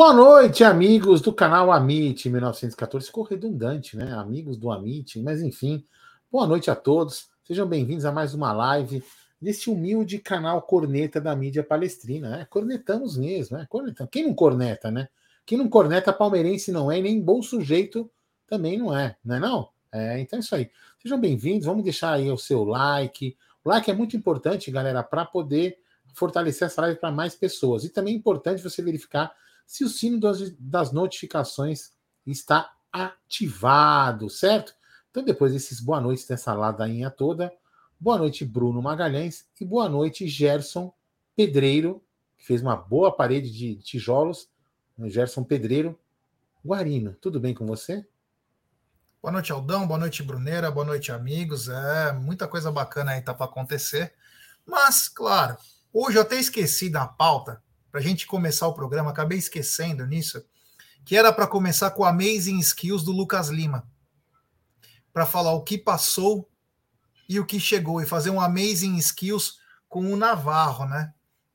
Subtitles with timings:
[0.00, 3.08] Boa noite, amigos do canal Amit 1914.
[3.08, 4.14] Ficou redundante, né?
[4.14, 5.84] Amigos do Amit, mas enfim.
[6.32, 7.28] Boa noite a todos.
[7.44, 9.04] Sejam bem-vindos a mais uma live
[9.38, 12.30] deste humilde canal Corneta da mídia palestrina.
[12.30, 12.46] Né?
[12.48, 13.66] Cornetamos mesmo, né?
[13.68, 14.10] Cornetamos.
[14.10, 15.06] Quem não corneta, né?
[15.44, 18.10] Quem não corneta palmeirense não é, e nem bom sujeito
[18.46, 19.68] também não é, não é não?
[19.92, 20.70] É, então é isso aí.
[21.02, 23.36] Sejam bem-vindos, vamos deixar aí o seu like.
[23.62, 25.76] O like é muito importante, galera, para poder
[26.14, 27.84] fortalecer essa live para mais pessoas.
[27.84, 29.30] E também é importante você verificar
[29.70, 30.18] se o sino
[30.58, 31.92] das, notificações
[32.26, 34.74] está ativado, certo?
[35.08, 37.52] Então, depois desses boa noites dessa ladainha toda,
[37.98, 40.92] boa noite, Bruno Magalhães, e boa noite, Gerson
[41.36, 42.02] Pedreiro,
[42.36, 44.50] que fez uma boa parede de tijolos.
[45.04, 45.96] Gerson Pedreiro.
[46.66, 48.04] Guarino, tudo bem com você?
[49.22, 49.86] Boa noite, Aldão.
[49.86, 50.68] Boa noite, Bruneira.
[50.68, 51.68] Boa noite, amigos.
[51.68, 54.14] É muita coisa bacana aí tá para acontecer.
[54.66, 55.56] Mas, claro,
[55.92, 60.44] hoje eu até esqueci da pauta para a gente começar o programa, acabei esquecendo nisso,
[61.04, 63.88] que era para começar com Amazing Skills do Lucas Lima,
[65.12, 66.48] para falar o que passou
[67.28, 69.54] e o que chegou, e fazer um Amazing Skills
[69.88, 71.12] com o Navarro, né?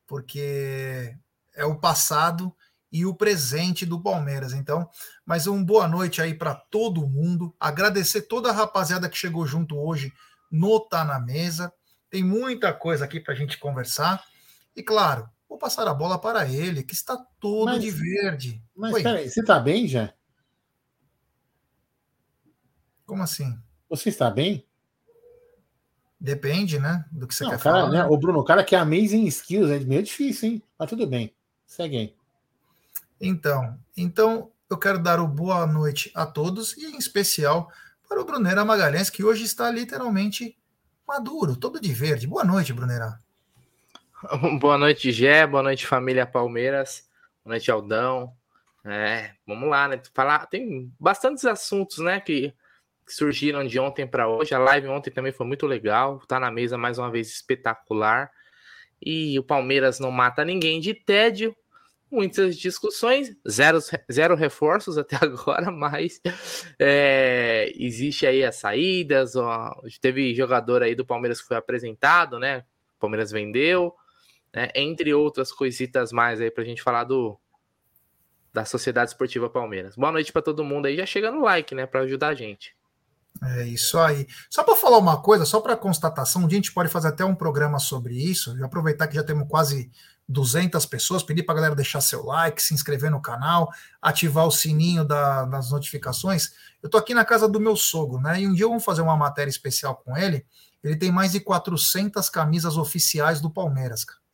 [0.08, 1.16] Porque
[1.56, 2.53] é o passado
[2.91, 4.53] e o presente do Palmeiras.
[4.53, 4.89] Então,
[5.25, 7.56] mais um boa noite aí para todo mundo.
[7.59, 10.13] Agradecer toda a rapaziada que chegou junto hoje
[10.52, 11.73] no Tá na Mesa.
[12.09, 14.23] Tem muita coisa aqui para a gente conversar.
[14.75, 18.63] E claro, Vou passar a bola para ele, que está todo mas, de verde.
[18.75, 19.03] Mas Oi.
[19.03, 20.13] peraí, você está bem já?
[23.05, 23.57] Como assim?
[23.89, 24.67] Você está bem?
[26.19, 27.05] Depende, né?
[27.11, 27.91] Do que você Não, quer cara, falar.
[27.91, 28.05] Né?
[28.05, 30.63] O Bruno, o cara que é amazing skills é meio difícil, hein?
[30.77, 31.35] Mas tudo bem.
[31.67, 32.16] Segue aí.
[33.22, 37.72] Então, então eu quero dar o boa noite a todos e em especial
[38.07, 40.57] para o Brunera Magalhães, que hoje está literalmente
[41.07, 42.27] maduro, todo de verde.
[42.27, 43.19] Boa noite, Brunera.
[44.59, 45.46] Boa noite, Gé.
[45.46, 47.08] Boa noite, família Palmeiras.
[47.44, 48.34] Boa noite, Aldão.
[48.84, 50.02] É, vamos lá, né?
[50.13, 52.53] Falar, tem bastantes assuntos, né, que,
[53.06, 54.53] que surgiram de ontem para hoje.
[54.53, 56.19] A live ontem também foi muito legal.
[56.28, 58.31] Tá na mesa mais uma vez espetacular.
[59.02, 61.56] E o Palmeiras não mata ninguém de tédio.
[62.09, 63.80] Muitas discussões, zero,
[64.12, 66.22] zero reforços até agora, mas
[66.80, 69.36] é, existe aí as saídas.
[69.36, 72.63] Ó, teve jogador aí do Palmeiras que foi apresentado, né?
[72.97, 73.94] O Palmeiras vendeu
[74.55, 74.69] né?
[74.73, 77.38] Entre outras coisitas mais aí pra gente falar do
[78.53, 79.97] da Sociedade Esportiva Palmeiras.
[79.97, 80.95] Boa noite para todo mundo aí.
[80.95, 82.73] Já chega no like, né, para ajudar a gente.
[83.44, 84.25] É isso aí.
[84.49, 87.79] Só para falar uma coisa, só para constatação, a gente pode fazer até um programa
[87.79, 88.55] sobre isso.
[88.63, 89.91] aproveitar que já temos quase
[90.29, 93.69] 200 pessoas, pedir para a galera deixar seu like, se inscrever no canal,
[94.01, 96.53] ativar o sininho da, das notificações.
[96.81, 98.39] Eu tô aqui na casa do meu sogro, né?
[98.39, 100.45] E um dia vamos fazer uma matéria especial com ele.
[100.81, 104.25] Ele tem mais de 400 camisas oficiais do Palmeiras, cara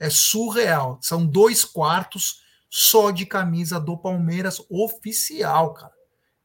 [0.00, 0.98] é surreal.
[1.02, 5.92] São dois quartos só de camisa do Palmeiras oficial, cara.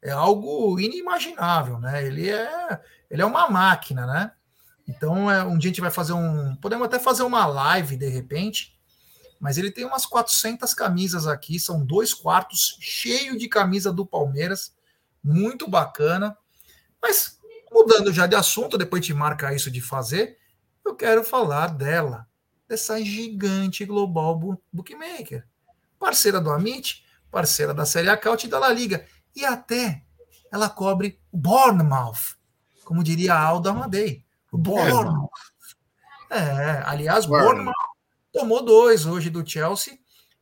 [0.03, 2.05] É algo inimaginável, né?
[2.05, 2.79] Ele é,
[3.09, 4.31] ele é uma máquina, né?
[4.87, 6.55] Então, é, um dia a gente vai fazer um.
[6.57, 8.77] Podemos até fazer uma live de repente,
[9.39, 14.75] mas ele tem umas 400 camisas aqui, são dois quartos cheio de camisa do Palmeiras,
[15.23, 16.37] muito bacana.
[17.01, 17.39] Mas
[17.71, 20.37] mudando já de assunto, depois te marca isso de fazer,
[20.85, 22.27] eu quero falar dela,
[22.67, 25.45] dessa gigante global bookmaker.
[25.99, 29.05] Parceira do Amit, parceira da Série A Caut e da La Liga.
[29.35, 30.03] E até
[30.51, 32.37] ela cobre o Bournemouth,
[32.83, 34.23] como diria a Alda Amadei.
[34.51, 35.29] O Bournemouth.
[36.29, 37.73] É, aliás, Bournemouth
[38.31, 39.97] tomou dois hoje do Chelsea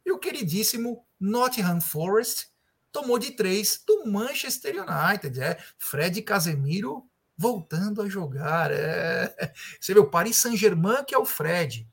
[0.05, 2.47] e o queridíssimo Nottingham Forest
[2.91, 5.41] tomou de três do Manchester United.
[5.41, 7.03] É, Fred Casemiro
[7.35, 8.71] voltando a jogar.
[8.71, 9.33] É.
[9.79, 11.87] Você vê o Paris Saint-Germain, que é o Fred.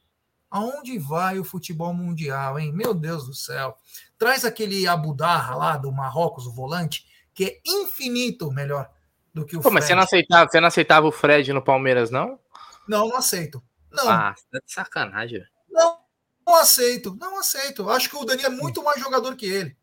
[0.51, 2.73] Aonde vai o futebol mundial, hein?
[2.73, 3.77] Meu Deus do céu.
[4.19, 8.91] Traz aquele Abudar lá do Marrocos, o volante, que é infinito melhor
[9.33, 9.75] do que o Pô, Fred.
[9.75, 12.39] Mas você não, aceitava, você não aceitava o Fred no Palmeiras, não?
[12.89, 13.63] Não, não aceito.
[13.93, 14.09] Não.
[14.09, 15.45] Ah, tá de sacanagem.
[15.71, 15.99] Não,
[16.47, 17.17] não aceito.
[17.21, 17.89] Não aceito.
[17.89, 19.77] Acho que o Dani é muito mais jogador que ele.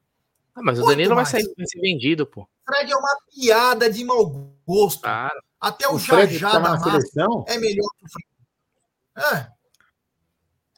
[0.53, 2.47] Ah, mas muito o Danilo vai, sair, vai ser vendido, pô.
[2.65, 4.25] Fred é uma piada de mau
[4.65, 5.01] gosto.
[5.01, 5.41] Claro.
[5.59, 9.35] Até o, o Jajá tá da seleção é melhor que o Fred.
[9.35, 9.56] É.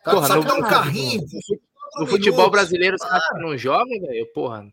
[0.03, 1.21] Porra, no, um carrinho.
[1.95, 4.31] No, no futebol brasileiro, você acha que não joga, velho?
[4.33, 4.65] Porra.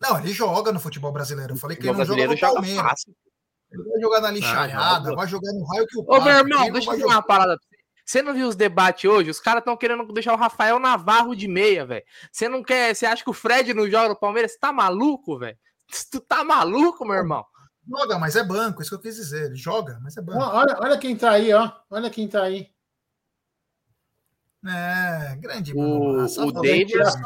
[0.00, 1.52] Não, ele joga no futebol brasileiro.
[1.52, 2.82] Eu falei que ele não joga no Palmeiras.
[2.82, 3.14] Fácil.
[3.70, 6.70] Ele vai jogar na lixaiada, ah, vai jogar no raio que o Ô, meu irmão,
[6.70, 7.82] deixa eu falar uma parada pra você.
[8.04, 9.30] Você não viu os debates hoje?
[9.30, 12.04] Os caras estão querendo deixar o Rafael Navarro de meia, velho.
[12.30, 12.94] Você não quer.
[12.94, 14.52] Você acha que o Fred não joga no Palmeiras?
[14.52, 15.56] Você tá maluco, velho?
[16.10, 17.44] Tu tá maluco, meu irmão?
[17.88, 19.46] Joga, mas é banco, isso que eu quis dizer.
[19.46, 20.40] Ele joga, mas é banco.
[20.40, 21.70] Olha, olha quem tá aí, ó.
[21.90, 22.71] Olha quem tá aí.
[24.64, 27.20] É, grande o, o, Daverson,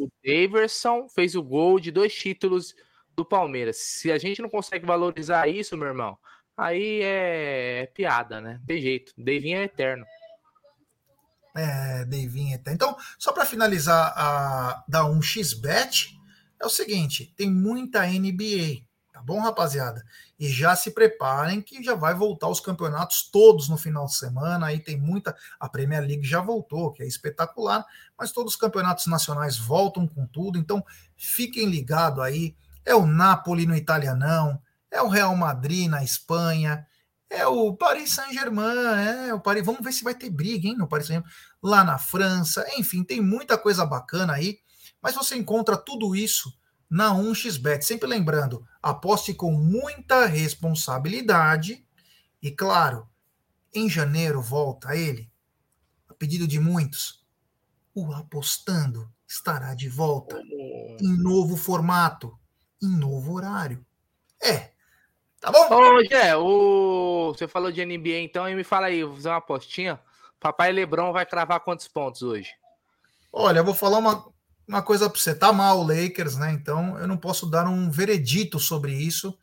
[0.00, 2.74] o Daverson fez o gol de dois títulos
[3.14, 3.76] do Palmeiras.
[3.76, 6.18] Se a gente não consegue valorizar isso, meu irmão,
[6.56, 8.60] aí é, é piada, né?
[8.66, 9.12] Tem jeito.
[9.16, 10.04] Davinho é eterno.
[11.56, 12.74] É, Davinho é eterno.
[12.74, 16.08] Então, só para finalizar a da 1xBet,
[16.60, 18.84] é o seguinte: tem muita NBA.
[19.20, 20.02] Tá bom, rapaziada?
[20.38, 24.68] E já se preparem que já vai voltar os campeonatos todos no final de semana.
[24.68, 25.36] Aí tem muita.
[25.60, 27.84] A Premier League já voltou, que é espetacular,
[28.18, 30.58] mas todos os campeonatos nacionais voltam com tudo.
[30.58, 30.82] Então
[31.18, 32.56] fiquem ligados aí.
[32.82, 34.58] É o Napoli no Italianão,
[34.90, 36.86] é o Real Madrid na Espanha,
[37.28, 39.66] é o Paris Saint-Germain, é o Paris.
[39.66, 42.66] Vamos ver se vai ter briga, hein, no Paris Saint-Germain, lá na França.
[42.78, 44.60] Enfim, tem muita coisa bacana aí.
[45.02, 46.58] Mas você encontra tudo isso
[46.90, 47.82] na 1xBet.
[47.82, 51.86] Sempre lembrando, aposte com muita responsabilidade.
[52.42, 53.08] E claro,
[53.72, 55.30] em janeiro volta ele,
[56.08, 57.24] a pedido de muitos,
[57.94, 60.40] o Apostando estará de volta
[61.00, 62.36] em novo formato,
[62.82, 63.84] em novo horário.
[64.42, 64.72] É.
[65.40, 65.68] Tá bom?
[65.70, 67.32] Ô, Gé, o...
[67.32, 70.00] você falou de NBA, então, e me fala aí, vou fazer uma apostinha.
[70.38, 72.50] Papai Lebron vai cravar quantos pontos hoje?
[73.32, 74.26] Olha, eu vou falar uma,
[74.70, 76.52] uma coisa para você, tá mal o Lakers, né?
[76.52, 79.36] Então eu não posso dar um veredito sobre isso,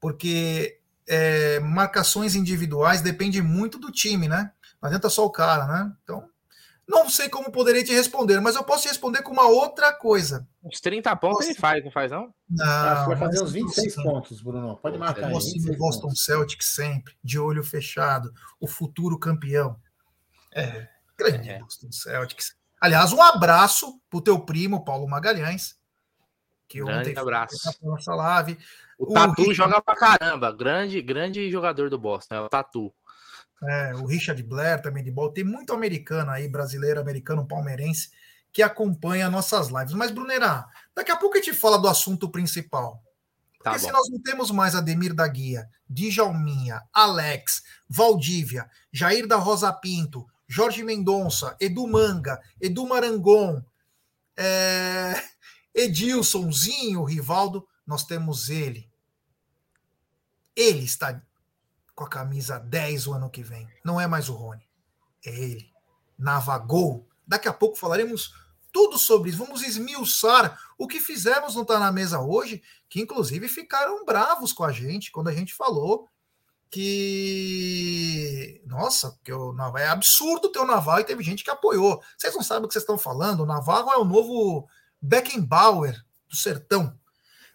[0.00, 4.50] porque é, marcações individuais depende muito do time, né?
[4.82, 5.92] Não adianta só o cara, né?
[6.02, 6.28] Então
[6.86, 10.46] não sei como poderia te responder, mas eu posso te responder com uma outra coisa.
[10.62, 11.50] Uns 30 pontos Posso...
[11.50, 12.34] ele faz, não faz não?
[12.50, 14.76] Não, vai fazer uns 26 pontos, Bruno.
[14.76, 15.32] Pode marcar aí.
[15.32, 16.24] O Boston pontos.
[16.24, 19.76] Celtic sempre, de olho fechado, o futuro campeão.
[20.52, 21.58] É, grande é.
[21.60, 22.54] Boston Celtics.
[22.84, 25.74] Aliás, um abraço pro teu primo, Paulo Magalhães.
[26.68, 27.56] Que grande ontem abraço.
[27.82, 28.58] nossa live.
[28.98, 29.54] O, o Tatu Richard...
[29.54, 30.52] joga pra caramba.
[30.52, 32.92] Grande, grande jogador do Boston, é o Tatu.
[33.62, 35.32] É, o Richard Blair também de bola.
[35.32, 38.10] Tem muito americano aí, brasileiro, americano, palmeirense,
[38.52, 39.94] que acompanha nossas lives.
[39.94, 43.02] Mas, Brunerá, daqui a pouco a gente fala do assunto principal.
[43.62, 49.26] Tá Porque tá se nós não temos mais Ademir da Guia, Djalminha, Alex, Valdívia, Jair
[49.26, 53.62] da Rosa Pinto, Jorge Mendonça, Edu Manga, Edu Marangon,
[54.36, 55.14] é,
[55.74, 58.90] Edilsonzinho, Rivaldo, nós temos ele.
[60.54, 61.20] Ele está
[61.94, 63.68] com a camisa 10 o ano que vem.
[63.84, 64.66] Não é mais o Rony.
[65.24, 65.72] É ele.
[66.18, 67.08] Navagou.
[67.26, 68.34] Daqui a pouco falaremos
[68.72, 69.38] tudo sobre isso.
[69.38, 74.64] Vamos esmiuçar o que fizemos não está na mesa hoje, que inclusive ficaram bravos com
[74.64, 76.08] a gente quando a gente falou
[76.74, 78.60] que.
[78.66, 82.02] Nossa, que o Naval é absurdo ter o Naval e teve gente que apoiou.
[82.18, 83.44] Vocês não sabem o que vocês estão falando.
[83.44, 84.68] O Navarro é o novo
[85.00, 86.98] Beckenbauer do sertão.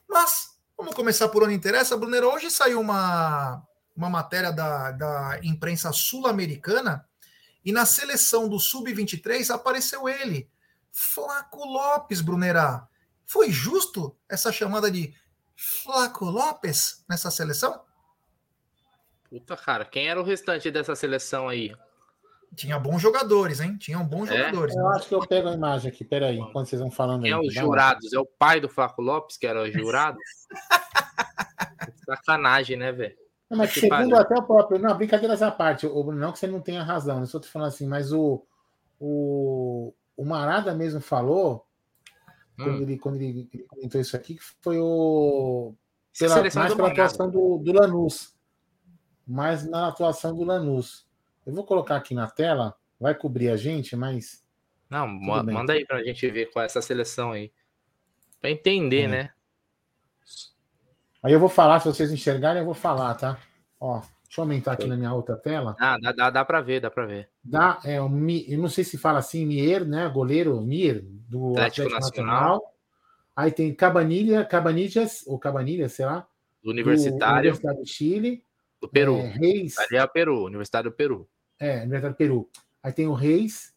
[0.08, 1.98] Mas vamos começar por onde interessa.
[1.98, 3.62] Brunero, hoje saiu uma,
[3.94, 7.06] uma matéria da, da imprensa sul-americana
[7.66, 10.50] e na seleção do Sub-23 apareceu ele,
[10.94, 12.88] Flaco Lopes, Brunerá.
[13.26, 15.14] Foi justo essa chamada de
[15.58, 17.89] Flaco Lopes nessa seleção?
[19.30, 21.72] Puta, cara, quem era o restante dessa seleção aí?
[22.56, 23.78] Tinha bons jogadores, hein?
[23.78, 24.38] Tinham bons é?
[24.38, 24.76] jogadores.
[24.76, 27.40] Eu acho que eu pego a imagem aqui, peraí, enquanto vocês vão falando quem aí.
[27.40, 28.12] é os jurados?
[28.12, 30.18] É o pai do Flaco Lopes, que era o jurado?
[32.06, 33.16] Sacanagem, né, velho?
[33.52, 34.80] mas que segundo até o próprio.
[34.80, 37.68] Não, brincadeiras à parte, o, não que você não tenha razão, não estou te falando
[37.68, 38.44] assim, mas o,
[39.00, 41.68] o, o Marada mesmo falou,
[42.58, 42.64] hum.
[42.64, 45.76] quando, ele, quando ele, ele, comentou isso aqui, que foi o.
[46.18, 48.34] Pela, mais pela atuação do, do Lanús
[49.30, 51.08] mas na atuação do Lanús.
[51.46, 54.44] Eu vou colocar aqui na tela, vai cobrir a gente, mas.
[54.90, 57.52] Não, manda aí para a gente ver qual é essa seleção aí.
[58.42, 59.08] Para entender, é.
[59.08, 59.30] né?
[61.22, 63.38] Aí eu vou falar, se vocês enxergarem, eu vou falar, tá?
[63.80, 65.76] Ó, deixa eu aumentar aqui na minha outra tela.
[65.80, 67.30] Ah, dá, dá, dá para ver, dá para ver.
[67.44, 68.06] Dá, é, o,
[68.48, 70.10] eu não sei se fala assim, Mier, né?
[70.10, 72.34] Goleiro Mier, do Atlético, Atlético Nacional.
[72.34, 72.76] Nacional.
[73.36, 76.28] Aí tem Cabanilha, Cabanilhas, ou Cabanilhas, sei lá.
[76.64, 77.36] Do Universitário.
[77.36, 78.44] Do Universidade do Chile.
[78.82, 79.18] Do Peru.
[79.18, 79.78] É, Reis.
[79.78, 81.28] Ali é o Peru, Universidade do Peru.
[81.60, 82.50] É, Universidade do Peru.
[82.82, 83.74] Aí tem o Reis,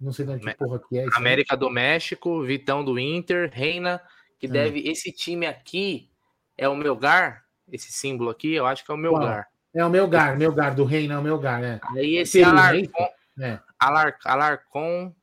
[0.00, 1.06] não sei de onde porra que é.
[1.14, 1.58] América aí.
[1.58, 4.00] do México, Vitão do Inter, Reina,
[4.38, 4.48] que é.
[4.48, 4.88] deve.
[4.88, 6.08] Esse time aqui
[6.56, 9.48] é o Melgar, esse símbolo aqui, eu acho que é o Melgar.
[9.74, 11.80] É o Melgar, Melgar, do Reina é o Melgar, né?
[11.90, 13.08] Aí esse Peru, Alarcon,
[13.40, 13.58] é.
[13.78, 15.14] Alar, Alarcon,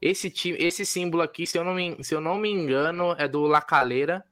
[0.00, 3.26] esse, time, esse símbolo aqui, se eu, não me, se eu não me engano, é
[3.28, 4.24] do La Calera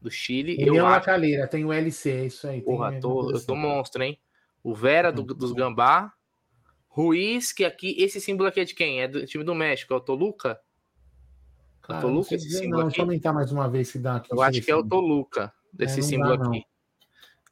[0.00, 0.56] do Chile.
[0.58, 2.60] Eu é uma caleira, tem o LC, é isso aí.
[2.60, 4.18] Porra, tô, eu tô monstro, hein?
[4.62, 6.12] O Vera do, dos Gambá.
[6.88, 9.00] Ruiz, que aqui, esse símbolo aqui é de quem?
[9.00, 10.60] É do time do México, é o Toluca?
[11.88, 13.04] É o Toluca esse símbolo não, aqui?
[13.04, 14.32] Deixa eu mais uma vez se dá aqui.
[14.32, 16.64] Eu acho que é o Toluca, desse é, símbolo dá, aqui.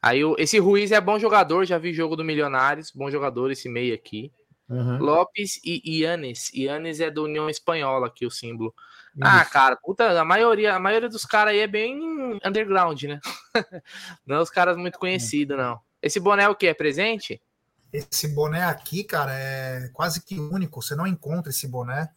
[0.02, 3.94] Aí esse Ruiz é bom jogador, já vi jogo do Milionários, bom jogador esse meio
[3.94, 4.32] aqui.
[4.68, 4.98] Uhum.
[4.98, 6.52] Lopes e Ianes.
[6.52, 8.74] Ianes é do União Espanhola aqui o símbolo.
[9.20, 13.20] Ah, cara, puta, a maioria, a maioria dos caras aí é bem underground, né?
[14.26, 15.80] não é os caras muito conhecidos, não.
[16.02, 16.66] Esse boné é o que?
[16.66, 17.40] É presente?
[17.92, 20.82] Esse boné aqui, cara, é quase que único.
[20.82, 22.10] Você não encontra esse boné.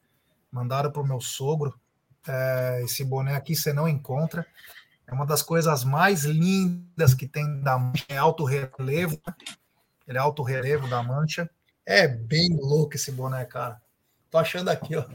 [0.52, 1.80] Mandaram pro meu sogro.
[2.28, 4.46] É, esse boné aqui você não encontra.
[5.08, 8.06] É uma das coisas mais lindas que tem da mancha.
[8.10, 9.20] É alto relevo.
[10.08, 11.50] Ele é alto relevo da mancha.
[11.86, 13.82] É bem louco esse boné, cara.
[14.30, 15.06] Tô achando aqui, ó.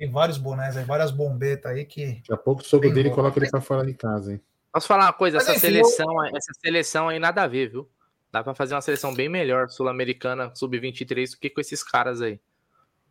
[0.00, 2.06] Tem vários bonés aí, várias bombetas aí que.
[2.06, 4.40] Daqui a pouco o sogro dele coloca ele pra fora de casa, hein?
[4.72, 5.36] Posso falar uma coisa?
[5.36, 6.36] Mas, essa enfim, seleção, eu...
[6.38, 7.86] essa seleção aí nada a ver, viu?
[8.32, 12.40] Dá para fazer uma seleção bem melhor sul-americana, sub-23, do que com esses caras aí.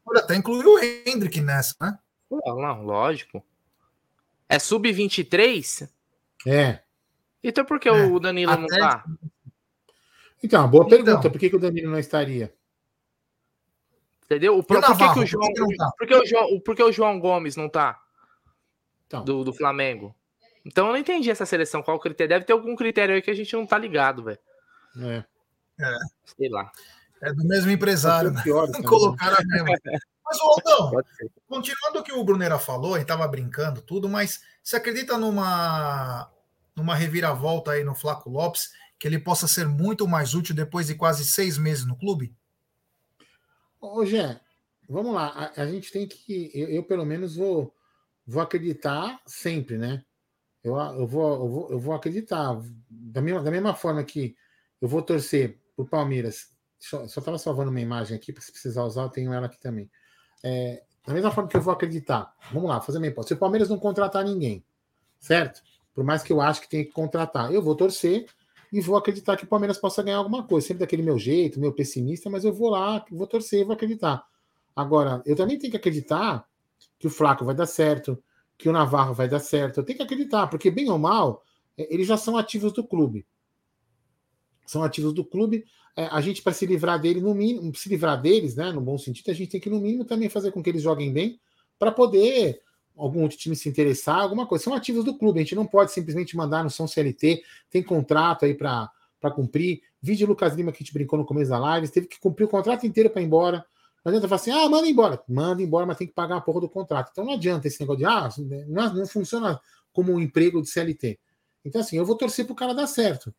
[0.04, 2.00] Olha, até incluiu o Hendrick nessa, né?
[2.32, 3.46] Não, não, lógico.
[4.48, 5.88] É sub-23?
[6.48, 6.80] É.
[7.44, 7.92] Então por que é.
[7.92, 8.62] o Danilo até...
[8.62, 9.06] não tá?
[10.44, 11.30] Então, boa então, pergunta.
[11.30, 12.52] Por que, que o Danilo não estaria?
[14.30, 14.62] Entendeu?
[14.62, 15.92] Por, por, que, que, o João, por, que, tá?
[15.98, 18.00] por, que o João, por que o João Gomes não tá?
[19.08, 19.26] Então.
[19.26, 20.16] Do, do Flamengo.
[20.64, 21.82] Então eu não entendi essa seleção.
[21.82, 22.30] Qual critério?
[22.30, 24.38] Deve ter algum critério aí que a gente não tá ligado, velho.
[25.02, 25.24] É.
[25.82, 25.98] é.
[26.38, 26.72] Sei lá.
[27.24, 28.40] É do mesmo empresário, né?
[28.44, 29.76] Pior, Colocaram a mesma.
[30.24, 31.02] Mas, Aldão,
[31.50, 36.30] continuando o que o Brunera falou, ele tava brincando tudo, mas você acredita numa,
[36.76, 38.70] numa reviravolta aí no Flaco Lopes,
[39.00, 42.32] que ele possa ser muito mais útil depois de quase seis meses no clube?
[43.80, 44.40] Ô, Gé,
[44.88, 45.28] vamos lá.
[45.28, 46.52] A, a gente tem que.
[46.54, 47.74] Eu, eu, pelo menos, vou,
[48.26, 50.04] vou acreditar sempre, né?
[50.64, 52.60] Eu, eu, vou, eu, vou, eu vou acreditar.
[52.90, 54.36] Da mesma, da mesma forma que
[54.82, 56.50] eu vou torcer pro Palmeiras.
[56.80, 59.90] Só estava salvando uma imagem aqui, para se precisar usar, eu tenho ela aqui também.
[60.44, 62.34] É, da mesma forma que eu vou acreditar.
[62.54, 63.30] Vamos lá, fazer uma hipótese.
[63.30, 64.64] Se o Palmeiras não contratar ninguém,
[65.20, 65.62] certo?
[65.94, 68.26] Por mais que eu acho que tem que contratar, eu vou torcer
[68.72, 70.68] e vou acreditar que o Palmeiras possa ganhar alguma coisa.
[70.68, 74.24] Sempre daquele meu jeito, meu pessimista, mas eu vou lá, vou torcer vou acreditar.
[74.76, 76.46] Agora, eu também tenho que acreditar
[76.98, 78.22] que o Flaco vai dar certo,
[78.58, 79.80] que o Navarro vai dar certo.
[79.80, 81.44] Eu tenho que acreditar, porque bem ou mal,
[81.78, 83.26] é, eles já são ativos do clube.
[84.66, 85.66] São ativos do clube.
[85.96, 88.98] É, a gente, para se livrar dele, no mínimo, se livrar deles, né, no bom
[88.98, 91.40] sentido, a gente tem que, no mínimo, também fazer com que eles joguem bem
[91.78, 92.62] para poder
[93.00, 94.64] algum outro time se interessar, alguma coisa.
[94.64, 98.46] São ativos do clube, a gente não pode simplesmente mandar no São CLT, tem contrato
[98.46, 98.92] aí para
[99.34, 99.82] cumprir.
[100.02, 102.48] Vídeo Lucas Lima que a gente brincou no começo da live, teve que cumprir o
[102.48, 103.66] contrato inteiro para ir embora.
[104.04, 105.22] Não adianta falar assim, ah, manda embora.
[105.28, 107.10] Manda embora, mas tem que pagar a porra do contrato.
[107.12, 108.30] Então não adianta esse negócio de, ah,
[108.68, 109.60] não, não funciona
[109.92, 111.20] como um emprego de CLT.
[111.66, 113.34] Então, assim, eu vou torcer para o cara dar certo.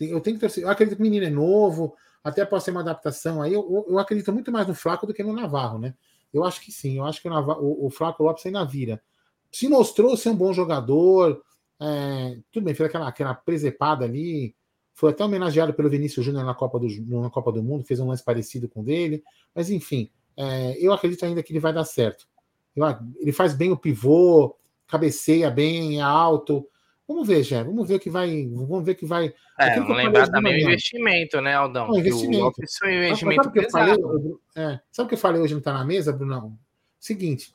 [0.00, 0.64] Eu tenho que torcer.
[0.64, 3.52] Eu acredito que o menino é novo, até pode ser uma adaptação aí.
[3.52, 5.94] Eu, eu acredito muito mais no Flaco do que no Navarro, né?
[6.34, 9.00] Eu acho que sim, eu acho que o, o, o Flaco Lopes ainda vira.
[9.52, 11.40] Se mostrou ser um bom jogador,
[11.80, 14.54] é, tudo bem, fez aquela, aquela presepada ali,
[14.92, 16.88] foi até homenageado pelo Vinícius Júnior na Copa, do,
[17.20, 19.22] na Copa do Mundo, fez um lance parecido com o dele,
[19.54, 22.26] mas enfim, é, eu acredito ainda que ele vai dar certo.
[23.20, 26.68] ele faz bem o pivô, cabeceia bem, é alto.
[27.06, 28.46] Vamos ver, Jé, vamos ver o que vai.
[28.46, 29.34] Vamos ver o que vai.
[29.58, 31.88] É, vamos lembrar também o investimento, né, Aldão?
[31.88, 32.46] Não, investimento.
[32.46, 34.02] O foi um investimento sabe, sabe pesado.
[34.02, 36.58] Falei, é, sabe o que eu falei hoje não está na mesa, Brunão?
[36.98, 37.54] Seguinte,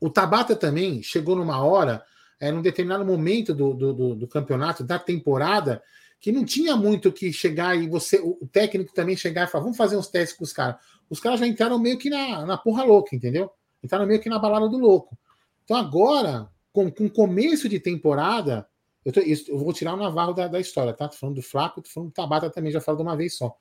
[0.00, 2.02] o Tabata também chegou numa hora,
[2.40, 5.82] é, num determinado momento do, do, do, do campeonato, da temporada,
[6.18, 9.76] que não tinha muito que chegar e você, o técnico também chegar e falar, vamos
[9.76, 10.76] fazer uns testes com os caras.
[11.10, 13.50] Os caras já entraram meio que na, na porra louca, entendeu?
[13.82, 15.18] Entraram meio que na balada do louco.
[15.64, 18.66] Então agora, com, com começo de temporada,
[19.04, 21.08] eu, tô, eu vou tirar o Navarro da, da história, tá?
[21.08, 23.54] Tô falando do Flaco, tô falando do Tabata também, já falo de uma vez só.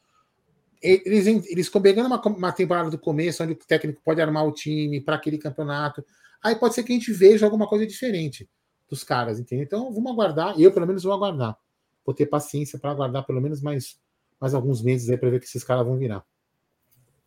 [0.82, 5.02] Eles, eles pegando uma, uma temporada do começo, onde o técnico pode armar o time
[5.02, 6.06] para aquele campeonato,
[6.42, 8.50] aí pode ser que a gente veja alguma coisa diferente
[8.90, 9.66] dos caras, entendeu?
[9.66, 11.58] Então vamos aguardar, eu pelo menos vou aguardar.
[12.06, 14.00] Vou ter paciência para aguardar pelo menos mais,
[14.40, 16.26] mais alguns meses aí para ver que esses caras vão virar.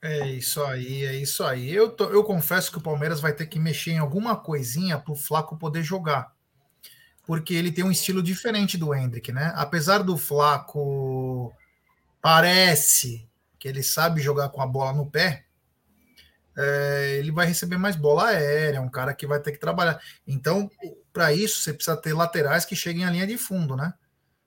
[0.04, 1.72] É isso aí, é isso aí.
[1.72, 5.12] Eu, tô, eu confesso que o Palmeiras vai ter que mexer em alguma coisinha para
[5.12, 6.34] o Flaco poder jogar.
[7.24, 9.52] Porque ele tem um estilo diferente do Hendrick, né?
[9.54, 11.54] Apesar do Flaco
[12.20, 13.28] parece
[13.60, 15.44] que ele sabe jogar com a bola no pé,
[16.56, 20.00] é, ele vai receber mais bola aérea, é um cara que vai ter que trabalhar.
[20.26, 20.68] Então,
[21.12, 23.94] para isso, você precisa ter laterais que cheguem à linha de fundo, né?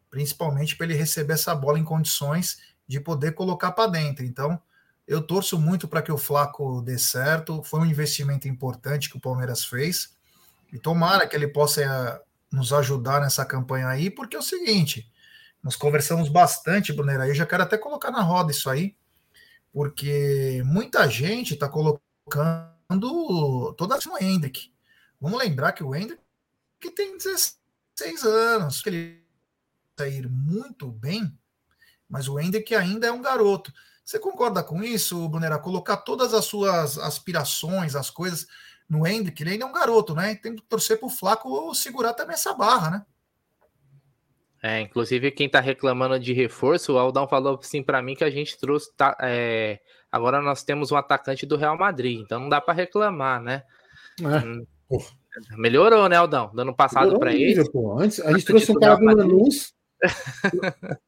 [0.10, 4.26] Principalmente para ele receber essa bola em condições de poder colocar para dentro.
[4.26, 4.62] Então,
[5.08, 7.64] eu torço muito para que o Flaco dê certo.
[7.64, 10.14] Foi um investimento importante que o Palmeiras fez.
[10.74, 12.22] E tomara que ele possa eh,
[12.52, 15.10] nos ajudar nessa campanha aí, porque é o seguinte:
[15.64, 17.22] nós conversamos bastante, Brunner.
[17.22, 18.96] Aí eu já quero até colocar na roda isso aí
[19.76, 24.72] porque muita gente está colocando toda a Hendrick.
[25.20, 26.22] Vamos lembrar que o Hendrick
[26.80, 29.26] que tem 16 anos, que ele
[30.00, 31.38] sair muito bem,
[32.08, 33.74] mas o Hendrick ainda é um garoto.
[34.06, 35.58] Você concorda com isso, Brunera?
[35.58, 38.46] Colocar todas as suas aspirações, as coisas
[38.88, 40.36] no Hendrick, ele ainda é um garoto, né?
[40.36, 43.06] Tem que torcer pro Flaco segurar também essa barra, né?
[44.62, 48.30] É, inclusive quem tá reclamando de reforço, o Aldão falou assim para mim que a
[48.30, 48.96] gente trouxe.
[48.96, 49.80] Tá, é,
[50.12, 53.64] agora nós temos um atacante do Real Madrid, então não dá para reclamar, né?
[54.22, 54.24] É.
[54.24, 54.66] Hum,
[55.58, 56.52] melhorou, né, Aldão?
[56.54, 57.68] Do ano passado para ele.
[57.72, 58.00] Pô.
[58.00, 59.75] Antes, a gente trouxe um cara do Lanús.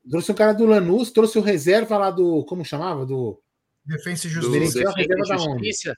[0.10, 2.44] Trouxe um cara do Lanús, trouxe o reserva lá do.
[2.46, 3.06] Como chamava?
[3.06, 3.42] Do.
[3.86, 4.84] Defesa e Justiça.
[4.84, 5.98] Do, Defesa e Justiça.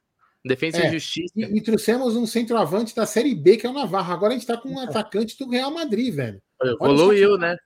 [0.84, 1.34] É, e Justiça.
[1.36, 4.14] E, e, trouxemos um centroavante da Série B, que é o Navarro.
[4.14, 6.42] Agora a gente tá com um atacante do Real Madrid, velho.
[6.62, 7.58] Evoluiu, né?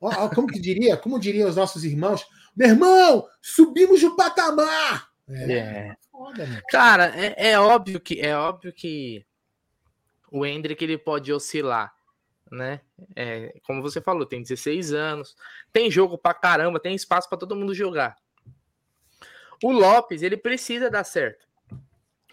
[0.00, 0.96] Ó, como que diria?
[0.96, 2.26] Como diriam os nossos irmãos?
[2.56, 5.08] Meu irmão, subimos o patamar!
[5.28, 5.52] É.
[5.52, 5.96] é.
[6.10, 9.24] Foda, Cara, é, é, óbvio que é óbvio que
[10.30, 11.92] o Hendrick ele pode oscilar,
[12.50, 12.80] né?
[13.14, 15.36] É, como você falou, tem 16 anos,
[15.72, 18.16] tem jogo pra caramba, tem espaço para todo mundo jogar.
[19.62, 21.46] O Lopes, ele precisa dar certo.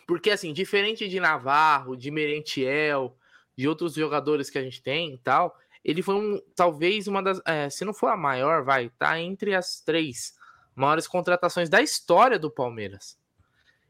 [0.07, 3.17] Porque, assim, diferente de Navarro, de Merentiel,
[3.55, 7.41] de outros jogadores que a gente tem e tal, ele foi um, talvez uma das,
[7.45, 10.35] é, se não for a maior, vai, tá entre as três
[10.75, 13.17] maiores contratações da história do Palmeiras.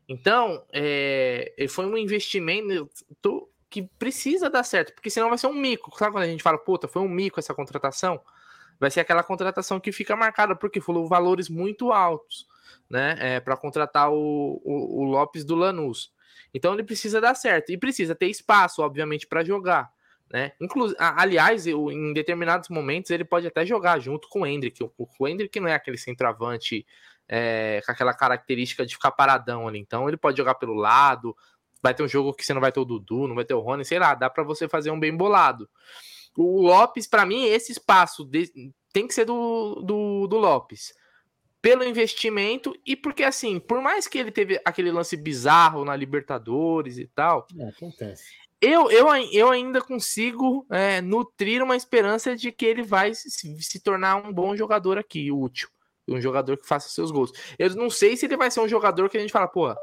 [0.07, 2.89] Então, é, foi um investimento
[3.69, 5.95] que precisa dar certo, porque senão vai ser um mico.
[5.97, 8.19] Sabe quando a gente fala, puta, foi um mico essa contratação?
[8.79, 12.47] Vai ser aquela contratação que fica marcada, porque falou valores muito altos,
[12.89, 13.15] né?
[13.19, 16.11] É, para contratar o, o, o Lopes do Lanús.
[16.53, 19.91] Então ele precisa dar certo e precisa ter espaço, obviamente, para jogar.
[20.29, 20.51] Né?
[20.59, 24.83] Inclu aliás, eu, em determinados momentos ele pode até jogar junto com o Hendrick.
[24.83, 26.85] O, o Hendrick não é aquele centroavante
[27.29, 29.79] é, com aquela característica de ficar paradão ali.
[29.79, 31.35] Então ele pode jogar pelo lado.
[31.81, 33.59] Vai ter um jogo que você não vai ter o Dudu, não vai ter o
[33.59, 35.69] Rony, sei lá, dá para você fazer um bem bolado.
[36.35, 38.51] O Lopes, para mim, esse espaço de,
[38.93, 40.93] tem que ser do, do, do Lopes
[41.59, 46.97] pelo investimento e porque assim, por mais que ele teve aquele lance bizarro na Libertadores
[46.99, 48.23] e tal, é, acontece
[48.61, 53.79] eu, eu, eu ainda consigo é, nutrir uma esperança de que ele vai se, se,
[53.79, 55.69] tornar um bom jogador aqui, útil.
[56.07, 57.31] Um jogador que faça seus gols.
[57.59, 59.75] Eu não sei se ele vai ser um jogador que a gente fala, pô,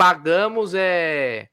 [0.00, 1.50] pagamos é.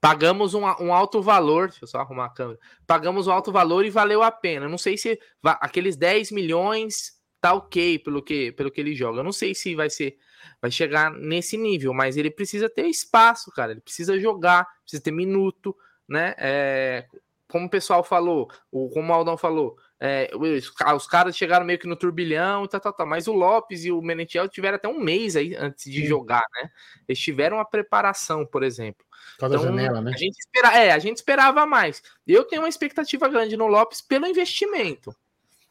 [0.00, 1.66] Pagamos um, um alto valor.
[1.66, 2.60] Deixa eu só arrumar a câmera.
[2.86, 4.68] Pagamos um alto valor e valeu a pena.
[4.68, 9.18] Não sei se aqueles 10 milhões tá ok pelo que, pelo que ele joga.
[9.18, 10.16] Eu não sei se vai ser
[10.62, 13.72] vai chegar nesse nível, mas ele precisa ter espaço, cara.
[13.72, 15.76] Ele precisa jogar, precisa ter minuto,
[16.08, 16.36] né?
[16.38, 17.06] É,
[17.48, 21.78] como o pessoal falou, ou como o Aldão falou, é, os, os, caras chegaram meio
[21.78, 24.86] que no turbilhão e tal, tal, tal, mas o Lopes e o Menetiel tiveram até
[24.86, 26.06] um mês aí antes de Sim.
[26.06, 26.70] jogar, né?
[27.08, 29.04] Eles tiveram uma preparação, por exemplo.
[29.38, 30.12] Toda então, janela, né?
[30.14, 32.02] A gente, espera, é, a gente esperava mais.
[32.26, 35.14] Eu tenho uma expectativa grande no Lopes pelo investimento.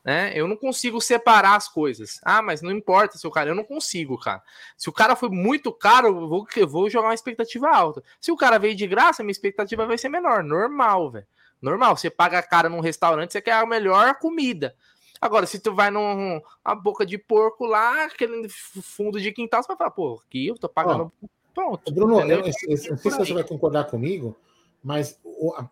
[0.03, 0.31] Né?
[0.33, 2.19] Eu não consigo separar as coisas.
[2.23, 3.49] Ah, mas não importa se o cara.
[3.49, 4.41] Eu não consigo, cara.
[4.77, 8.01] Se o cara foi muito caro, eu vou, eu vou jogar uma expectativa alta.
[8.19, 10.43] Se o cara veio de graça, minha expectativa vai ser menor.
[10.43, 11.27] Normal, velho.
[11.61, 11.95] Normal.
[11.95, 14.75] Você paga cara num restaurante, você quer a melhor comida.
[15.19, 16.41] Agora, se tu vai numa
[16.81, 20.69] boca de porco lá, aquele fundo de quintal, você vai falar, pô, aqui eu tô
[20.69, 21.11] pagando.
[21.23, 21.91] Ó, Pronto.
[21.91, 24.37] Bruno, eu, eu, eu, não sei se você vai concordar comigo,
[24.83, 25.19] mas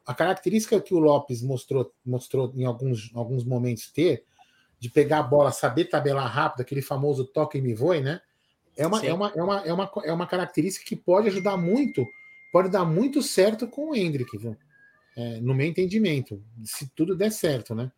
[0.03, 4.25] a, característica que o Lopes mostrou, mostrou em alguns, alguns momentos ter,
[4.79, 8.19] de pegar a bola, saber tabelar rápido, aquele famoso toque e me voe, né?
[8.75, 12.05] É uma, é, uma, é, uma, é, uma, é uma característica que pode ajudar muito,
[12.51, 14.57] pode dar muito certo com o Hendrick, viu?
[15.15, 17.91] É, no meu entendimento, se tudo der certo, né?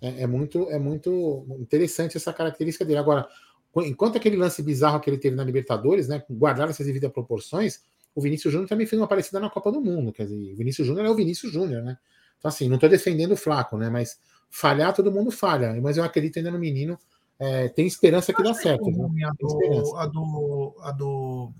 [0.00, 2.98] É, é, muito, é muito interessante essa característica dele.
[2.98, 3.28] Agora,
[3.76, 6.24] enquanto aquele lance bizarro que ele teve na Libertadores, né?
[6.30, 7.82] Guardar essas devidas proporções,
[8.14, 10.12] o Vinícius Júnior também fez uma parecida na Copa do Mundo.
[10.12, 11.96] Quer dizer, o Vinícius Júnior é o Vinícius Júnior, né?
[12.38, 13.88] Então, assim, não estou defendendo o Flaco, né?
[13.88, 14.18] Mas
[14.50, 15.78] falhar, todo mundo falha.
[15.80, 16.98] Mas eu acredito ainda no menino.
[17.38, 18.90] É, tem esperança que dá certo.
[18.90, 19.24] Né?
[19.24, 21.52] A, do, a, do, a do,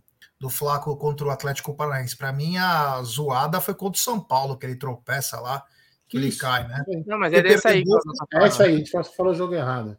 [0.42, 2.16] do Flaco contra o Atlético Paranaense.
[2.16, 5.64] Para mim, a zoada foi contra o São Paulo, que ele tropeça lá,
[6.08, 6.26] que Isso.
[6.26, 6.84] ele cai, né?
[7.06, 7.84] Não, mas é dessa aí.
[8.34, 9.96] É essa aí, a gente falou o jogo errado.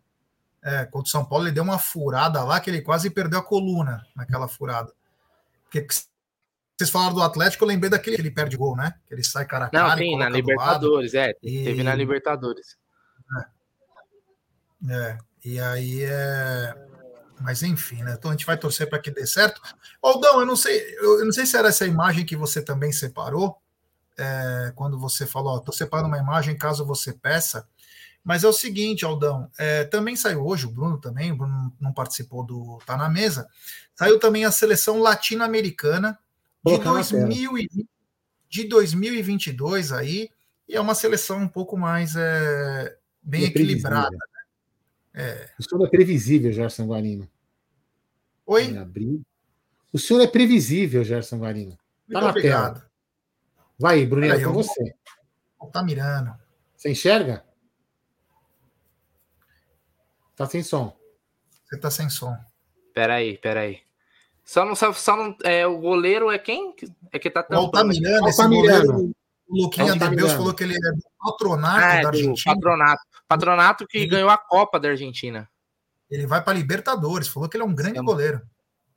[0.62, 3.44] É, contra o São Paulo, ele deu uma furada lá que ele quase perdeu a
[3.44, 4.92] coluna naquela furada.
[5.64, 5.88] Porque
[6.76, 8.96] vocês falaram do Atlético, eu lembrei daquele que ele perde gol, né?
[9.06, 9.88] Que ele sai cara a cara.
[9.92, 11.34] Não, tem, na Libertadores, é.
[11.42, 11.64] E...
[11.64, 12.78] Teve na Libertadores.
[14.90, 14.94] É.
[14.94, 15.18] é.
[15.46, 16.93] E aí é.
[17.44, 18.16] Mas enfim, né?
[18.18, 19.62] Então a gente vai torcer para que dê certo.
[20.02, 23.58] Aldão, eu não sei, eu não sei se era essa imagem que você também separou.
[24.18, 27.68] É, quando você falou, estou separando uma imagem caso você peça.
[28.24, 31.92] Mas é o seguinte, Aldão, é, também saiu hoje, o Bruno também, o Bruno não
[31.92, 33.50] participou do Tá na Mesa,
[33.94, 36.18] saiu também a seleção latino-americana
[36.66, 37.90] de, 2020,
[38.50, 40.30] de 2022 aí,
[40.70, 44.16] e é uma seleção um pouco mais é, bem equilibrada.
[45.14, 45.50] É.
[45.60, 47.30] Isso é previsível, Gerson Guarino.
[48.46, 48.76] Oi?
[49.92, 51.72] O senhor é previsível, Gerson Guarino.
[51.72, 52.74] Tá Muito na obrigado.
[52.80, 52.92] tela.
[53.80, 54.96] Vai, Bruninho, é com você.
[55.72, 56.36] Tá mirando.
[56.76, 57.46] Você enxerga?
[60.36, 60.98] Tá sem som.
[61.64, 62.36] Você tá sem som.
[62.94, 63.82] Peraí, peraí.
[64.44, 65.36] Só não sabe, só não.
[65.44, 66.76] É, o goleiro é quem?
[67.12, 67.66] É que tá tampando.
[67.66, 68.86] Altamirano, esse Altamirano.
[68.94, 69.16] goleiro.
[69.48, 72.56] O Luquinha de Deus falou que ele é do patronato ah, é, da Argentina.
[72.56, 73.02] Patronato.
[73.28, 74.08] Patronato que ele...
[74.08, 75.50] ganhou a Copa da Argentina.
[76.10, 78.06] Ele vai para Libertadores, falou que ele é um grande Sim.
[78.06, 78.42] goleiro.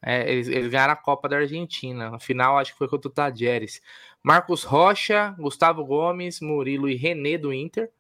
[0.03, 2.11] É, eles, eles, ganharam a Copa da Argentina.
[2.11, 3.81] Na final, acho que foi contra o Tajeres.
[4.23, 7.91] Marcos Rocha, Gustavo Gomes, Murilo e René do Inter.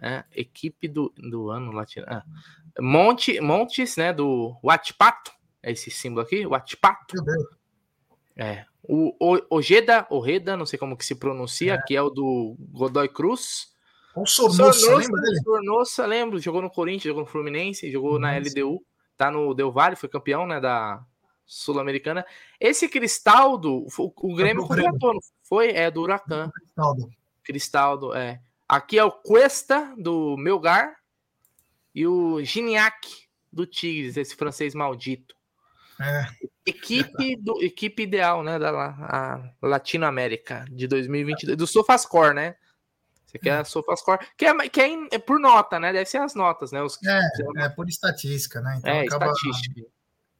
[0.00, 2.04] É, equipe do, do ano latino.
[2.08, 2.24] Ah.
[2.80, 4.12] Monte, Montes, né?
[4.12, 5.30] Do Watpato.
[5.62, 7.14] É esse símbolo aqui, Watpato.
[8.36, 8.64] É.
[8.82, 9.14] O,
[9.50, 11.82] Ojeda, Ojeda, não sei como que se pronuncia, é.
[11.82, 13.72] que é o do Godoy Cruz.
[14.14, 15.02] O Sornosa,
[15.42, 16.38] Sornosa lembro.
[16.38, 18.32] Jogou no Corinthians, jogou no Fluminense, jogou Nossa.
[18.32, 18.84] na LDU.
[19.16, 21.04] Tá no Del Valle, foi campeão, né, da
[21.46, 22.26] Sul-Americana.
[22.58, 25.70] Esse Cristaldo, o, o Grêmio contratou, foi?
[25.70, 26.50] É do Huracan.
[26.50, 27.10] Cristaldo.
[27.44, 28.40] Cristaldo, é.
[28.68, 30.96] Aqui é o Cuesta, do Melgar,
[31.94, 35.36] e o Gignac, do Tigres, esse francês maldito.
[36.00, 36.48] É.
[36.64, 42.54] Equipe, do, equipe ideal, né, da Latinoamérica de 2022, do Sofascore, né?
[43.32, 45.92] Você quer a Sofascore, que, é, que é, é, por nota, né?
[45.92, 46.82] Deve ser as notas, né?
[46.82, 47.20] Os, é,
[47.64, 48.76] é por estatística, né?
[48.78, 49.80] Então é, acaba, estatística.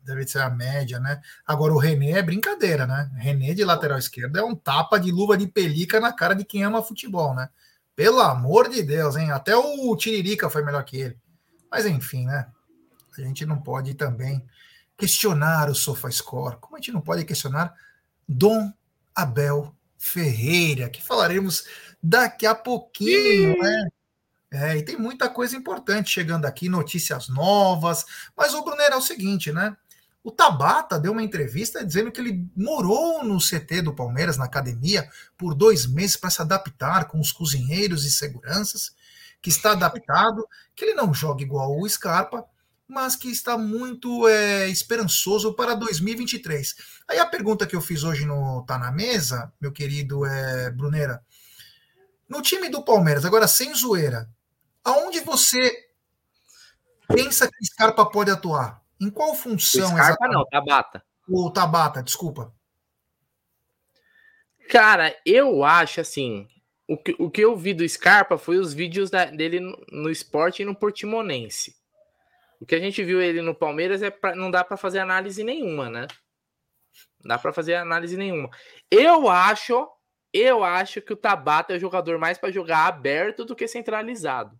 [0.04, 1.20] Deve ser a média, né?
[1.46, 3.10] Agora o René é brincadeira, né?
[3.16, 6.64] René de lateral esquerdo é um tapa de luva de pelica na cara de quem
[6.64, 7.48] ama futebol, né?
[7.96, 9.30] Pelo amor de Deus, hein?
[9.30, 11.18] Até o Tiririca foi melhor que ele.
[11.70, 12.46] Mas enfim, né?
[13.16, 14.44] A gente não pode também
[15.02, 17.74] questionar o SofaScore, como a gente não pode questionar
[18.28, 18.72] Dom
[19.12, 21.64] Abel Ferreira, que falaremos
[22.00, 23.88] daqui a pouquinho, né?
[24.52, 28.04] É, e tem muita coisa importante chegando aqui, notícias novas.
[28.36, 29.76] Mas o Brunner é o seguinte, né?
[30.22, 35.10] O Tabata deu uma entrevista dizendo que ele morou no CT do Palmeiras, na academia,
[35.36, 38.94] por dois meses para se adaptar com os cozinheiros e seguranças,
[39.40, 42.46] que está adaptado, que ele não joga igual o Scarpa,
[42.92, 46.74] mas que está muito é, esperançoso para 2023.
[47.08, 51.24] Aí a pergunta que eu fiz hoje no Tá na Mesa, meu querido é, Brunera,
[52.28, 54.28] no time do Palmeiras, agora sem zoeira,
[54.84, 55.88] aonde você
[57.08, 58.82] pensa que Scarpa pode atuar?
[59.00, 59.86] Em qual função?
[59.86, 60.34] O Scarpa exatamente?
[60.34, 61.02] não, Tabata.
[61.26, 62.52] O Tabata, desculpa.
[64.68, 66.46] Cara, eu acho assim.
[66.86, 70.10] O que, o que eu vi do Scarpa foi os vídeos da, dele no, no
[70.10, 71.74] esporte e no Portimonense.
[72.62, 75.42] O que a gente viu ele no Palmeiras é pra, não dá para fazer análise
[75.42, 76.06] nenhuma, né?
[77.20, 78.48] Não dá para fazer análise nenhuma.
[78.88, 79.88] Eu acho,
[80.32, 84.56] eu acho que o Tabata é o jogador mais para jogar aberto do que centralizado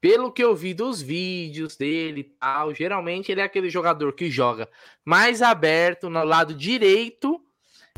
[0.00, 4.30] pelo que eu vi dos vídeos dele e tal, geralmente ele é aquele jogador que
[4.30, 4.68] joga
[5.04, 7.42] mais aberto no lado direito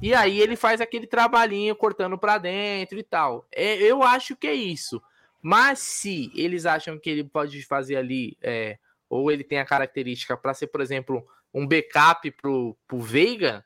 [0.00, 3.46] e aí ele faz aquele trabalhinho cortando para dentro e tal.
[3.52, 5.02] É, eu acho que é isso.
[5.40, 10.36] Mas se eles acham que ele pode fazer ali, é, ou ele tem a característica
[10.36, 13.64] para ser, por exemplo, um backup pro, pro Veiga,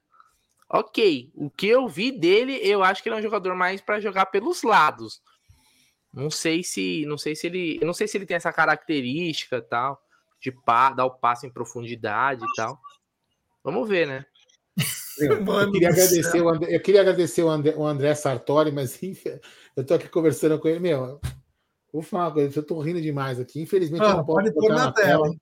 [0.68, 1.30] ok.
[1.34, 4.26] O que eu vi dele, eu acho que ele é um jogador mais para jogar
[4.26, 5.22] pelos lados.
[6.12, 10.00] Não sei se, não sei se ele, não sei se ele tem essa característica tal
[10.42, 12.78] de pá, dar o passo em profundidade e tal.
[13.62, 14.26] Vamos ver, né?
[15.18, 18.98] Eu, eu queria agradecer, o André, eu queria agradecer o André, o André Sartori, mas
[19.76, 21.20] eu tô aqui conversando com ele, meu.
[21.92, 23.60] Vou falar uma coisa, eu tô rindo demais aqui.
[23.60, 25.24] Infelizmente, não, não pode pôr na, na tela.
[25.24, 25.34] tela.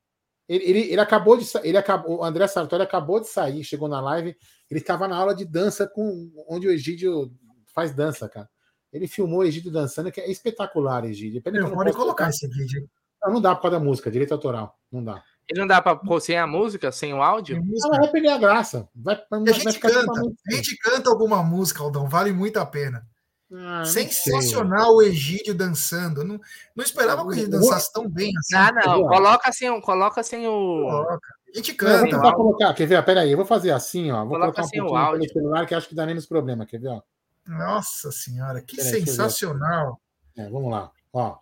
[0.49, 4.01] Ele, ele, ele, acabou de ele acabou, o André Sartori acabou de sair, chegou na
[4.01, 4.37] live.
[4.69, 7.31] Ele estava na aula de dança com onde o Egídio
[7.73, 8.49] faz dança, cara.
[8.93, 11.41] Ele filmou Egídio dançando, que é espetacular, Egídio.
[11.41, 12.89] Pena eu pode colocar esse vídeo.
[13.23, 14.77] Não, não dá por causa da música, direito autoral.
[14.91, 15.23] Não dá.
[15.49, 17.61] Ele não dá para pôr sem a música, sem o áudio?
[17.65, 18.89] Não, vai perder a graça.
[18.95, 23.07] Vai, vai, a, gente canta, a gente canta alguma música, Aldão, vale muito a pena.
[23.53, 26.23] Ah, Sensacional o Egídio dançando.
[26.23, 26.41] Não,
[26.75, 28.55] não esperava que ele dançasse tão bem assim.
[28.55, 29.03] Ah, não.
[29.09, 30.53] Coloca sem, coloca sem o.
[30.53, 31.29] Coloca.
[31.53, 32.17] A gente canta.
[32.17, 33.05] Não, colocar, quer ver?
[33.05, 34.21] Peraí, eu vou fazer assim, ó.
[34.25, 36.65] Vou coloca colocar um pouquinho no celular que acho que dá menos problema.
[36.65, 36.89] Quer ver?
[36.89, 37.03] Ó?
[37.49, 40.01] Nossa senhora, que Peraí, sensacional.
[40.37, 41.39] É, vamos lá, ó.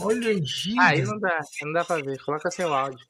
[0.00, 0.80] Olha o Egídio.
[0.80, 2.18] Aí não dá, não dá pra ver.
[2.22, 3.06] Coloca seu áudio.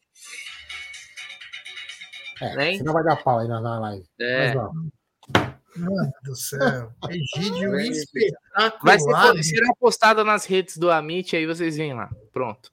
[2.41, 4.05] É, senão vai dar pau aí na, na live.
[4.21, 4.55] É.
[4.55, 4.71] Mas.
[5.77, 6.91] Mano do céu.
[7.09, 8.75] Egídio espetacular.
[8.83, 12.09] Vai ser, será postado nas redes do Amit, aí vocês vêm lá.
[12.33, 12.71] Pronto.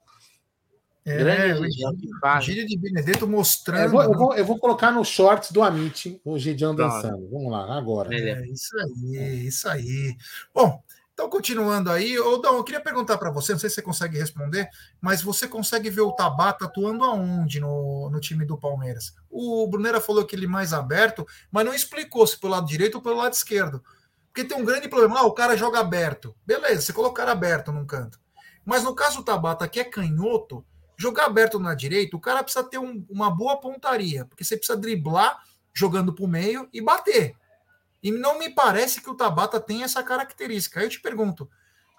[1.05, 3.81] É, o Egídio de Benedetto mostrando.
[3.81, 7.27] É, eu, vou, eu, vou, eu, vou, colocar no shorts do Amit o Gideon dançando.
[7.29, 8.15] Vamos lá, agora.
[8.15, 10.15] É, isso aí, isso aí.
[10.55, 10.81] Bom,
[11.13, 14.67] Então, continuando aí, Dom, eu queria perguntar para você, não sei se você consegue responder,
[14.99, 19.13] mas você consegue ver o Tabata atuando aonde no, no time do Palmeiras?
[19.29, 23.01] O Brunera falou que ele mais aberto, mas não explicou se pelo lado direito ou
[23.01, 23.83] pelo lado esquerdo.
[24.33, 25.19] Porque tem um grande problema.
[25.19, 26.35] Ah, o cara joga aberto.
[26.43, 28.19] Beleza, você coloca o cara aberto num canto.
[28.65, 30.65] Mas no caso do Tabata, que é canhoto,
[30.97, 34.77] jogar aberto na direita, o cara precisa ter um, uma boa pontaria, porque você precisa
[34.77, 35.37] driblar
[35.71, 37.35] jogando para o meio e bater.
[38.03, 40.79] E não me parece que o Tabata tem essa característica.
[40.79, 41.49] Aí eu te pergunto,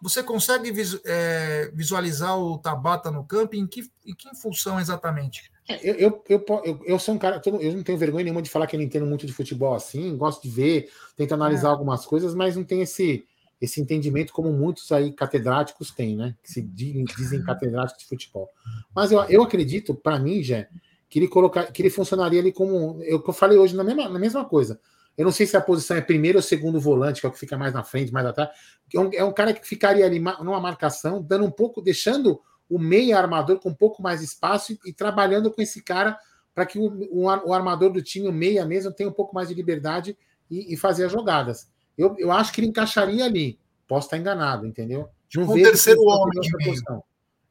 [0.02, 0.70] você consegue
[1.06, 3.56] é, visualizar o Tabata no campo?
[3.56, 5.50] Em que, em que função exatamente?
[5.66, 8.66] É, eu, eu, eu, eu, sou um cara, eu não tenho vergonha nenhuma de falar
[8.66, 11.70] que eu não entendo muito de futebol assim, gosto de ver, tento analisar é.
[11.70, 13.24] algumas coisas, mas não tem esse,
[13.58, 16.36] esse entendimento como muitos aí catedráticos têm, né?
[16.42, 18.50] Que se dizem catedráticos de futebol.
[18.94, 20.66] Mas eu, eu acredito, para mim, já,
[21.08, 24.18] que ele colocar, que ele funcionaria ali como eu, eu falei hoje na mesma, na
[24.18, 24.78] mesma coisa.
[25.16, 27.38] Eu não sei se a posição é primeiro ou segundo volante, que é o que
[27.38, 28.50] fica mais na frente, mais atrás.
[28.92, 32.78] É um, é um cara que ficaria ali numa marcação, dando um pouco, deixando o
[32.78, 36.18] meio armador com um pouco mais espaço e, e trabalhando com esse cara
[36.54, 39.48] para que o, o, o, armador do time, o meia mesmo, tenha um pouco mais
[39.48, 40.16] de liberdade
[40.50, 41.68] e, e, fazer as jogadas.
[41.98, 43.58] Eu, eu acho que ele encaixaria ali.
[43.88, 45.08] Posso estar enganado, entendeu?
[45.34, 46.70] Não um terceiro homem de meio.
[46.70, 47.02] Posição.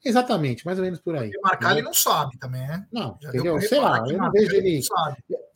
[0.04, 1.32] Exatamente, mais ou menos por aí.
[1.32, 1.76] Porque marcar né?
[1.76, 2.86] ele não sabe também, né?
[2.92, 3.60] Não, Já entendeu?
[3.62, 4.82] Sei lá, eu não vejo ele.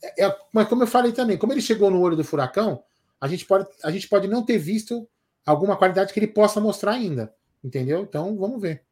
[0.02, 2.84] É, é, mas como eu falei também, como ele chegou no olho do furacão,
[3.20, 5.08] a gente pode, a gente pode não ter visto
[5.46, 7.34] alguma qualidade que ele possa mostrar ainda.
[7.64, 8.02] Entendeu?
[8.02, 8.84] Então vamos ver.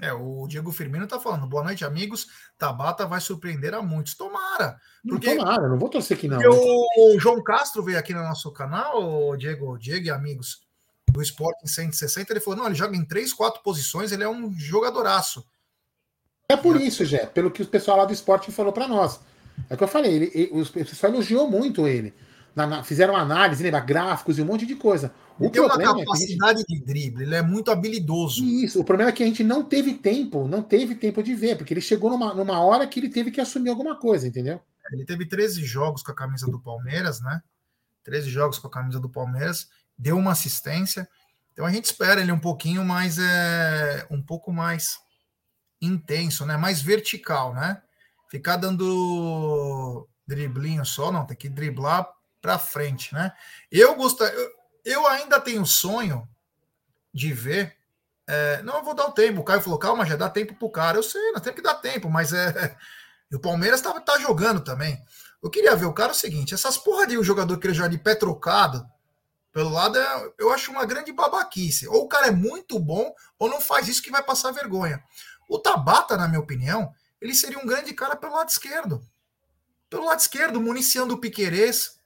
[0.00, 2.26] É, o Diego Firmino tá falando, boa noite, amigos.
[2.56, 4.14] Tabata vai surpreender a muitos.
[4.14, 4.78] Tomara.
[5.06, 6.38] Porque, não, tomara, não vou torcer que não.
[6.40, 10.66] O João Castro veio aqui no nosso canal, Diego, Diego e amigos
[11.10, 14.28] do Sport em 160, ele falou: não, ele joga em três, quatro posições, ele é
[14.28, 15.44] um jogadoraço.
[16.48, 19.20] É por isso, Jé, pelo que o pessoal lá do esporte falou para nós.
[19.68, 22.14] É o que eu falei, ele, ele, o pessoal elogiou muito ele.
[22.54, 25.12] Na, na, fizeram análise, lembra, gráficos e um monte de coisa.
[25.38, 26.80] O ele tem uma capacidade é gente...
[26.80, 28.44] de drible, ele é muito habilidoso.
[28.44, 31.56] Isso, o problema é que a gente não teve tempo, não teve tempo de ver,
[31.56, 34.60] porque ele chegou numa, numa hora que ele teve que assumir alguma coisa, entendeu?
[34.92, 37.40] Ele teve 13 jogos com a camisa do Palmeiras, né?
[38.04, 41.08] 13 jogos com a camisa do Palmeiras deu uma assistência.
[41.52, 44.98] Então a gente espera ele um pouquinho mais é, um pouco mais
[45.80, 46.56] intenso, né?
[46.56, 47.80] Mais vertical, né?
[48.30, 52.08] Ficar dando driblinho só, não, tem que driblar
[52.40, 53.32] para frente, né?
[53.70, 54.50] Eu gostaria, eu,
[54.84, 56.28] eu, ainda tenho sonho
[57.12, 57.76] de ver.
[58.28, 59.40] É, não, eu vou dar o tempo.
[59.40, 60.96] O Caio falou, calma, já dá tempo pro cara.
[60.96, 62.76] Eu sei, nós temos que dar tempo, mas é.
[63.34, 65.02] o Palmeiras tá, tá jogando também.
[65.42, 67.88] Eu queria ver o cara o seguinte: essas porra de um jogador que ele já
[67.88, 68.86] de pé trocado,
[69.52, 71.88] pelo lado, é, eu acho uma grande babaquice.
[71.88, 75.02] Ou o cara é muito bom, ou não faz isso que vai passar vergonha.
[75.48, 79.00] O Tabata, na minha opinião, ele seria um grande cara pelo lado esquerdo.
[79.88, 81.98] Pelo lado esquerdo, municiando o Piquerez,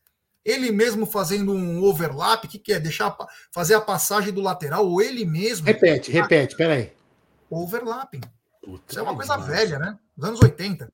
[0.44, 3.16] ele mesmo fazendo um overlap, que, que é deixar
[3.52, 5.66] fazer a passagem do lateral, ou ele mesmo.
[5.66, 6.92] Repete, repete, peraí.
[7.48, 8.20] Overlapping.
[8.62, 9.98] Puta Isso é uma coisa velha, né?
[10.16, 10.92] Dos anos 80.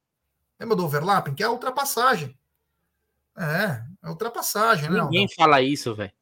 [0.59, 1.35] Lembra do overlapping?
[1.35, 2.37] Que é a ultrapassagem.
[3.39, 5.03] É, é ultrapassagem, né?
[5.03, 6.13] Ninguém fala isso, velho.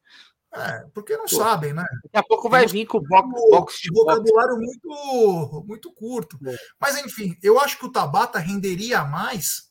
[0.52, 1.84] É, porque não Pô, sabem, né?
[2.04, 6.38] Daqui a pouco vai vir com o box, box de vocabulário muito, muito curto.
[6.46, 6.56] É.
[6.80, 9.70] Mas, enfim, eu acho que o Tabata renderia mais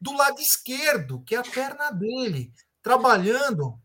[0.00, 3.78] do lado esquerdo, que é a perna dele, trabalhando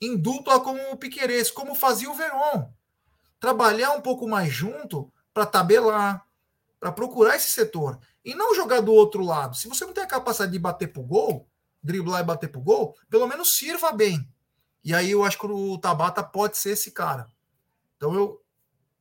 [0.00, 2.72] em dupla com o Piqueires, como fazia o Veron.
[3.40, 6.24] Trabalhar um pouco mais junto para tabelar,
[6.78, 7.98] para procurar esse setor.
[8.24, 9.56] E não jogar do outro lado.
[9.56, 11.48] Se você não tem a capacidade de bater pro gol,
[11.82, 14.28] driblar e bater pro gol, pelo menos sirva bem
[14.88, 17.26] e aí eu acho que o Tabata pode ser esse cara.
[17.98, 18.42] Então eu,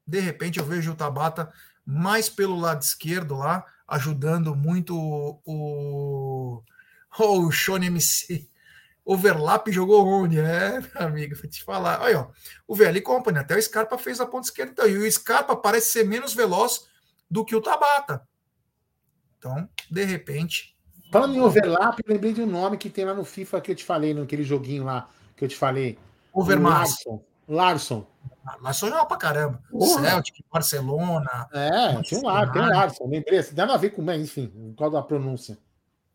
[0.06, 1.50] de repente, eu vejo o Tabata
[1.86, 6.64] mais pelo lado esquerdo lá, ajudando muito o, o,
[7.18, 8.50] o Shone MC.
[9.06, 10.38] Overlap jogou onde?
[10.38, 12.02] É, meu amigo, vou te falar.
[12.02, 12.32] Olha, ó,
[12.68, 14.74] o VL Company, até o Scarpa fez a ponta esquerda.
[14.74, 16.86] Então, e o Scarpa parece ser menos veloz
[17.32, 18.28] do que o Tabata.
[19.38, 20.78] Então, de repente.
[21.14, 23.86] Falando em overlap, lembrei de um nome que tem lá no FIFA que eu te
[23.86, 25.98] falei, naquele joguinho lá que eu te falei.
[26.34, 26.90] Overmars.
[26.90, 27.24] Larson.
[27.48, 28.08] Larson.
[28.62, 29.62] Larson joga pra caramba.
[29.80, 31.48] Celtic, Barcelona.
[31.54, 33.08] É, tem um Larson, tem um Larson.
[33.08, 35.58] Lembrei, dá a ver com, enfim, por causa da pronúncia.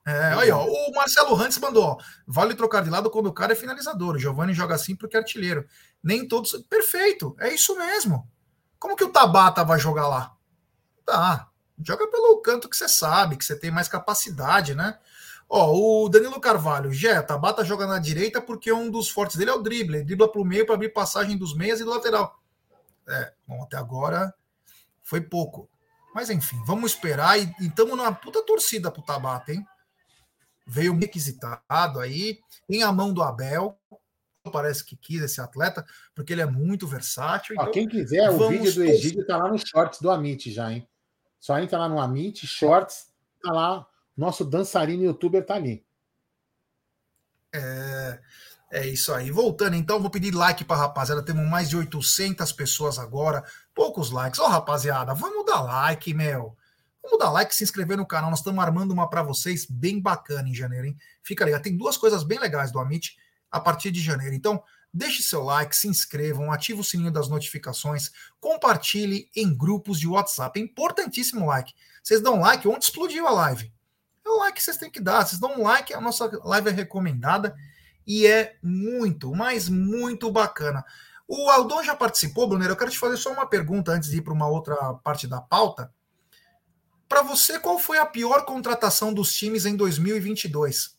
[0.04, 3.52] É, aí, ó, o Marcelo Rantes mandou, ó, vale trocar de lado quando o cara
[3.52, 4.16] é finalizador.
[4.16, 5.64] O Giovanni joga assim porque é artilheiro.
[6.02, 6.52] Nem todos.
[6.68, 8.28] Perfeito, é isso mesmo.
[8.80, 10.32] Como que o Tabata vai jogar lá?
[11.06, 11.48] Tá.
[11.85, 14.98] Joga pelo canto que você sabe, que você tem mais capacidade, né?
[15.54, 19.54] Ó, o Danilo Carvalho, Jé, Tabata joga na direita porque um dos fortes dele é
[19.54, 19.96] o drible.
[19.96, 22.40] Ele dribla para o meio para abrir passagem dos meias e do lateral.
[23.06, 24.32] É, bom, até agora
[25.02, 25.68] foi pouco.
[26.14, 29.62] Mas enfim, vamos esperar e estamos numa puta torcida pro Tabata, hein?
[30.66, 33.78] Veio requisitado aí, tem a mão do Abel,
[34.50, 35.84] parece que quis esse atleta,
[36.14, 37.56] porque ele é muito versátil.
[37.56, 40.88] Então, quem quiser, o vídeo do Egídio tá lá no shorts do Amit já, hein?
[41.38, 43.12] Só entra lá no Amit, shorts,
[43.42, 43.86] tá lá.
[44.16, 45.85] Nosso dançarino youtuber tá ali.
[47.55, 48.20] É,
[48.70, 49.31] é isso aí.
[49.31, 51.22] Voltando, então, vou pedir like para rapaziada.
[51.22, 53.44] Temos mais de 800 pessoas agora.
[53.75, 54.40] Poucos likes.
[54.40, 56.57] Ó, oh, rapaziada, vamos dar like, meu.
[57.03, 58.31] Vamos dar like, se inscrever no canal.
[58.31, 60.96] Nós estamos armando uma para vocês bem bacana em janeiro, hein?
[61.22, 61.62] Fica ligado.
[61.62, 63.16] Tem duas coisas bem legais do Amit
[63.51, 64.35] a partir de janeiro.
[64.35, 64.62] Então,
[64.94, 70.59] deixe seu like, se inscrevam, ative o sininho das notificações, compartilhe em grupos de WhatsApp.
[70.59, 71.75] É importantíssimo like.
[72.03, 73.72] Vocês dão like, onde explodiu a live?
[74.24, 75.26] É o like que vocês têm que dar.
[75.26, 77.54] Vocês dão um like, a nossa live é recomendada
[78.06, 80.85] e é muito, mas muito bacana.
[81.26, 82.72] O Aldon já participou, Brunero.
[82.72, 85.40] Eu quero te fazer só uma pergunta antes de ir para uma outra parte da
[85.40, 85.92] pauta.
[87.08, 90.98] Para você, qual foi a pior contratação dos times em 2022?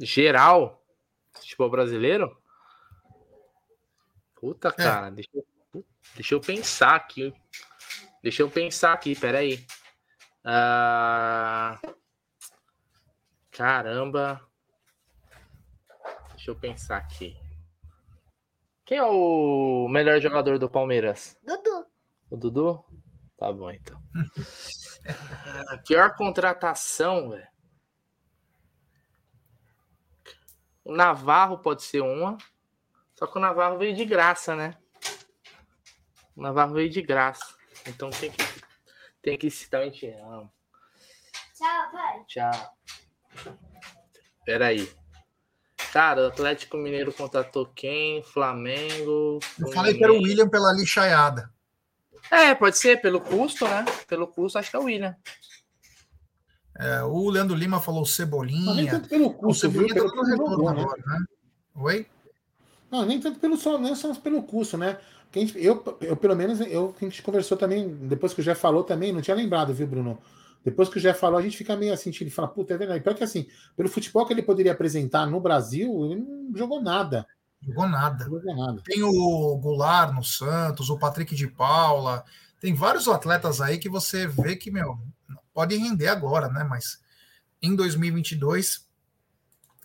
[0.00, 0.84] Geral?
[1.32, 2.36] Futebol brasileiro?
[4.40, 4.72] Puta, é.
[4.72, 5.10] cara, é.
[5.10, 5.30] deixa,
[6.14, 7.32] deixa eu pensar aqui.
[8.22, 9.64] Deixa eu pensar aqui, peraí.
[10.50, 11.78] Ah,
[13.50, 14.40] caramba.
[16.30, 17.36] Deixa eu pensar aqui.
[18.86, 21.36] Quem é o melhor jogador do Palmeiras?
[21.44, 21.86] Dudu.
[22.30, 22.82] O Dudu?
[23.36, 24.00] Tá bom, então.
[25.68, 27.46] A pior contratação, velho.
[30.82, 32.38] O Navarro pode ser uma.
[33.16, 34.78] Só que o Navarro veio de graça, né?
[36.34, 37.54] O Navarro veio de graça.
[37.86, 38.57] Então tem que
[39.28, 40.50] tem que citar o te amo.
[41.54, 42.24] Tchau, pai.
[42.26, 43.52] Tchau.
[44.44, 44.90] Peraí.
[45.92, 48.22] Cara, o Atlético Mineiro contratou quem?
[48.22, 49.38] Flamengo.
[49.58, 51.52] Eu falei que era o William pela lixaiada.
[52.30, 53.84] É, pode ser, pelo custo, né?
[54.06, 55.14] Pelo custo, acho que é o William.
[56.78, 58.64] É, o Leandro Lima falou Cebolinha.
[58.64, 60.04] Não, nem tanto pelo custo, o Cebolinha viu?
[60.04, 60.82] Tá pelo retorno né?
[60.82, 61.24] agora, né?
[61.74, 62.06] Oi?
[62.90, 64.98] Não, nem tanto pelo só, não só pelo custo, né?
[65.56, 69.12] Eu, eu, pelo menos, eu, a gente conversou também, depois que o Jeff falou também,
[69.12, 70.18] não tinha lembrado, viu, Bruno?
[70.64, 73.02] Depois que o Jeff falou, a gente fica meio assim, ele fala, puta, é verdade.
[73.02, 77.26] Pior que assim, pelo futebol que ele poderia apresentar no Brasil, ele não jogou nada.
[77.60, 78.24] Jogou nada.
[78.24, 78.82] Jogou nada.
[78.84, 82.24] Tem o Goulart no Santos, o Patrick de Paula,
[82.60, 84.98] tem vários atletas aí que você vê que, meu,
[85.54, 86.64] pode render agora, né?
[86.64, 87.00] Mas
[87.62, 88.86] em 2022,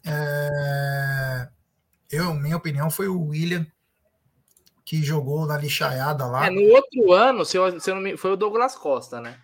[0.05, 1.49] é...
[2.11, 3.65] eu, minha opinião, foi o William
[4.93, 6.45] que jogou na lixaiada lá.
[6.45, 9.39] É, no outro ano, se eu, se eu não me, foi o Douglas Costa, né?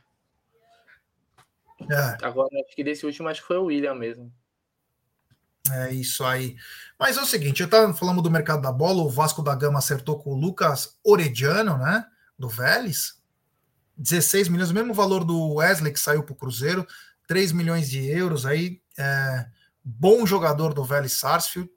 [1.90, 2.24] É.
[2.24, 4.32] Agora, acho que desse último, acho que foi o William mesmo.
[5.72, 6.56] É isso aí.
[7.00, 9.80] Mas é o seguinte, eu estava falando do mercado da bola, o Vasco da Gama
[9.80, 12.06] acertou com o Lucas Orediano, né?
[12.38, 13.20] Do Vélez.
[13.98, 16.86] 16 milhões, o mesmo valor do Wesley que saiu para o Cruzeiro,
[17.28, 18.84] 3 milhões de euros aí.
[18.96, 19.48] É,
[19.84, 21.72] bom jogador do Vélez Sarsfield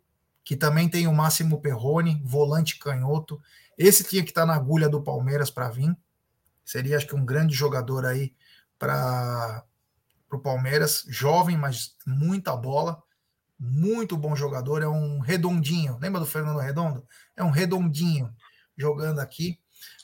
[0.45, 3.41] que também tem o Máximo Perrone, volante canhoto.
[3.79, 5.97] Esse tinha que estar tá na agulha do Palmeiras para vir.
[6.65, 8.35] Seria, acho que, um grande jogador aí
[8.79, 9.65] para
[10.31, 11.05] o Palmeiras.
[11.09, 13.03] Jovem, mas muita bola.
[13.59, 14.83] Muito bom jogador.
[14.83, 15.99] É um redondinho.
[16.01, 17.07] Lembra do Fernando Redondo?
[17.37, 18.35] É um redondinho
[18.77, 19.59] jogando aqui.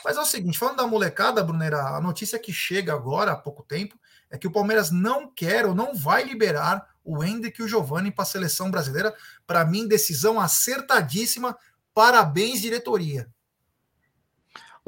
[0.05, 3.63] Mas é o seguinte, falando da molecada, Brunera, a notícia que chega agora, há pouco
[3.63, 3.99] tempo,
[4.31, 8.11] é que o Palmeiras não quer ou não vai liberar o Hendrick e o Giovanni
[8.11, 9.15] para a seleção brasileira.
[9.47, 11.57] Para mim, decisão acertadíssima.
[11.95, 13.29] Parabéns, diretoria.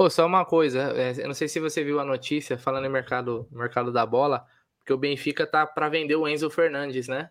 [0.02, 2.88] Oh, só uma coisa, é, eu não sei se você viu a notícia falando em
[2.88, 4.46] mercado, mercado da bola,
[4.78, 7.28] porque o Benfica tá para vender o Enzo Fernandes, né?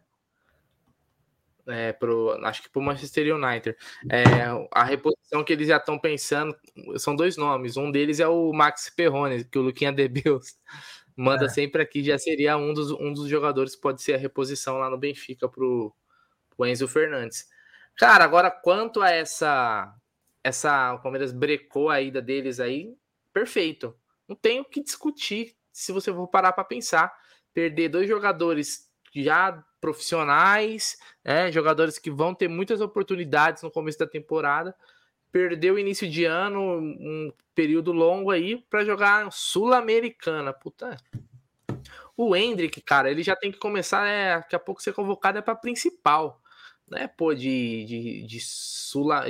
[1.67, 3.75] É, pro, acho que para o Manchester United.
[4.07, 4.23] É,
[4.71, 6.55] a reposição que eles já estão pensando
[6.97, 7.75] são dois nomes.
[7.75, 10.55] Um deles é o Max Perrone, que o Luquinha Debeus
[11.17, 11.49] manda é.
[11.49, 14.91] sempre aqui, já seria um dos, um dos jogadores que pode ser a reposição lá
[14.91, 15.91] no Benfica pro,
[16.55, 17.49] pro Enzo Fernandes.
[17.95, 19.91] Cara, agora quanto a essa
[20.43, 22.95] essa o Palmeiras brecou a ida deles aí,
[23.33, 23.95] perfeito.
[24.27, 27.13] Não tem o que discutir se você for parar para pensar.
[27.53, 34.05] Perder dois jogadores já profissionais, né, jogadores que vão ter muitas oportunidades no começo da
[34.05, 34.75] temporada,
[35.31, 40.53] perdeu o início de ano, um período longo aí, para jogar Sul-Americana.
[40.53, 40.97] Puta.
[42.15, 45.41] O Hendrick, cara, ele já tem que começar, é, daqui a pouco ser convocado é
[45.41, 46.41] para principal.
[46.89, 48.39] Né, pô, de, de, de,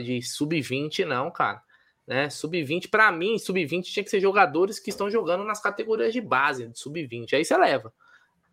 [0.03, 1.61] de sub-20, não, cara.
[2.07, 6.21] Né, sub-20, para mim, sub-20 tinha que ser jogadores que estão jogando nas categorias de
[6.21, 7.33] base, de sub-20.
[7.33, 7.93] Aí você leva.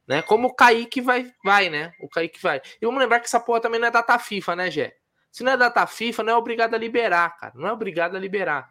[0.06, 0.22] Né?
[0.22, 1.92] Como o Kaique vai, vai, né?
[2.00, 2.60] O Kaique vai.
[2.80, 4.96] E vamos lembrar que essa porra também não é data FIFA, né, Gé?
[5.32, 7.52] Se não é data FIFA, não é obrigado a liberar, cara.
[7.56, 8.70] Não é obrigado a liberar.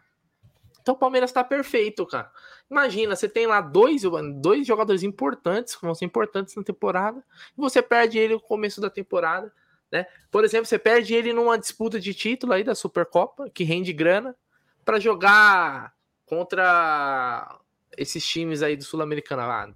[0.80, 2.30] Então o Palmeiras tá perfeito, cara.
[2.70, 4.02] Imagina, você tem lá dois,
[4.40, 7.24] dois jogadores importantes, que vão ser importantes na temporada,
[7.56, 9.52] e você perde ele no começo da temporada.
[9.90, 10.06] Né?
[10.30, 14.36] Por exemplo, você perde ele numa disputa de título aí da Supercopa, que rende grana,
[14.84, 17.58] para jogar contra
[17.96, 19.42] esses times aí do Sul-Americano.
[19.42, 19.68] Ah,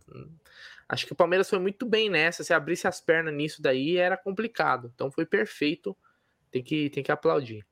[0.89, 2.45] acho que o Palmeiras foi muito bem nessa.
[2.45, 4.91] Se abrisse as pernas nisso daí, era complicado.
[4.95, 5.97] Então foi perfeito.
[6.51, 7.65] Tem que, tem que aplaudir.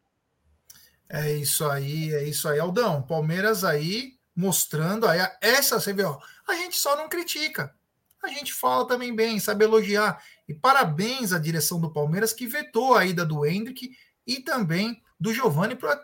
[1.09, 2.59] É isso aí, é isso aí.
[2.59, 7.74] Aldão, Palmeiras aí mostrando aí essa, você vê, ó, a gente só não critica.
[8.23, 10.23] A gente fala também bem, sabe elogiar.
[10.49, 13.91] E parabéns à direção do Palmeiras que vetou a ida do Hendrick
[14.27, 15.99] e também do Giovani para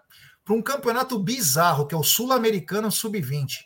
[0.50, 3.58] um campeonato bizarro, que é o Sul-Americano Sub-20.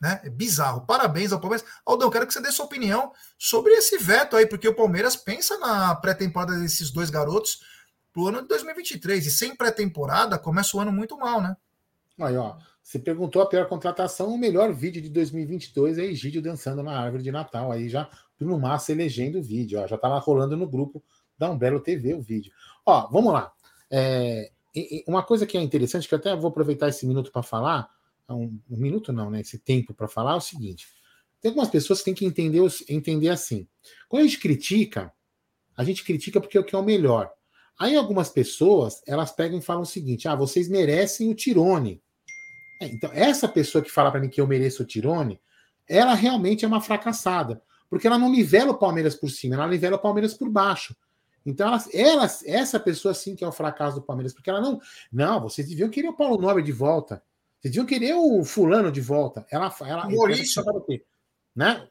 [0.00, 0.20] Né?
[0.24, 0.86] É bizarro.
[0.86, 1.66] Parabéns ao Palmeiras.
[1.84, 5.58] Aldão, quero que você dê sua opinião sobre esse veto aí, porque o Palmeiras pensa
[5.58, 7.60] na pré-temporada desses dois garotos
[8.12, 9.26] para o ano de 2023.
[9.26, 11.56] E sem pré-temporada, começa o ano muito mal, né?
[12.18, 12.56] Aí, ó.
[12.90, 17.22] Você perguntou a pior contratação, o melhor vídeo de 2022 é Egídio dançando na árvore
[17.22, 17.70] de Natal.
[17.70, 21.00] Aí já Bruno Massa elegendo o vídeo, ó, já estava rolando no grupo
[21.38, 22.52] da Umbrella TV o vídeo.
[22.84, 23.52] Ó, vamos lá.
[23.88, 24.50] É,
[25.06, 27.88] uma coisa que é interessante, que eu até vou aproveitar esse minuto para falar,
[28.28, 29.40] um, um, minuto não, né?
[29.40, 30.88] Esse tempo para falar é o seguinte:
[31.40, 33.68] tem algumas pessoas que têm que entender, entender assim.
[34.08, 35.12] Quando a gente critica,
[35.76, 37.30] a gente critica porque é o que é o melhor.
[37.78, 42.02] Aí algumas pessoas elas pegam e falam o seguinte: ah, vocês merecem o Tirone.
[42.80, 45.38] É, então, essa pessoa que fala para mim que eu mereço o Tirone,
[45.86, 47.62] ela realmente é uma fracassada.
[47.90, 50.96] Porque ela não nivela o Palmeiras por cima, ela nivela o Palmeiras por baixo.
[51.44, 54.80] Então, ela, ela, essa pessoa sim que é o fracasso do Palmeiras, porque ela não.
[55.12, 57.22] Não, vocês deviam querer o Paulo Nobre de volta.
[57.60, 59.44] Vocês deviam querer o fulano de volta.
[59.50, 60.62] Ela, ela, Maurício.
[60.62, 60.82] Ela,
[61.54, 61.88] né?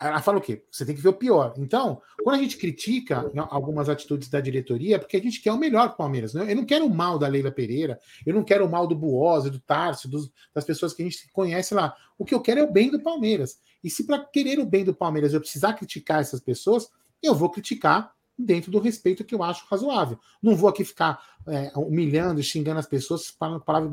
[0.00, 0.64] Ela fala o quê?
[0.70, 1.54] Você tem que ver o pior.
[1.56, 5.58] Então, quando a gente critica algumas atitudes da diretoria, é porque a gente quer o
[5.58, 6.34] melhor para o Palmeiras.
[6.34, 6.50] Né?
[6.50, 9.50] Eu não quero o mal da Leila Pereira, eu não quero o mal do Buose,
[9.50, 11.94] do Tarso, dos, das pessoas que a gente conhece lá.
[12.18, 13.58] O que eu quero é o bem do Palmeiras.
[13.82, 16.88] E se para querer o bem do Palmeiras eu precisar criticar essas pessoas,
[17.22, 20.18] eu vou criticar dentro do respeito que eu acho razoável.
[20.42, 23.90] Não vou aqui ficar é, humilhando, xingando as pessoas para palavra de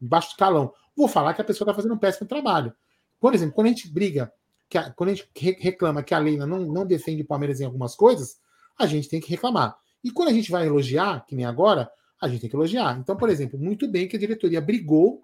[0.00, 0.72] baixo, escalão.
[0.96, 2.72] Vou falar que a pessoa está fazendo um péssimo trabalho.
[3.18, 4.32] Por exemplo, quando a gente briga
[4.72, 5.28] que a, quando a gente
[5.60, 8.38] reclama que a Leila não, não defende o Palmeiras em algumas coisas,
[8.78, 9.76] a gente tem que reclamar.
[10.02, 12.98] E quando a gente vai elogiar, que nem agora, a gente tem que elogiar.
[12.98, 15.20] Então, por exemplo, muito bem que a diretoria brigou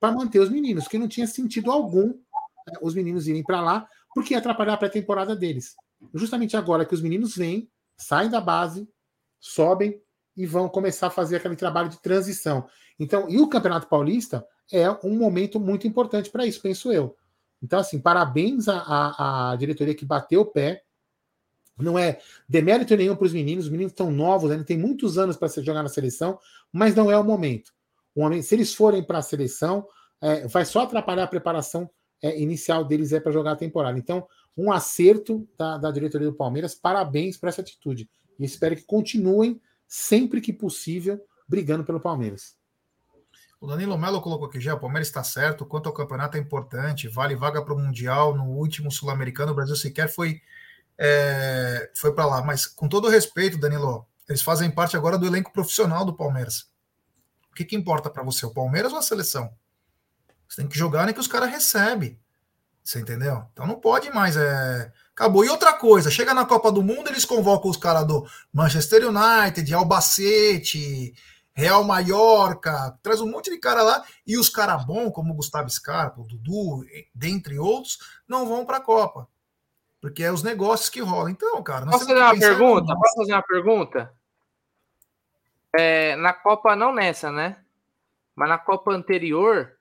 [0.00, 3.86] para manter os meninos, que não tinha sentido algum né, os meninos irem para lá,
[4.14, 5.76] porque ia atrapalhar a pré-temporada deles.
[6.14, 8.88] Justamente agora que os meninos vêm, saem da base,
[9.38, 10.00] sobem
[10.34, 12.66] e vão começar a fazer aquele trabalho de transição.
[12.98, 17.14] Então, e o Campeonato Paulista é um momento muito importante para isso, penso eu.
[17.62, 20.82] Então, assim, parabéns à, à, diretoria que bateu o pé.
[21.78, 25.36] Não é demérito nenhum para os meninos, os meninos estão novos, ainda tem muitos anos
[25.36, 26.38] para jogar na seleção,
[26.72, 27.72] mas não é o momento.
[28.14, 29.86] O se eles forem para a seleção,
[30.22, 31.90] é, vai só atrapalhar a preparação
[32.22, 33.98] é, inicial deles é para jogar a temporada.
[33.98, 34.26] Então,
[34.56, 38.08] um acerto da, da diretoria do Palmeiras, parabéns por essa atitude.
[38.38, 42.55] E espero que continuem, sempre que possível, brigando pelo Palmeiras.
[43.58, 47.08] O Danilo Melo colocou aqui já, o Palmeiras está certo, quanto ao campeonato é importante,
[47.08, 50.42] vale vaga para o Mundial, no último Sul-Americano, o Brasil sequer foi,
[50.98, 52.42] é, foi para lá.
[52.42, 56.68] Mas com todo respeito, Danilo, eles fazem parte agora do elenco profissional do Palmeiras.
[57.50, 59.50] O que, que importa para você, o Palmeiras ou a seleção?
[60.46, 62.18] Você tem que jogar nem que os caras recebem.
[62.84, 63.44] Você entendeu?
[63.52, 64.36] Então não pode mais.
[64.36, 64.92] É...
[65.12, 65.44] Acabou.
[65.44, 69.74] E outra coisa, chega na Copa do Mundo, eles convocam os caras do Manchester United,
[69.74, 71.14] Albacete,
[71.56, 75.70] Real Mallorca, traz um monte de cara lá, e os caras bons, como o Gustavo
[75.70, 76.84] Scarpa, o Dudu,
[77.14, 77.98] dentre outros,
[78.28, 79.26] não vão para a Copa.
[79.98, 81.30] Porque é os negócios que rolam.
[81.30, 81.86] Então, cara.
[81.86, 82.94] Posso fazer uma pergunta?
[82.94, 84.14] Posso fazer uma pergunta?
[85.78, 87.56] É, na Copa, não nessa, né?
[88.34, 89.72] Mas na Copa anterior,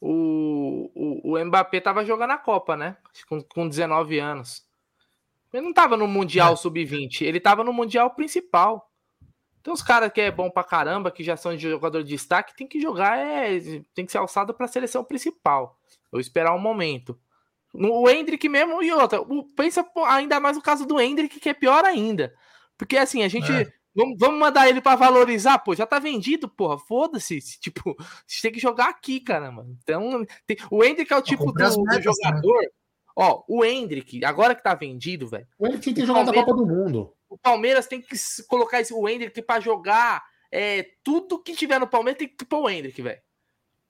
[0.00, 2.96] o, o, o Mbappé tava jogando a Copa, né?
[3.28, 4.66] Com, com 19 anos.
[5.52, 6.56] Ele não tava no Mundial é.
[6.56, 8.90] Sub-20, ele tava no Mundial principal.
[9.64, 12.54] Tem uns caras que é bom pra caramba, que já são de jogador de destaque,
[12.54, 13.58] tem que jogar, é,
[13.94, 15.80] tem que ser alçado pra seleção principal.
[16.12, 17.18] Ou esperar um momento.
[17.72, 19.20] O Hendrick mesmo e outra.
[19.56, 22.34] Pensa ainda mais no caso do Hendrick, que é pior ainda.
[22.76, 23.50] Porque assim, a gente.
[23.50, 23.72] É.
[23.96, 27.38] Vamos, vamos mandar ele para valorizar, pô, já tá vendido, porra, foda-se.
[27.60, 27.96] Tipo,
[28.26, 29.64] você tem que jogar aqui, caramba.
[29.82, 32.02] Então, tem, o Hendrick é o tipo do, do, né?
[32.02, 32.60] jogador.
[32.60, 32.68] Né?
[33.16, 35.46] Ó, o Hendrick, agora que tá vendido, velho.
[35.58, 37.14] O Hendrick tem que jogar na Copa do Mundo.
[37.34, 38.16] O Palmeiras tem que
[38.46, 42.62] colocar esse, o Hendrick para jogar é, tudo que tiver no Palmeiras tem que pôr
[42.62, 43.20] o Hendrick, velho.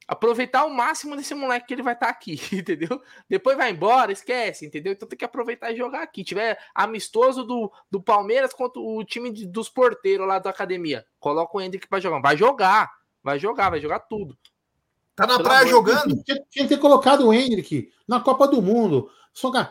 [0.09, 3.03] Aproveitar o máximo desse moleque que ele vai estar tá aqui, entendeu?
[3.28, 4.95] Depois vai embora, esquece, entendeu?
[4.95, 6.24] Então tem que aproveitar e jogar aqui.
[6.24, 11.05] Tiver amistoso do, do Palmeiras contra o time de, dos porteiros lá da academia.
[11.20, 12.22] Coloca o Hendrick para jogar.
[12.22, 12.90] Vai jogar,
[13.22, 14.34] vai jogar, vai jogar tudo.
[15.14, 16.24] Tá na Pelo praia jogando?
[16.24, 19.11] Tinha, tinha, que ter colocado o Hendrick na Copa do Mundo.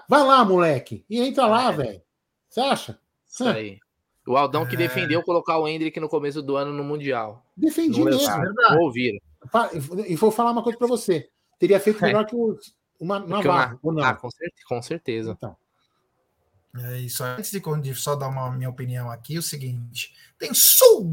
[0.07, 1.03] Vai lá, moleque.
[1.09, 1.75] E entra lá, é.
[1.75, 2.01] velho.
[2.47, 3.02] Você acha?
[3.33, 3.79] Isso aí.
[4.25, 4.77] O Aldão que é...
[4.77, 7.45] defendeu colocar o Hendrick no começo do ano no Mundial.
[7.57, 8.53] Defendi não mesmo.
[8.69, 9.19] Não ouviram.
[10.07, 11.29] E vou falar uma coisa para você.
[11.59, 12.07] Teria feito é.
[12.07, 12.57] melhor que o
[12.99, 14.03] uma Navarro, ou não?
[14.03, 14.63] Ah, com certeza.
[14.67, 15.31] Com certeza.
[15.31, 15.57] Então.
[16.75, 17.23] É isso.
[17.23, 21.11] Antes de só dar uma minha opinião aqui, o seguinte: tem superchat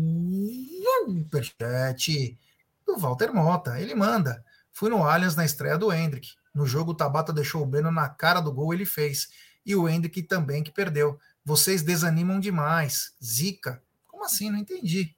[2.86, 3.80] do Walter Mota.
[3.80, 4.44] Ele manda.
[4.72, 6.28] Fui no Allianz na estreia do Hendrick.
[6.54, 9.28] No jogo, o Tabata deixou o Beno na cara do gol, ele fez.
[9.66, 11.18] E o Hendrick também, que perdeu.
[11.44, 13.14] Vocês desanimam demais.
[13.22, 13.82] Zica.
[14.06, 14.50] Como assim?
[14.50, 15.14] Não entendi.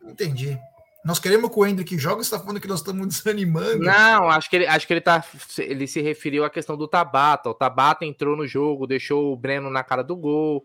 [0.00, 0.58] Não entendi.
[1.04, 3.78] Nós queremos que o Hendrick jogue, você está falando que nós estamos desanimando.
[3.78, 5.24] Não, acho que ele, acho que ele tá.
[5.58, 7.50] Ele se referiu à questão do Tabata.
[7.50, 10.64] O Tabata entrou no jogo, deixou o Breno na cara do gol.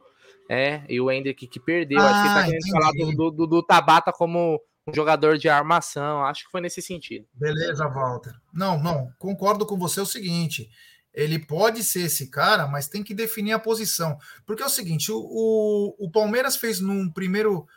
[0.49, 1.99] É, e o Hendrick que perdeu.
[1.99, 5.38] Ah, acho que ele tá ah, querendo falar do, do, do, Tabata como um jogador
[5.38, 6.24] de armação.
[6.24, 7.26] Acho que foi nesse sentido.
[7.34, 8.34] Beleza, Walter.
[8.53, 10.70] Não, não, concordo com você é o seguinte.
[11.18, 14.20] Ele pode ser esse cara, mas tem que definir a posição.
[14.45, 17.68] Porque é o seguinte: o, o, o Palmeiras fez num primeiro.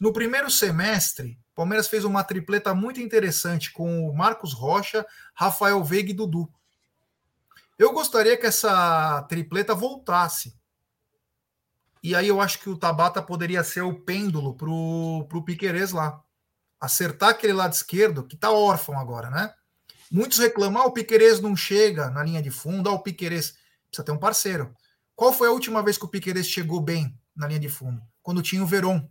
[0.00, 6.10] No primeiro semestre, Palmeiras fez uma tripleta muito interessante com o Marcos Rocha, Rafael Veiga
[6.10, 6.52] e Dudu.
[7.78, 10.56] Eu gostaria que essa tripleta voltasse.
[12.02, 16.20] E aí eu acho que o Tabata poderia ser o pêndulo pro, pro Piquerez lá.
[16.80, 19.52] Acertar aquele lado esquerdo, que tá órfão agora, né?
[20.10, 23.54] Muitos reclamam, ah, o Piquerez não chega na linha de fundo, ah, o Piquerez
[23.88, 24.74] precisa ter um parceiro.
[25.14, 28.00] Qual foi a última vez que o Piquerez chegou bem na linha de fundo?
[28.22, 29.08] Quando tinha o Veron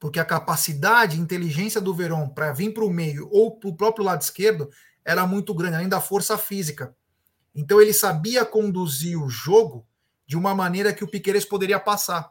[0.00, 4.02] porque a capacidade inteligência do Verón para vir para o meio ou para o próprio
[4.02, 4.70] lado esquerdo
[5.04, 6.96] era muito grande, além da força física.
[7.54, 9.86] Então ele sabia conduzir o jogo
[10.26, 12.30] de uma maneira que o Piqueires poderia passar.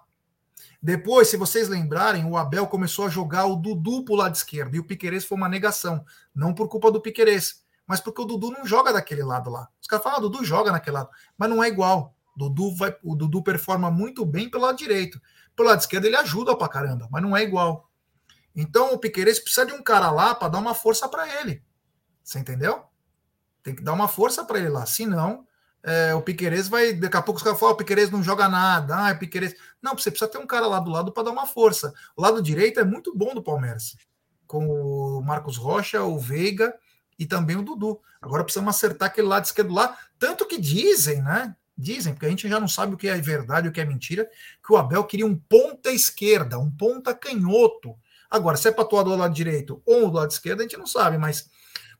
[0.81, 4.75] Depois, se vocês lembrarem, o Abel começou a jogar o Dudu para o lado esquerdo
[4.75, 6.05] e o Piqueires foi uma negação.
[6.33, 9.67] Não por culpa do Piqueires, mas porque o Dudu não joga daquele lado lá.
[9.81, 12.15] Os caras falam, ah, Dudu joga naquele lado, mas não é igual.
[12.35, 15.21] Dudu vai, o Dudu performa muito bem pelo lado direito.
[15.53, 17.89] Pelo lado esquerdo ele ajuda pra caramba, mas não é igual.
[18.55, 21.61] Então o Piqueires precisa de um cara lá para dar uma força para ele.
[22.23, 22.85] Você entendeu?
[23.61, 24.85] Tem que dar uma força para ele lá.
[24.85, 25.45] Senão,
[25.83, 26.93] é, o Piqueires vai.
[26.93, 29.05] Daqui a pouco os caras falam: o Piqueires não joga nada.
[29.05, 29.55] Ah, é Piqueires.
[29.81, 31.93] Não, você precisa ter um cara lá do lado para dar uma força.
[32.15, 33.95] O lado direito é muito bom do Palmeiras.
[34.45, 36.73] Com o Marcos Rocha, o Veiga
[37.17, 37.99] e também o Dudu.
[38.21, 39.97] Agora precisamos acertar aquele lado esquerdo lá.
[40.17, 41.55] Tanto que dizem, né?
[41.77, 44.29] Dizem, porque a gente já não sabe o que é verdade o que é mentira,
[44.65, 47.95] que o Abel queria um ponta esquerda, um ponta canhoto.
[48.29, 50.87] Agora, se é para atuar do lado direito ou do lado esquerdo, a gente não
[50.87, 51.49] sabe, mas.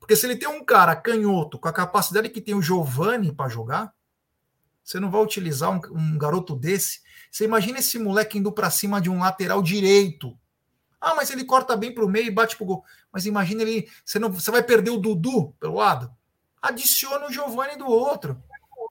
[0.09, 3.47] Porque se ele tem um cara canhoto com a capacidade que tem o Giovani para
[3.47, 3.93] jogar,
[4.83, 7.01] você não vai utilizar um, um, garoto desse.
[7.29, 10.35] Você imagina esse moleque indo para cima de um lateral direito.
[10.99, 12.83] Ah, mas ele corta bem para o meio e bate pro gol.
[13.11, 13.87] Mas imagina ele.
[14.03, 16.11] Você, não, você vai perder o Dudu pelo lado?
[16.59, 18.41] Adiciona o Giovani do outro.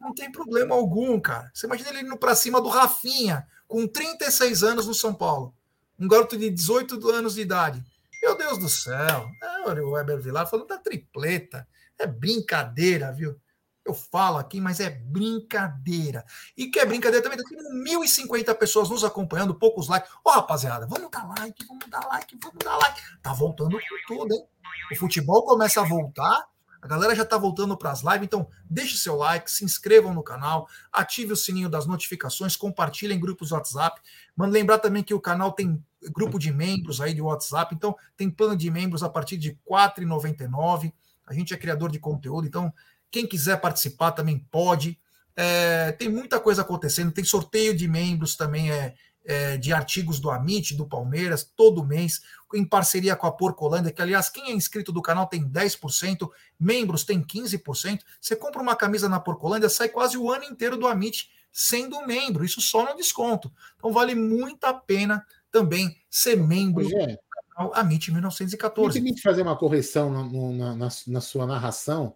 [0.00, 1.50] Não tem problema algum, cara.
[1.52, 5.52] Você imagina ele indo para cima do Rafinha, com 36 anos no São Paulo.
[5.98, 7.84] Um garoto de 18 anos de idade.
[8.28, 9.30] Meu Deus do céu.
[9.42, 11.66] É, o Weber Vilar falando da tripleta.
[11.98, 13.40] É brincadeira, viu?
[13.82, 16.22] Eu falo aqui, mas é brincadeira.
[16.54, 20.10] E que é brincadeira também, tem 1.050 pessoas nos acompanhando, poucos likes.
[20.22, 23.00] Ó, oh, rapaziada, vamos dar like, vamos dar like, vamos dar like.
[23.22, 24.46] Tá voltando tudo, hein?
[24.92, 26.46] O futebol começa a voltar
[26.80, 30.22] a galera já está voltando para as lives, então deixe seu like, se inscrevam no
[30.22, 34.00] canal, ative o sininho das notificações, compartilhem em grupos WhatsApp.
[34.38, 38.30] Mano, lembrar também que o canal tem grupo de membros aí de WhatsApp, então tem
[38.30, 40.92] plano de membros a partir de R$ 4,99.
[41.26, 42.72] A gente é criador de conteúdo, então
[43.10, 44.96] quem quiser participar também pode.
[45.34, 50.30] É, tem muita coisa acontecendo, tem sorteio de membros também, é, é, de artigos do
[50.30, 52.22] Amit, do Palmeiras, todo mês,
[52.54, 56.30] em parceria com a Porcolândia, que, aliás, quem é inscrito do canal tem 10%,
[56.60, 58.02] membros tem 15%.
[58.20, 62.44] Você compra uma camisa na Porcolândia, sai quase o ano inteiro do Amit sendo membro,
[62.44, 63.52] isso só no desconto.
[63.76, 67.06] Então vale muito a pena também ser membro é.
[67.06, 67.18] do
[67.54, 69.00] canal Amit 1914.
[69.00, 72.14] Permite fazer uma correção no, na, na, na sua narração,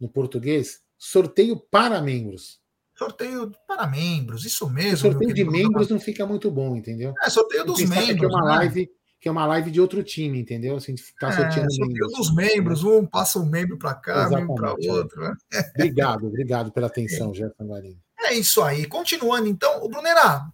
[0.00, 0.80] no português?
[0.98, 2.60] Sorteio para membros.
[2.96, 5.08] Sorteio para membros, isso mesmo.
[5.08, 7.14] O sorteio de membros não fica muito bom, entendeu?
[7.24, 8.18] É, sorteio dos membros.
[8.18, 8.56] Que é uma né?
[8.56, 10.76] live que é uma live de outro time, entendeu?
[10.76, 12.12] Assim, ficar é, sorteando sorteio membros.
[12.16, 14.90] dos membros, um passa um membro para cá, um membro para é.
[14.90, 15.20] outro.
[15.20, 15.34] Né?
[15.74, 17.34] Obrigado, obrigado pela atenção, é.
[17.34, 18.00] Jefferson Guarini.
[18.30, 18.86] É isso aí.
[18.86, 20.46] Continuando, então, o Brunera,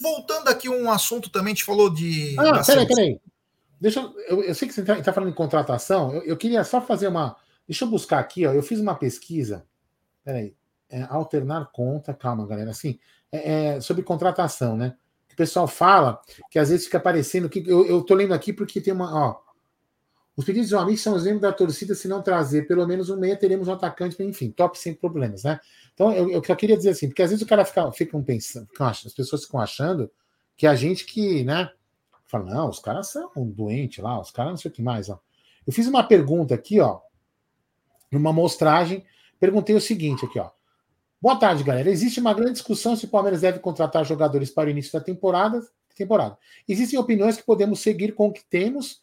[0.00, 2.36] voltando aqui um assunto também, a gente falou de.
[2.38, 3.20] Ah, peraí, peraí.
[3.80, 6.64] Deixa eu, eu, eu sei que você está tá falando em contratação, eu, eu, queria
[6.64, 7.36] só fazer uma.
[7.66, 8.52] Deixa eu buscar aqui, ó.
[8.52, 9.66] Eu fiz uma pesquisa.
[10.24, 10.54] Peraí
[10.94, 12.98] é, alternar conta, calma, galera, assim,
[13.32, 14.94] é, é, sobre contratação, né?
[15.32, 18.80] O pessoal fala que às vezes fica aparecendo que eu, eu tô lendo aqui porque
[18.80, 19.40] tem uma, ó,
[20.36, 23.16] os pedidos do amigo são os membros da torcida, se não trazer pelo menos um
[23.16, 25.60] meia, teremos um atacante, enfim, top sem problemas, né?
[25.92, 28.68] Então, eu, eu só queria dizer assim, porque às vezes o cara fica, fica pensando,
[28.80, 30.10] as pessoas ficam achando
[30.56, 31.70] que a gente que, né,
[32.26, 35.20] fala, não, os caras são doentes lá, os caras não sei o que mais, ó.
[35.66, 37.00] Eu fiz uma pergunta aqui, ó,
[38.10, 39.04] numa amostragem,
[39.38, 40.50] perguntei o seguinte aqui, ó.
[41.20, 41.88] Boa tarde, galera.
[41.88, 45.66] Existe uma grande discussão se o Palmeiras deve contratar jogadores para o início da temporada.
[45.96, 46.36] temporada.
[46.68, 49.00] Existem opiniões que podemos seguir com o que temos,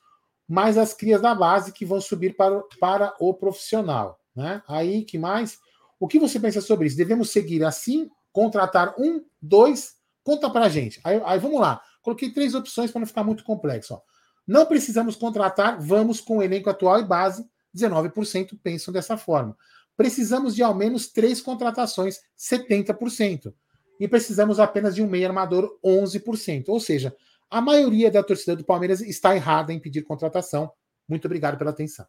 [0.52, 4.20] mas as crias da base que vão subir para, para o profissional.
[4.36, 4.62] Né?
[4.68, 5.58] Aí, que mais?
[5.97, 6.97] O que você pensa sobre isso?
[6.97, 9.95] Devemos seguir assim, contratar um, dois?
[10.26, 10.99] Conta para a gente.
[11.06, 11.82] Aí, aí, vamos lá.
[12.02, 13.93] Coloquei três opções para não ficar muito complexo.
[13.93, 14.02] Ó.
[14.45, 17.49] Não precisamos contratar, vamos com o elenco atual e base.
[17.74, 19.56] 19% pensam dessa forma.
[19.95, 23.54] Precisamos de ao menos três contratações, 70%.
[23.97, 26.66] E precisamos apenas de um meio armador, 11%.
[26.68, 27.16] Ou seja,
[27.52, 30.72] a maioria da torcida do Palmeiras está errada em pedir contratação.
[31.08, 32.08] Muito obrigado pela atenção.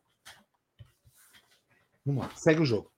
[2.07, 2.93] Vamos lá, segue o jogo.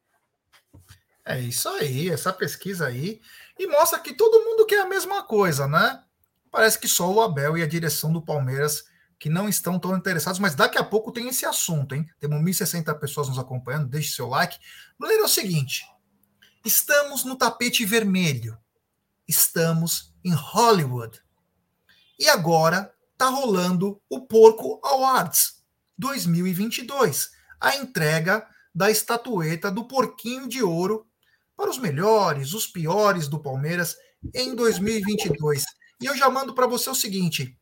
[1.25, 3.19] É isso aí, essa pesquisa aí.
[3.59, 6.05] E mostra que todo mundo quer a mesma coisa, né?
[6.51, 8.85] Parece que só o Abel e a direção do Palmeiras
[9.19, 12.07] que não estão tão interessados, mas daqui a pouco tem esse assunto, hein?
[12.21, 14.59] Temos 1.060 pessoas nos acompanhando, deixe seu like.
[14.99, 15.87] Brunero, é o seguinte:
[16.63, 18.59] estamos no tapete vermelho,
[19.27, 21.24] estamos em Hollywood.
[22.19, 25.62] E agora tá rolando o Porco Awards
[25.99, 31.07] 2022, a entrega da estatueta do Porquinho de Ouro
[31.57, 33.97] para os melhores, os piores do Palmeiras
[34.35, 35.65] em 2022.
[36.01, 37.57] E eu já mando para você o seguinte: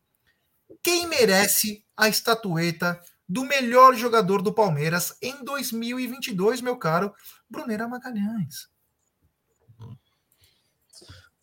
[0.81, 7.13] quem merece a estatueta do melhor jogador do Palmeiras em 2022, meu caro
[7.49, 8.67] Brunera Magalhães?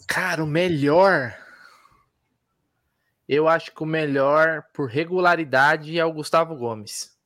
[0.07, 1.37] Cara, o melhor.
[3.33, 7.17] Eu acho que o melhor, por regularidade, é o Gustavo Gomes.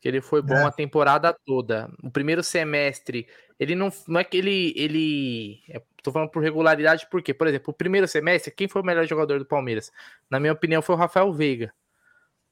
[0.00, 0.64] Que ele foi bom é.
[0.64, 1.88] a temporada toda.
[2.02, 3.28] O primeiro semestre
[3.60, 4.72] ele não, não é que ele.
[4.74, 8.84] ele é, tô falando por regularidade, porque, por exemplo, o primeiro semestre, quem foi o
[8.84, 9.92] melhor jogador do Palmeiras?
[10.30, 11.70] Na minha opinião, foi o Rafael Veiga.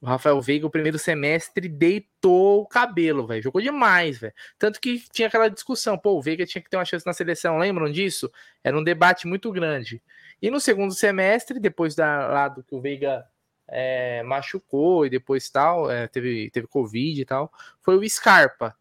[0.03, 3.43] O Rafael Veiga, o primeiro semestre, deitou o cabelo, velho.
[3.43, 4.35] Jogou demais, velho.
[4.59, 7.59] Tanto que tinha aquela discussão, pô, o Veiga tinha que ter uma chance na seleção,
[7.59, 8.31] lembram disso?
[8.63, 10.03] Era um debate muito grande.
[10.41, 13.25] E no segundo semestre, depois da, lá do que o Veiga
[13.69, 18.75] é, machucou e depois tal, é, teve, teve Covid e tal, foi o Scarpa.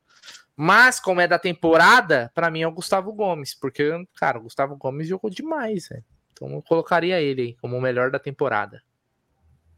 [0.56, 4.76] Mas, como é da temporada, para mim é o Gustavo Gomes, porque, cara, o Gustavo
[4.76, 6.04] Gomes jogou demais, velho.
[6.34, 8.82] Então eu colocaria ele aí como o melhor da temporada.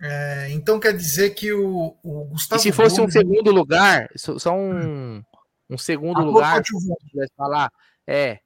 [0.01, 2.59] É, então quer dizer que o, o Gustavo.
[2.59, 3.15] E se fosse Gomes...
[3.15, 5.21] um segundo lugar, só um,
[5.69, 7.71] um segundo a lugar, se falar,
[8.07, 8.39] é,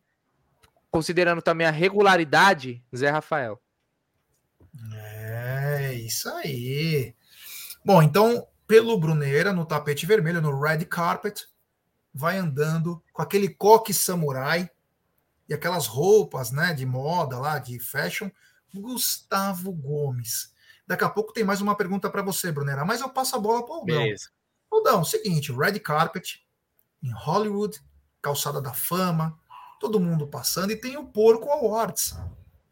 [0.94, 3.60] considerando também a regularidade, Zé Rafael.
[4.94, 7.16] É, isso aí.
[7.84, 11.48] Bom, então, pelo Bruneira, no tapete vermelho, no red carpet,
[12.14, 14.70] vai andando com aquele coque samurai
[15.50, 18.30] e aquelas roupas, né, de moda lá, de fashion,
[18.72, 20.54] Gustavo Gomes.
[20.86, 23.66] Daqui a pouco tem mais uma pergunta para você, Brunera, mas eu passo a bola
[23.66, 23.98] para o Aldão.
[23.98, 24.30] Beleza.
[24.72, 26.46] Aldão, seguinte, red carpet
[27.02, 27.82] em Hollywood,
[28.22, 29.40] calçada da fama,
[29.84, 32.16] todo mundo passando e tem o Porco Awards,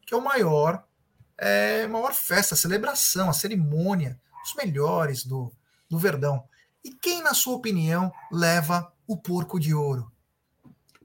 [0.08, 0.82] que é o maior
[1.38, 5.52] é, maior festa, celebração, a cerimônia, os melhores do,
[5.90, 6.48] do Verdão.
[6.86, 10.10] E quem, na sua opinião, leva o porco de ouro?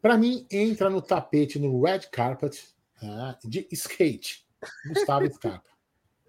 [0.01, 2.69] Para mim, entra no tapete, no red carpet
[3.03, 4.47] uh, de skate.
[4.87, 5.71] Gustavo Scarpa.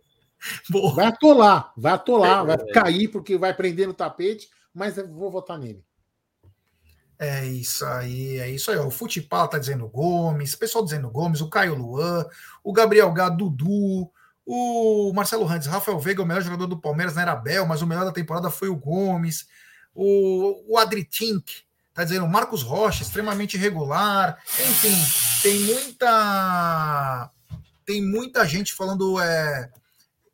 [0.70, 0.96] Boa.
[0.96, 5.60] Vai atolar, vai atolar, vai cair porque vai prender no tapete, mas eu vou votar
[5.60, 5.84] nele.
[7.20, 8.78] É isso aí, é isso aí.
[8.78, 12.26] O Futipal tá dizendo Gomes, o pessoal dizendo Gomes, o Caio Luan,
[12.64, 14.12] o Gabriel Gado, Dudu,
[14.46, 17.88] o Marcelo Randes, Rafael Veiga, o melhor jogador do Palmeiras não era Bel, mas o
[17.88, 19.48] melhor da temporada foi o Gomes.
[19.96, 24.38] O, o Adri Tink, Tá dizendo Marcos Rocha, extremamente irregular.
[24.60, 24.96] Enfim,
[25.42, 27.32] tem muita.
[27.84, 29.72] Tem muita gente falando é,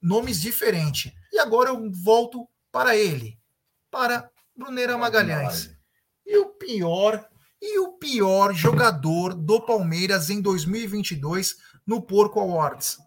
[0.01, 1.13] nomes diferentes.
[1.31, 3.39] E agora eu volto para ele,
[3.89, 5.73] para Bruneira Magalhães.
[6.25, 7.27] E o pior,
[7.61, 12.99] e o pior jogador do Palmeiras em 2022 no Porco Awards.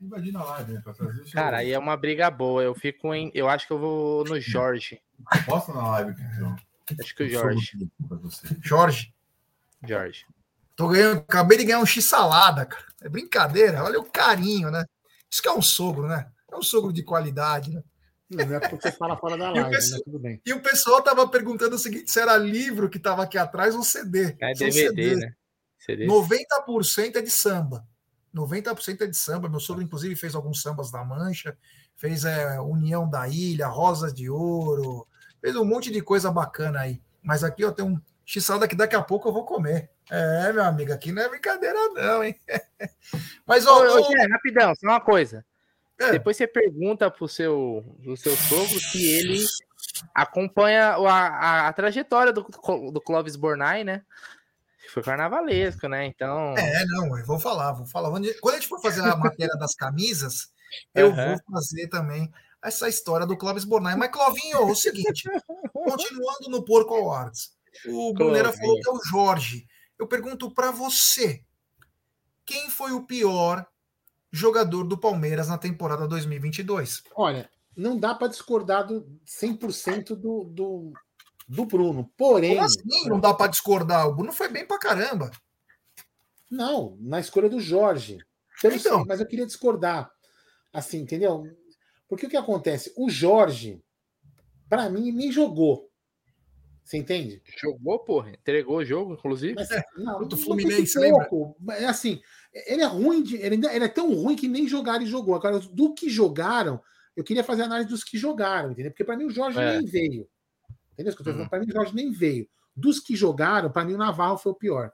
[0.00, 0.82] Invadir na live, né?
[1.32, 2.62] Cara, aí é uma briga boa.
[2.62, 3.30] Eu fico em.
[3.34, 5.00] Eu acho que eu vou no Jorge.
[5.44, 6.56] Posta na live, então.
[6.98, 7.90] Acho que o Jorge.
[8.62, 9.14] Jorge.
[9.86, 10.26] Jorge.
[10.74, 12.86] Tô ganhando, acabei de ganhar um x-salada, cara.
[13.02, 14.86] É brincadeira, olha o carinho, né?
[15.30, 16.30] Isso que é um sogro, né?
[16.50, 17.82] É um sogro de qualidade, né?
[18.30, 20.04] Não é porque você fala fora da live, pessoal, né?
[20.04, 20.40] Tudo bem.
[20.46, 23.82] E o pessoal tava perguntando o seguinte: se era livro que tava aqui atrás ou
[23.82, 24.36] CD.
[24.40, 25.16] É DVD, CD.
[25.16, 25.34] né?
[25.78, 26.06] CD.
[26.06, 27.86] 90% é de samba.
[28.34, 29.48] 90% é de samba.
[29.48, 31.56] Meu sogro, inclusive, fez alguns sambas da Mancha,
[31.96, 35.08] fez é, União da Ilha, Rosas de Ouro,
[35.40, 37.00] Fez um monte de coisa bacana aí.
[37.22, 39.90] Mas aqui eu tenho um x que daqui a pouco eu vou comer.
[40.10, 42.38] É, meu amigo, aqui não é brincadeira, não, hein?
[43.46, 45.44] Mas, Ô, ó, ô, ô, Gé, rapidão, só uma coisa.
[46.00, 46.12] É.
[46.12, 49.44] Depois você pergunta pro seu, pro seu sogro se ele
[50.14, 52.42] acompanha a, a, a trajetória do,
[52.90, 54.02] do Clóvis Bornai, né?
[54.92, 56.06] Foi carnavalesco, né?
[56.06, 56.56] Então.
[56.56, 58.10] É, não, eu vou falar, vou falar.
[58.40, 60.50] Quando a gente for fazer a matéria das camisas,
[60.94, 61.36] eu Aham.
[61.36, 62.32] vou fazer também
[62.62, 63.94] essa história do Clóvis Bornai.
[63.94, 65.28] Mas, Clovinho, é o seguinte,
[65.72, 67.52] continuando no Porco Awards,
[67.86, 68.66] o Bruneira Clovinho.
[68.66, 69.66] falou que é o Jorge.
[69.98, 71.44] Eu pergunto para você,
[72.44, 73.66] quem foi o pior
[74.30, 77.02] jogador do Palmeiras na temporada 2022?
[77.14, 80.92] Olha, não dá para discordar do 100% do, do,
[81.48, 82.10] do Bruno.
[82.16, 83.08] Porém, Como assim?
[83.08, 84.06] Não dá para discordar.
[84.08, 85.30] O Bruno foi bem pra caramba.
[86.50, 88.18] não, na escolha do Jorge.
[88.62, 89.04] Então.
[89.06, 90.10] mas eu queria discordar.
[90.72, 91.44] Assim, entendeu?
[92.08, 92.92] Porque o que acontece?
[92.96, 93.82] O Jorge,
[94.68, 95.88] para mim, nem jogou.
[96.84, 97.40] Você entende?
[97.60, 98.30] Jogou, porra.
[98.30, 99.54] Entregou o jogo, inclusive.
[99.54, 101.56] Mas, não, o não Fluminense, foi pouco.
[101.70, 102.20] É assim,
[102.52, 105.34] ele é ruim, de, ele, ainda- ele é tão ruim que nem jogaram e jogou.
[105.34, 106.80] Agora, do que jogaram,
[107.16, 108.90] eu queria fazer análise dos que jogaram, entendeu?
[108.90, 109.78] Porque para mim o Jorge É.
[109.78, 110.28] nem veio.
[110.92, 111.14] Entendeu?
[111.26, 111.48] Uhum.
[111.48, 112.48] Para mim o Jorge nem veio.
[112.74, 114.92] Dos que jogaram, para mim o Navarro foi o pior.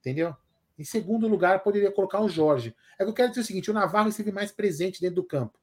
[0.00, 0.34] Entendeu?
[0.78, 2.74] Em segundo lugar, poderia colocar o Jorge.
[2.98, 5.58] É que eu quero dizer o seguinte: o Navarro esteve mais presente dentro do campo.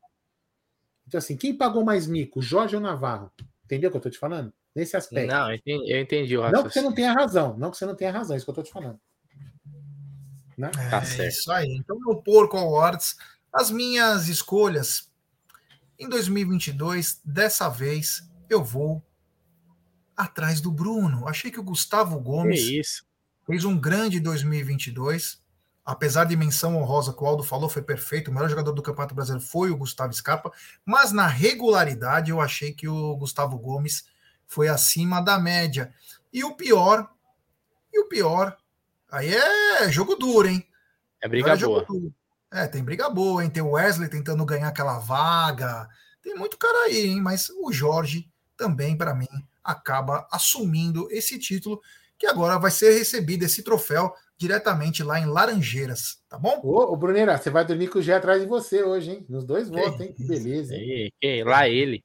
[1.08, 3.32] Então, assim, quem pagou mais mico, Jorge ou Navarro?
[3.66, 4.54] Entendeu o que eu tô te falando?
[4.76, 5.32] Nesse aspecto.
[5.32, 7.86] Não, eu entendi, eu entendi o Não que você não tenha razão, não que você
[7.86, 9.00] não tenha razão, é isso que eu tô te falando.
[10.60, 10.70] Né?
[10.78, 11.32] É Tá certo.
[11.32, 11.74] isso aí.
[11.78, 13.16] Então, no Porco Awards,
[13.52, 15.10] as minhas escolhas
[15.98, 19.02] em 2022, dessa vez, eu vou
[20.18, 21.26] atrás do Bruno.
[21.28, 23.04] Achei que o Gustavo Gomes
[23.46, 25.42] fez um grande 2022.
[25.86, 28.30] Apesar de menção honrosa que o Aldo falou, foi perfeito.
[28.30, 30.52] O melhor jogador do Campeonato Brasileiro foi o Gustavo Scarpa.
[30.86, 34.06] Mas na regularidade, eu achei que o Gustavo Gomes
[34.46, 35.94] foi acima da média.
[36.34, 37.10] E o pior,
[37.94, 38.58] e o pior,
[39.12, 40.66] aí é jogo duro, hein?
[41.22, 42.12] É briga é jogo boa.
[42.52, 43.50] É, tem briga boa, hein?
[43.50, 45.88] Tem o Wesley tentando ganhar aquela vaga.
[46.22, 47.22] Tem muito cara aí, hein?
[47.22, 49.28] Mas o Jorge também, para mim,
[49.64, 51.80] acaba assumindo esse título,
[52.18, 56.60] que agora vai ser recebido esse troféu diretamente lá em Laranjeiras, tá bom?
[56.64, 59.26] Ô, ô Bruneira, você vai dormir com o Gé atrás de você hoje, hein?
[59.30, 60.14] Nos dois votos, hein?
[60.14, 60.82] Que beleza, hein?
[60.82, 62.04] Ei, ei, lá ele.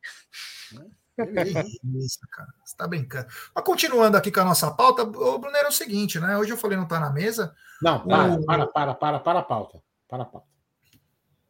[1.97, 2.49] Isso, cara.
[2.65, 3.27] Você tá brincando.
[3.55, 6.37] Mas continuando aqui com a nossa pauta, o Brunero é o seguinte, né?
[6.37, 7.55] Hoje eu falei não tá na mesa.
[7.81, 9.83] Não, para, O- para, para, para, para a pauta.
[10.09, 10.47] Para a pauta.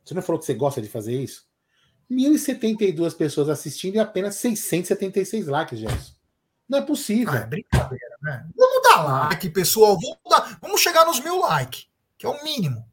[0.05, 1.47] Você não falou que você gosta de fazer isso?
[2.11, 6.12] 1.072 pessoas assistindo e apenas 676 likes, Gerson.
[6.69, 7.33] Não é possível.
[7.33, 8.47] Ah, é brincadeira, né?
[8.57, 9.99] Vamos dar like, pessoal.
[10.01, 11.87] Vamos, dar- vamos chegar nos mil likes,
[12.19, 12.87] que é o mínimo.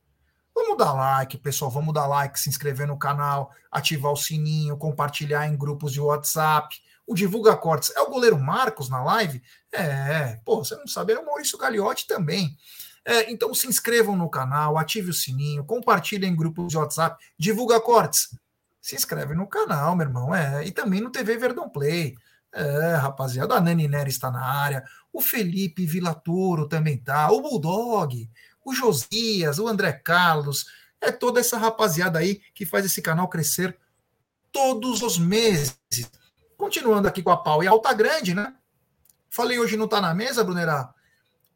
[0.54, 1.72] Vamos dar like, pessoal.
[1.72, 6.76] Vamos dar like, se inscrever no canal, ativar o sininho, compartilhar em grupos de WhatsApp.
[7.08, 9.42] O Divulga Cortes é o goleiro Marcos na live?
[9.72, 12.56] É, pô, você não sabe, é o Maurício Gagliotti também.
[13.04, 17.80] É, então se inscrevam no canal, ative o sininho, compartilhem em grupos de WhatsApp, divulga
[17.82, 18.30] cortes.
[18.80, 20.34] Se inscreve no canal, meu irmão.
[20.34, 22.16] É, e também no TV Verdão Play.
[22.54, 24.84] É, rapaziada, a Nani Nera está na área,
[25.14, 28.30] o Felipe Villatoro também tá, o Bulldog,
[28.64, 30.66] o Josias, o André Carlos,
[31.00, 33.78] é toda essa rapaziada aí que faz esse canal crescer
[34.52, 35.80] todos os meses.
[36.58, 38.56] Continuando aqui com a pau e alta grande, né?
[39.30, 40.94] Falei hoje não tá na mesa, Brunerá.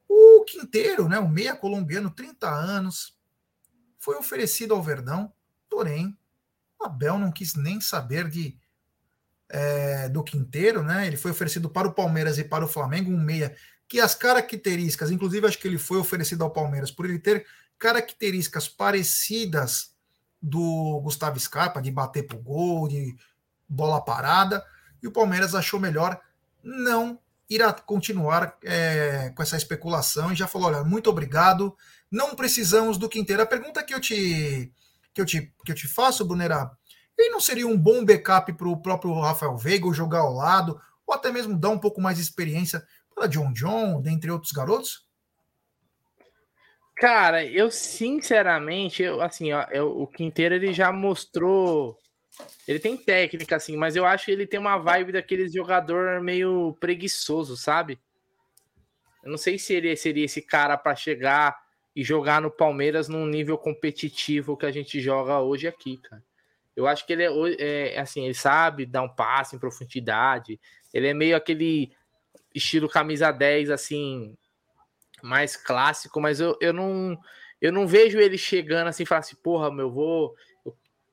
[0.07, 3.17] O Quinteiro, né, o meia colombiano, 30 anos,
[3.99, 5.31] foi oferecido ao Verdão,
[5.69, 6.17] porém,
[6.79, 8.57] Abel não quis nem saber de
[9.49, 11.05] é, do Quinteiro, né?
[11.05, 13.55] Ele foi oferecido para o Palmeiras e para o Flamengo, um meia
[13.87, 17.45] que as características, inclusive acho que ele foi oferecido ao Palmeiras por ele ter
[17.77, 19.93] características parecidas
[20.41, 23.15] do Gustavo Scarpa, de bater pro gol, de
[23.67, 24.65] bola parada,
[25.01, 26.19] e o Palmeiras achou melhor
[26.63, 27.19] não
[27.49, 31.75] ir a continuar é, com essa especulação e já falou: olha, muito obrigado,
[32.09, 33.41] não precisamos do Quinteiro.
[33.41, 34.71] A pergunta que eu te,
[35.13, 36.71] que eu te, que eu te faço, Brunerá,
[37.17, 41.13] ele não seria um bom backup para o próprio Rafael Veiga, jogar ao lado, ou
[41.13, 42.85] até mesmo dar um pouco mais de experiência
[43.15, 45.05] para John John, dentre outros garotos?
[46.95, 51.97] Cara, eu sinceramente, eu, assim, ó, eu- o Quinteiro ele já mostrou.
[52.67, 56.75] Ele tem técnica, assim, mas eu acho que ele tem uma vibe daqueles jogador meio
[56.79, 57.99] preguiçoso, sabe?
[59.23, 61.57] Eu não sei se ele seria esse cara para chegar
[61.95, 66.23] e jogar no Palmeiras num nível competitivo que a gente joga hoje aqui, cara.
[66.75, 70.59] Eu acho que ele é, é, assim, ele sabe dar um passe em profundidade.
[70.93, 71.91] Ele é meio aquele
[72.55, 74.35] estilo camisa 10, assim,
[75.21, 77.19] mais clássico, mas eu, eu não
[77.61, 80.35] eu não vejo ele chegando assim falar assim, porra, meu, vou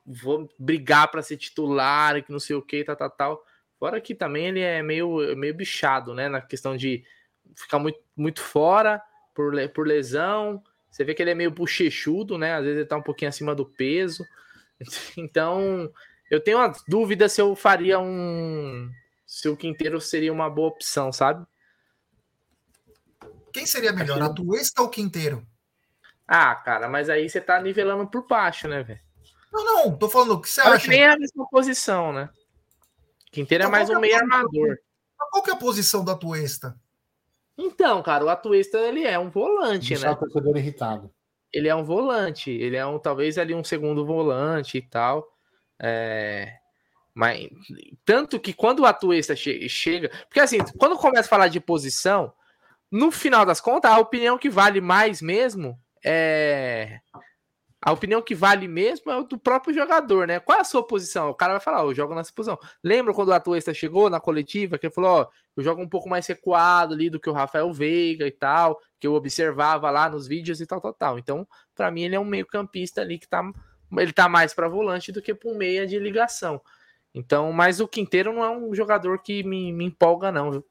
[0.04, 3.46] vou brigar para ser titular, e que não sei o que, tal, tal, tal.
[3.78, 7.04] Fora que também ele é meio meio bichado, né, na questão de
[7.56, 9.02] ficar muito muito fora
[9.34, 10.62] por, por lesão.
[10.90, 12.54] Você vê que ele é meio bochechudo, né?
[12.54, 14.24] Às vezes ele tá um pouquinho acima do peso.
[15.16, 15.92] Então,
[16.28, 18.90] eu tenho uma dúvida se eu faria um.
[19.32, 21.46] Se o Quinteiro seria uma boa opção, sabe?
[23.50, 25.42] Quem seria melhor, a Tuesta ou o Quinteiro?
[26.28, 29.00] Ah, cara, mas aí você tá nivelando por baixo, né, velho?
[29.50, 30.82] Não, não, tô falando o que você Acho acha.
[30.84, 32.28] que nem é a mesma posição, né?
[33.30, 34.78] Quinteiro é Então, mais qual um é meio armador.
[35.30, 36.78] Qual que é a posição da Tuesta?
[37.56, 40.12] Então, cara, o Atuesta ele é um volante, Deixar né?
[40.12, 41.10] o torcedor irritado.
[41.50, 45.26] Ele é um volante, ele é um talvez ali um segundo volante e tal.
[45.80, 46.58] É,
[47.14, 47.48] Mas
[48.04, 52.32] tanto que quando o Atuesta che- chega, porque assim, quando começa a falar de posição,
[52.90, 57.00] no final das contas, a opinião que vale mais mesmo é
[57.84, 60.38] a opinião que vale mesmo é o do próprio jogador, né?
[60.38, 61.30] Qual é a sua posição?
[61.30, 62.56] O cara vai falar, ó, eu jogo nessa posição.
[62.82, 66.08] Lembra quando o Atuesta chegou na coletiva, que ele falou, ó, eu jogo um pouco
[66.08, 70.28] mais recuado ali do que o Rafael Veiga e tal, que eu observava lá nos
[70.28, 71.18] vídeos e tal, tal, tal.
[71.18, 71.44] Então,
[71.74, 73.42] pra mim, ele é um meio-campista ali que tá.
[73.98, 76.62] Ele tá mais pra volante do que pra um meia de ligação.
[77.14, 80.66] Então, mas o Quinteiro não é um jogador que me, me empolga, não, viu?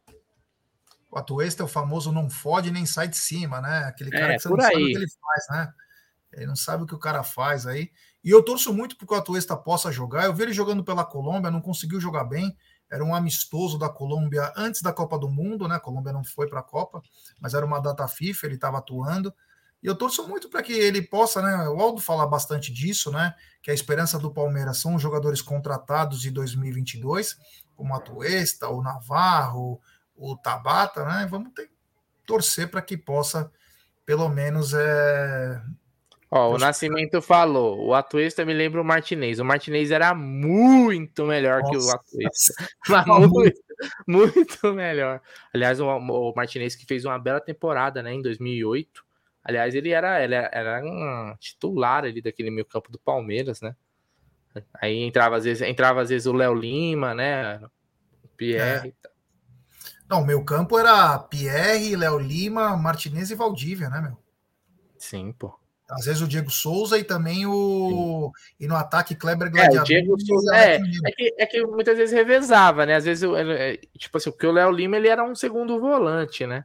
[1.09, 3.79] O Atuesta é o famoso não fode nem sai de cima, né?
[3.85, 4.83] Aquele cara É, que você por não sabe aí.
[4.83, 5.73] o que ele faz, né?
[6.33, 7.91] Ele não sabe o que o cara faz aí.
[8.23, 10.25] E eu torço muito porque o Atuesta possa jogar.
[10.25, 12.55] Eu vi ele jogando pela Colômbia, não conseguiu jogar bem.
[12.89, 15.75] Era um amistoso da Colômbia antes da Copa do Mundo, né?
[15.75, 17.01] A Colômbia não foi para a Copa,
[17.39, 19.33] mas era uma data FIFA, ele estava atuando.
[19.83, 21.67] E eu torço muito para que ele possa, né?
[21.69, 23.33] O Aldo fala bastante disso, né?
[23.61, 27.37] Que a esperança do Palmeiras são os jogadores contratados de 2022,
[27.75, 29.81] como o Atuesta, o Navarro,
[30.15, 31.27] o Tabata, né?
[31.29, 31.69] Vamos ter,
[32.25, 33.51] torcer para que possa,
[34.05, 35.61] pelo menos, é,
[36.33, 39.39] Ó, o Acho- Nascimento falou, o Atuesta me lembra o Martinez.
[39.39, 41.95] O Martinez era muito melhor que o Nossa.
[41.95, 42.53] Atuesta.
[43.29, 43.61] Muito,
[44.07, 45.21] muito melhor.
[45.53, 49.03] Aliás, o, o Martinez que fez uma bela temporada, né, em 2008.
[49.43, 53.75] Aliás, ele era, ele era, um titular ali daquele meio campo do Palmeiras, né?
[54.73, 57.57] Aí entrava às vezes, entrava às vezes o Léo Lima, né?
[58.23, 58.93] O Pierre.
[59.01, 59.11] tal.
[60.09, 64.17] Não, meu campo era Pierre, Léo Lima, Martinez e Valdívia, né, meu?
[64.97, 65.60] Sim, pô.
[65.91, 68.31] Às vezes o Diego Souza e também o.
[68.59, 69.81] E no ataque Kleber É, Gladiador.
[69.81, 72.95] o Diego Souza, é, é que, é que muitas vezes revezava, né?
[72.95, 76.47] Às vezes, eu- é, tipo assim, porque o Léo Lima ele era um segundo volante,
[76.47, 76.63] né?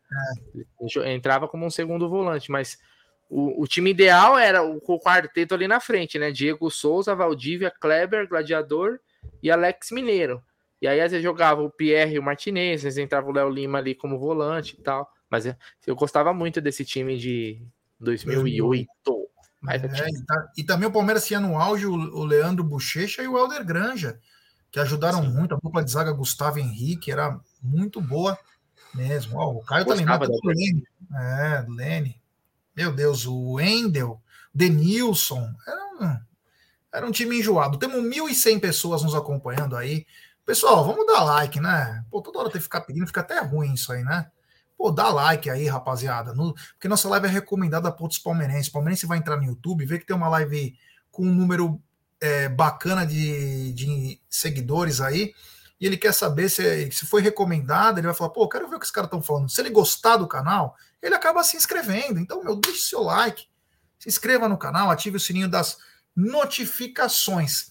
[0.86, 2.78] Jo- entrava como um segundo volante, mas
[3.28, 6.30] o, o time ideal era o, o quarteto ali na frente, né?
[6.30, 9.00] Diego Souza, Valdívia, Kleber, Gladiador
[9.42, 10.40] e Alex Mineiro.
[10.80, 13.48] E aí, às vezes, jogava o Pierre e o Martinez, às vezes entrava o Léo
[13.48, 15.10] Lima ali como volante e tal.
[15.28, 15.56] Mas é,
[15.86, 17.60] eu gostava muito desse time de
[18.00, 18.88] 2008.
[19.60, 22.62] Mas eu É, e, tá- e também o Palmeiras tinha no auge o, o Leandro
[22.62, 24.18] Bochecha e o Helder Granja,
[24.70, 25.30] que ajudaram Sim.
[25.30, 25.54] muito.
[25.54, 28.38] A dupla de zaga Gustavo Henrique era muito boa
[28.94, 29.38] mesmo.
[29.38, 30.84] Ó, o Caio tá lembrando do Lene.
[31.14, 32.20] É, do Lene.
[32.76, 34.20] Meu Deus, o Wendel,
[34.54, 35.50] Denilson.
[35.66, 36.18] Era um,
[36.92, 37.78] era um time enjoado.
[37.78, 40.06] Temos 1.100 pessoas nos acompanhando aí.
[40.44, 42.04] Pessoal, vamos dar like, né?
[42.10, 44.30] Pô, toda hora tem que ficar pedindo, fica até ruim isso aí, né?
[44.76, 46.34] Pô, dá like aí, rapaziada.
[46.34, 48.68] No- porque nossa live é recomendada para outros palmeirenses.
[48.68, 50.76] Palmeirense vai entrar no YouTube, vê que tem uma live
[51.10, 51.80] com um número
[52.20, 55.34] é, bacana de, de seguidores aí,
[55.80, 57.98] e ele quer saber se, se foi recomendado.
[57.98, 59.50] Ele vai falar, pô, quero ver o que os caras estão falando.
[59.50, 62.18] Se ele gostar do canal, ele acaba se inscrevendo.
[62.18, 63.46] Então, meu, deixe seu like,
[63.98, 65.78] se inscreva no canal, ative o sininho das
[66.14, 67.70] notificações.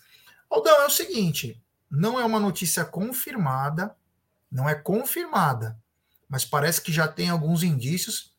[0.49, 3.95] Aldão, é o seguinte: não é uma notícia confirmada,
[4.51, 5.77] não é confirmada,
[6.29, 8.33] mas parece que já tem alguns indícios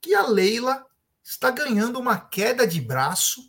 [0.00, 0.84] que a Leila
[1.22, 3.40] está ganhando uma queda de braço.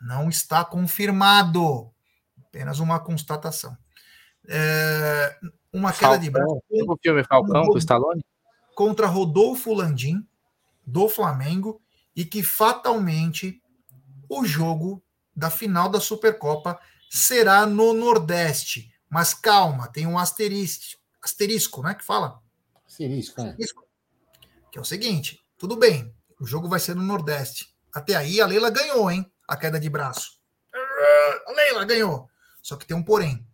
[0.00, 1.90] Não está confirmado,
[2.38, 3.76] apenas uma constatação.
[4.48, 5.38] É,
[5.72, 6.94] uma queda de braço Falcão.
[6.94, 8.24] O filme Falcão com Stallone?
[8.74, 10.26] contra Rodolfo Landim,
[10.86, 11.80] do Flamengo,
[12.14, 13.60] e que fatalmente
[14.28, 15.02] o jogo
[15.34, 16.78] da final da Supercopa
[17.10, 18.92] será no Nordeste.
[19.08, 21.94] Mas calma, tem um asterisco, asterisco, né?
[21.94, 22.42] Que fala?
[22.96, 23.50] Sirisco, é.
[23.50, 23.84] Asterisco.
[24.72, 27.74] Que é o seguinte: tudo bem, o jogo vai ser no Nordeste.
[27.92, 29.30] Até aí a Leila ganhou, hein?
[29.46, 30.40] A queda de braço.
[31.46, 32.28] A Leila ganhou.
[32.62, 33.46] Só que tem um porém.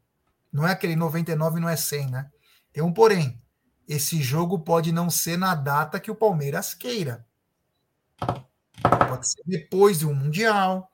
[0.53, 2.31] Não é aquele 99, não é 100, né?
[2.73, 3.41] Tem um porém.
[3.87, 7.27] Esse jogo pode não ser na data que o Palmeiras queira.
[9.09, 10.91] Pode ser depois de um Mundial.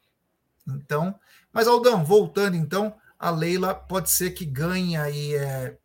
[0.66, 1.18] Então,
[1.52, 5.78] mas Aldão, voltando então, a Leila pode ser que ganhe aí é,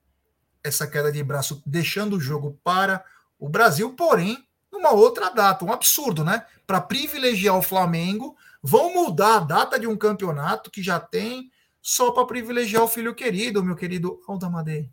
[0.63, 3.03] essa queda de braço, deixando o jogo para
[3.39, 5.65] o Brasil, porém, numa outra data.
[5.65, 6.45] Um absurdo, né?
[6.65, 11.51] Para privilegiar o Flamengo, vão mudar a data de um campeonato que já tem
[11.81, 14.89] só para privilegiar o filho querido, meu querido Aldamadei.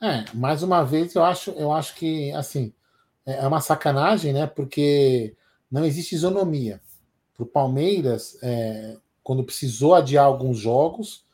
[0.00, 2.72] É, mais uma vez, eu acho, eu acho que, assim,
[3.26, 4.46] é, é uma sacanagem, né?
[4.46, 5.36] Porque
[5.70, 6.80] não existe isonomia.
[7.34, 11.24] Para o Palmeiras, é, quando precisou adiar alguns jogos,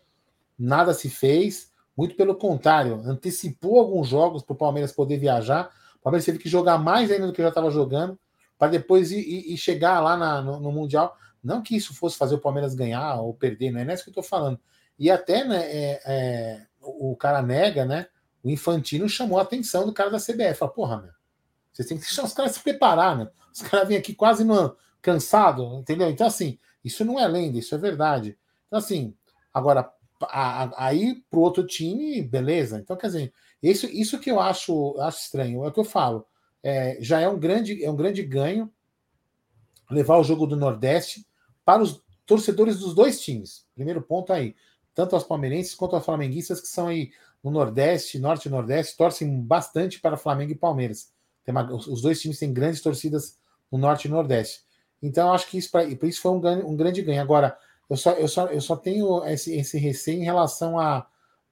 [0.58, 1.67] nada se fez.
[1.98, 5.68] Muito pelo contrário, antecipou alguns jogos para o Palmeiras poder viajar.
[5.96, 8.16] O Palmeiras teve que jogar mais ainda do que já estava jogando,
[8.56, 11.16] para depois ir, ir, ir, chegar lá na, no, no, Mundial.
[11.42, 14.12] Não que isso fosse fazer o Palmeiras ganhar ou perder, não é isso que eu
[14.12, 14.60] estou falando.
[14.96, 18.06] E até né, é, é, o cara nega, né?
[18.44, 20.54] O Infantino chamou a atenção do cara da CBF.
[20.54, 21.10] Fala, porra, meu,
[21.72, 23.28] vocês têm que deixar os caras se preparar, né?
[23.52, 26.08] Os caras vêm aqui quase no, cansado, entendeu?
[26.08, 28.38] Então, assim, isso não é lenda, isso é verdade.
[28.68, 29.16] Então, assim,
[29.52, 29.92] agora,
[30.76, 32.78] aí pro outro time, beleza.
[32.78, 36.26] Então, quer dizer, isso, isso que eu acho, acho estranho, é o que eu falo.
[36.62, 38.70] É, já é um grande, é um grande ganho
[39.90, 41.26] levar o jogo do Nordeste
[41.64, 43.66] para os torcedores dos dois times.
[43.74, 44.54] Primeiro ponto aí.
[44.94, 47.10] Tanto aos palmeirenses quanto aos flamenguistas que são aí
[47.42, 51.12] no Nordeste, Norte e Nordeste, torcem bastante para Flamengo e Palmeiras.
[51.46, 53.38] Uma, os dois times têm grandes torcidas
[53.70, 54.62] no Norte e Nordeste.
[55.02, 57.22] Então, acho que isso, pra, isso foi um, um, grande ganho.
[57.22, 57.56] Agora,
[57.88, 61.06] eu só, eu só, eu só tenho esse, esse receio em relação à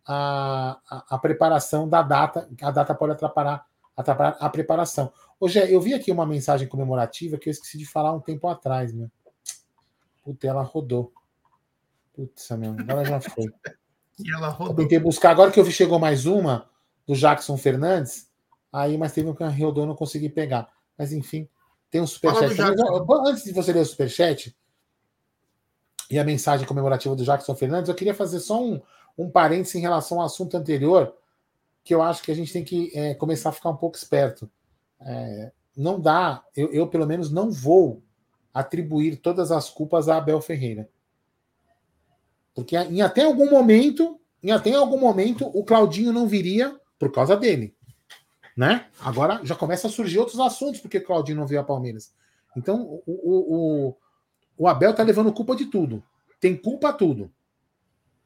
[0.07, 2.49] a, a, a, preparação da data.
[2.63, 3.67] A data pode atrapalhar,
[3.97, 5.13] atrapalhar a preparação.
[5.41, 8.93] Hoje, eu vi aqui uma mensagem comemorativa que eu esqueci de falar um tempo atrás,
[8.93, 9.11] né?
[10.23, 11.13] Puta, ela rodou.
[12.15, 13.45] Putz, meu, agora já foi.
[14.23, 14.75] e ela rodou.
[14.75, 16.69] Eu tentei buscar, agora que eu vi, chegou mais uma,
[17.07, 18.31] do Jackson Fernandes,
[18.73, 20.71] aí, mas teve um que rodou, não consegui pegar.
[20.97, 21.49] Mas enfim,
[21.91, 22.61] tem um superchat.
[23.27, 24.57] Antes de você ler o superchat
[26.11, 28.81] e a mensagem comemorativa do Jackson Fernandes, eu queria fazer só um,
[29.17, 31.15] um parênteses em relação ao assunto anterior,
[31.85, 34.51] que eu acho que a gente tem que é, começar a ficar um pouco esperto.
[35.01, 38.03] É, não dá, eu, eu pelo menos não vou
[38.53, 40.89] atribuir todas as culpas a Abel Ferreira.
[42.55, 47.37] Porque em até algum momento, em até algum momento, o Claudinho não viria por causa
[47.37, 47.77] dele
[48.57, 48.87] né?
[49.01, 52.15] Agora já começa a surgir outros assuntos porque Claudinho não veio a Palmeiras.
[52.57, 53.97] Então o, o, o,
[54.57, 56.03] o Abel tá levando culpa de tudo.
[56.41, 57.31] Tem culpa a tudo.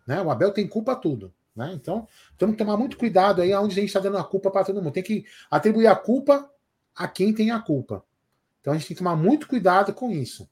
[0.07, 0.21] Né?
[0.21, 1.33] O Abel tem culpa a tudo.
[1.55, 1.73] Né?
[1.75, 2.07] Então
[2.39, 4.83] temos que tomar muito cuidado aí aonde a gente está dando a culpa para todo
[4.83, 4.93] mundo.
[4.93, 6.51] Tem que atribuir a culpa
[6.95, 8.05] a quem tem a culpa.
[8.61, 10.49] Então a gente tem que tomar muito cuidado com isso.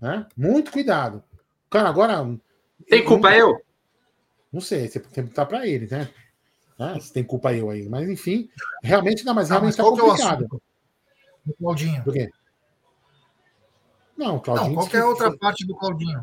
[0.00, 0.26] Né?
[0.36, 1.22] Muito cuidado.
[1.70, 2.38] Cara, agora.
[2.88, 3.50] Tem culpa eu?
[3.50, 3.62] eu?
[4.52, 6.10] Não sei, você tem que perguntar para ele, né?
[6.78, 7.00] Né?
[7.00, 7.88] Se tem culpa eu aí.
[7.88, 8.50] Mas enfim,
[8.82, 10.62] realmente não, mas ah, realmente está complicado.
[11.48, 12.02] É Claudinho.
[12.04, 12.30] Por quê?
[14.22, 14.68] Não, Claudinho.
[14.68, 15.38] Não, qualquer outra foi...
[15.38, 16.22] parte do Claudinho.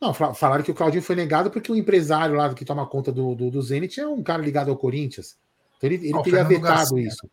[0.00, 3.34] Não, falaram que o Claudinho foi negado porque o empresário lá que toma conta do,
[3.34, 5.38] do, do Zenit é um cara ligado ao Corinthians.
[5.76, 7.06] Então ele, ele oh, teria vetado Garcia.
[7.06, 7.30] isso.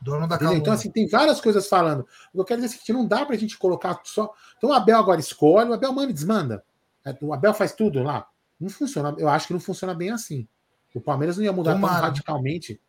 [0.00, 2.00] Dono da Então, assim, tem várias coisas falando.
[2.00, 4.32] O que eu quero dizer é que não dá pra gente colocar só.
[4.56, 6.64] Então o Abel agora escolhe, o Abel manda e desmanda.
[7.04, 8.26] É, o Abel faz tudo lá.
[8.60, 9.14] Não funciona.
[9.18, 10.46] Eu acho que não funciona bem assim.
[10.94, 11.94] O Palmeiras não ia mudar Tomara.
[11.94, 12.80] tão radicalmente,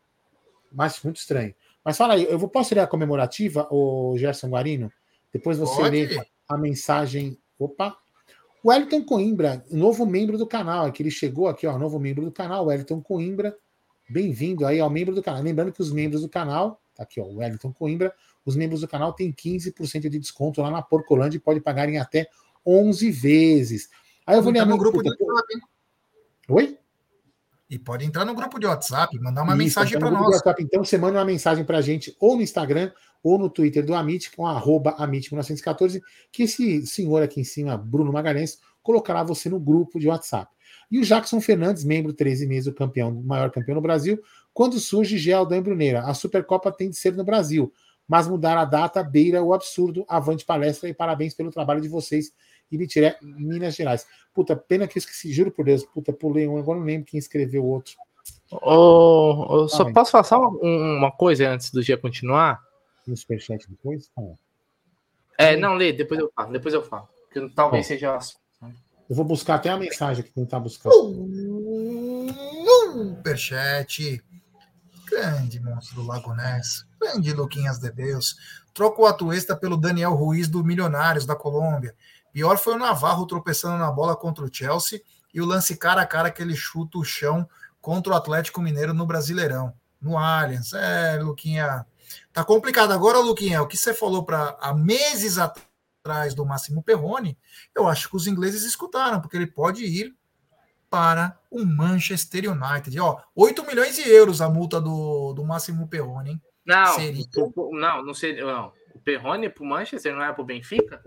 [0.71, 1.53] mas muito estranho.
[1.83, 4.91] Mas fala aí, eu posso ler a comemorativa, o Gerson Guarino?
[5.31, 6.05] Depois você Pode.
[6.05, 7.37] lê a mensagem.
[7.57, 7.97] Opa!
[8.63, 12.31] O Wellington Coimbra, novo membro do canal, aqui ele chegou aqui, ó, novo membro do
[12.31, 13.55] canal, Wellington Coimbra.
[14.09, 15.41] Bem-vindo aí ao membro do canal.
[15.41, 18.13] Lembrando que os membros do canal, tá aqui, ó, o Wellington Coimbra,
[18.45, 21.99] os membros do canal têm 15% de desconto lá na Porcolândia e pode pagar em
[21.99, 22.27] até
[22.65, 23.89] 11 vezes.
[24.25, 25.09] Aí eu vou ler a no grupo de
[26.49, 26.77] Oi?
[27.69, 30.35] E pode entrar no grupo de WhatsApp, mandar uma Isso, mensagem para nós.
[30.35, 32.91] WhatsApp, então você manda uma mensagem para a gente ou no Instagram
[33.23, 36.01] ou no Twitter do Amit, com arroba Amit1914,
[36.31, 40.51] que esse senhor aqui em cima, Bruno Magalhães, colocará você no grupo de WhatsApp.
[40.89, 44.21] E o Jackson Fernandes, membro 13 meses do campeão, maior campeão no Brasil,
[44.53, 46.01] quando surge Geldan Bruneira.
[46.01, 47.71] A Supercopa tem de ser no Brasil,
[48.07, 50.03] mas mudar a data beira o absurdo.
[50.07, 52.33] Avante palestra e parabéns pelo trabalho de vocês
[52.71, 54.05] e Bitiré, Minas Gerais.
[54.33, 57.17] Puta, pena que eu esqueci, juro por Deus, puta, pulei um, agora não lembro quem
[57.17, 57.93] escreveu o outro.
[58.51, 62.61] Oh, eu só ah, posso falar uma coisa antes do dia continuar?
[63.09, 64.11] No superchat depois?
[64.15, 64.35] Ah.
[65.37, 67.09] É, não, lê, depois eu falo, depois eu falo.
[67.31, 68.19] Que talvez Bom, seja
[68.61, 68.73] né?
[69.09, 70.91] Eu vou buscar até a mensagem que tentar buscar.
[72.83, 74.23] Superchat.
[75.09, 76.85] Grande monstro do Lago Ness.
[77.01, 78.35] Grande Luquinhas de Deus.
[78.73, 81.95] Troca o Atuesta pelo Daniel Ruiz do Milionários da Colômbia.
[82.31, 85.01] Pior foi o Navarro tropeçando na bola contra o Chelsea
[85.33, 87.49] e o lance cara a cara que ele chuta o chão
[87.81, 90.73] contra o Atlético Mineiro no Brasileirão, no Allianz.
[90.73, 91.85] É, Luquinha.
[92.39, 93.61] Tá complicado agora, Luquinha.
[93.61, 97.37] O que você falou para há meses atrás do Máximo Perrone,
[97.75, 100.15] eu acho que os ingleses escutaram, porque ele pode ir
[100.89, 102.97] para o Manchester United.
[102.97, 106.41] Ó, 8 milhões de euros a multa do, do Máximo Perrone, hein?
[106.65, 107.25] Não, seria...
[107.73, 108.45] não, não seria.
[108.45, 108.71] Não.
[108.95, 111.03] O Perrone para o Manchester não é para o Benfica?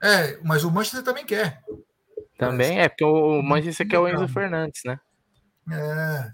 [0.00, 1.64] É, mas o Manchester também quer.
[2.38, 5.00] Também é, porque o Manchester quer o Enzo Fernandes, né?
[5.68, 6.32] É.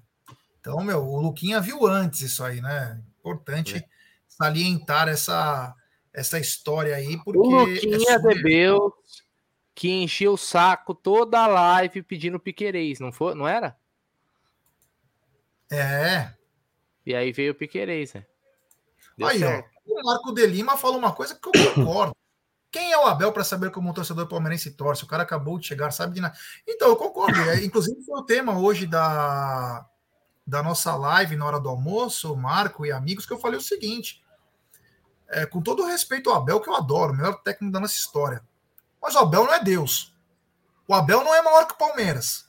[0.61, 3.03] Então, meu, o Luquinha viu antes isso aí, né?
[3.19, 3.94] Importante é.
[4.37, 5.75] Salientar essa,
[6.13, 7.39] essa história aí, porque.
[7.39, 8.35] O Luquinha é sobre...
[8.35, 8.95] Debeu
[9.75, 13.35] que encheu o saco toda a live pedindo Piquerez, não foi?
[13.35, 13.77] Não era?
[15.71, 16.33] É.
[17.05, 18.25] E aí veio o Piquerez, né?
[19.19, 19.69] Deu aí, certo.
[19.69, 19.75] ó.
[19.87, 22.17] O Marco de Lima falou uma coisa que eu concordo.
[22.71, 25.05] Quem é o Abel para saber como o torcedor palmeirense torce?
[25.05, 26.37] O cara acabou de chegar, sabe de nada.
[26.67, 27.39] Então, eu concordo.
[27.51, 29.87] É, inclusive, foi o tema hoje da,
[30.47, 34.24] da nossa live na hora do almoço, Marco e amigos, que eu falei o seguinte:
[35.29, 38.43] é, com todo respeito ao Abel, que eu adoro, o melhor técnico da nossa história.
[39.01, 40.15] Mas o Abel não é Deus.
[40.87, 42.47] O Abel não é maior que o Palmeiras.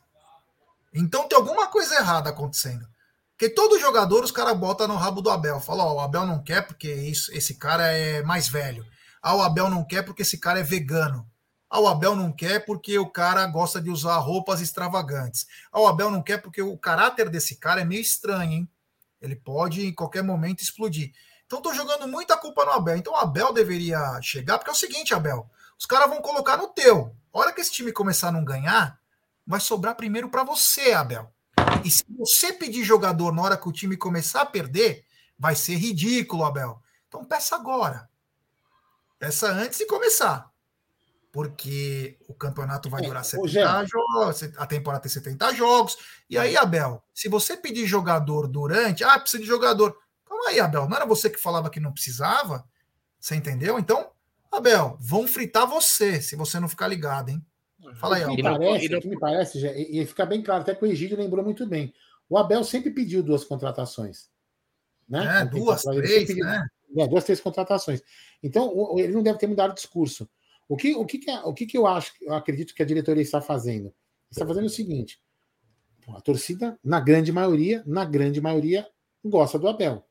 [0.94, 2.88] Então tem alguma coisa errada acontecendo.
[3.32, 5.60] Porque todo jogador os caras botam no rabo do Abel.
[5.60, 8.86] Fala, ó, o Abel não quer porque isso, esse cara é mais velho.
[9.22, 11.30] Ah, o Abel não quer porque esse cara é vegano.
[11.70, 15.46] Ah, o Abel não quer porque o cara gosta de usar roupas extravagantes.
[15.72, 18.70] Ah, o Abel não quer porque o caráter desse cara é meio estranho, hein?
[19.22, 21.12] Ele pode em qualquer momento explodir.
[21.46, 22.98] Então tô jogando muita culpa no Abel.
[22.98, 26.68] Então o Abel deveria chegar, porque é o seguinte, Abel, os caras vão colocar no
[26.68, 27.16] teu.
[27.34, 29.00] A hora que esse time começar a não ganhar,
[29.46, 31.32] vai sobrar primeiro para você, Abel.
[31.84, 35.06] E se você pedir jogador na hora que o time começar a perder,
[35.38, 36.82] vai ser ridículo, Abel.
[37.08, 38.10] Então peça agora.
[39.20, 40.50] Peça antes de começar.
[41.32, 45.98] Porque o campeonato vai durar 70 jogos, a temporada tem 70 jogos.
[46.30, 49.98] E aí, Abel, se você pedir jogador durante, ah, precisa de jogador.
[50.46, 52.64] Calma aí, Abel, não era você que falava que não precisava?
[53.20, 53.80] Você entendeu?
[53.80, 54.12] Então,
[54.52, 57.44] Abel, vão fritar você se você não ficar ligado, hein?
[57.96, 60.42] Fala aí, o que, me parece, o que me parece, já, e, e fica bem
[60.44, 61.94] claro, até que o Egídio lembrou muito bem.
[62.30, 64.30] O Abel sempre pediu duas contratações.
[65.08, 65.42] Né?
[65.42, 66.68] É, duas, três, pediu, né?
[66.98, 68.02] É, duas, três contratações.
[68.44, 70.30] Então, ele não deve ter mudado o discurso.
[70.68, 72.86] O que, o que, que, é, o que, que eu acho, eu acredito que a
[72.86, 73.94] diretoria está fazendo?
[74.32, 75.20] Está fazendo o seguinte:
[76.10, 78.88] a torcida, na grande maioria, na grande maioria,
[79.24, 80.06] gosta do Abel.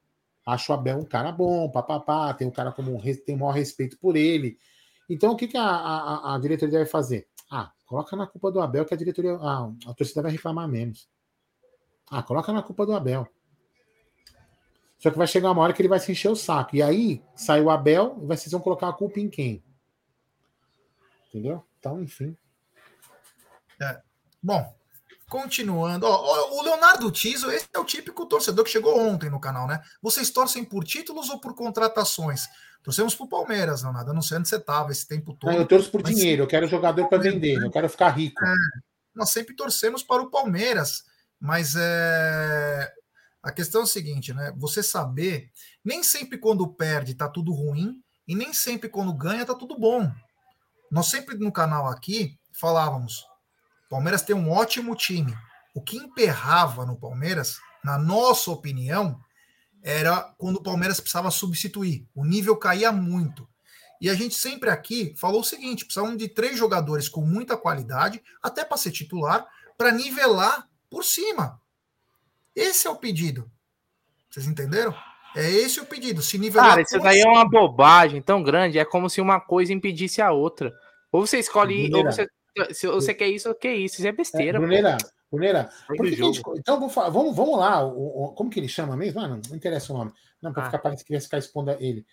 [0.46, 3.98] Acho o Abel um cara bom, papapá, tem um cara como tem o maior respeito
[3.98, 4.58] por ele.
[5.08, 7.28] Então, o que, que a, a, a diretoria deve fazer?
[7.50, 9.36] Ah, coloca na culpa do Abel que a diretoria.
[9.36, 11.08] Ah, a torcida vai reclamar menos.
[12.10, 13.26] Ah, coloca na culpa do Abel.
[14.98, 16.76] Só que vai chegar uma hora que ele vai se encher o saco.
[16.76, 19.62] E aí sai o Abel e vocês vão colocar a culpa em quem?
[21.28, 21.62] Entendeu?
[21.78, 22.36] Então, enfim.
[23.80, 24.00] É.
[24.42, 24.74] Bom,
[25.28, 26.06] continuando.
[26.06, 29.80] Ó, o Leonardo Tiso, esse é o típico torcedor que chegou ontem no canal, né?
[30.02, 32.42] Vocês torcem por títulos ou por contratações?
[32.82, 34.10] Torcemos pro Palmeiras, Leonardo.
[34.10, 35.50] Eu não sei onde você estava esse tempo todo.
[35.50, 38.44] Não, eu torço por dinheiro, eu quero jogador para vender, eu quero ficar rico.
[38.44, 38.54] É,
[39.14, 41.04] nós sempre torcemos para o Palmeiras,
[41.40, 42.92] mas é...
[43.42, 44.52] a questão é o seguinte, né?
[44.56, 45.50] Você saber,
[45.84, 50.10] nem sempre quando perde tá tudo ruim, e nem sempre quando ganha tá tudo bom.
[50.90, 53.24] Nós sempre no canal aqui falávamos:
[53.94, 55.32] Palmeiras tem um ótimo time.
[55.72, 59.20] O que emperrava no Palmeiras, na nossa opinião,
[59.84, 62.04] era quando o Palmeiras precisava substituir.
[62.12, 63.48] O nível caía muito.
[64.00, 68.20] E a gente sempre aqui falou o seguinte: precisavam de três jogadores com muita qualidade,
[68.42, 69.46] até para ser titular,
[69.78, 71.60] para nivelar por cima.
[72.52, 73.48] Esse é o pedido.
[74.28, 74.92] Vocês entenderam?
[75.36, 76.20] É esse o pedido.
[76.20, 77.30] Se nivelar Cara, isso daí cima.
[77.30, 78.76] é uma bobagem tão grande.
[78.76, 80.74] É como se uma coisa impedisse a outra.
[81.12, 82.28] Ou você escolhe, ou você,
[82.72, 83.96] se você quer isso, ou quer isso.
[83.96, 84.58] Isso é besteira.
[84.58, 84.60] É,
[85.30, 85.68] Bruneira,
[86.04, 87.84] gente, então vamos, vamos, vamos lá.
[87.84, 89.20] O, o, como que ele chama mesmo?
[89.20, 90.12] Ah, não, não interessa o nome.
[90.40, 90.66] Não, para ah.
[90.66, 92.06] ficar parece que ia ficar expondo ele.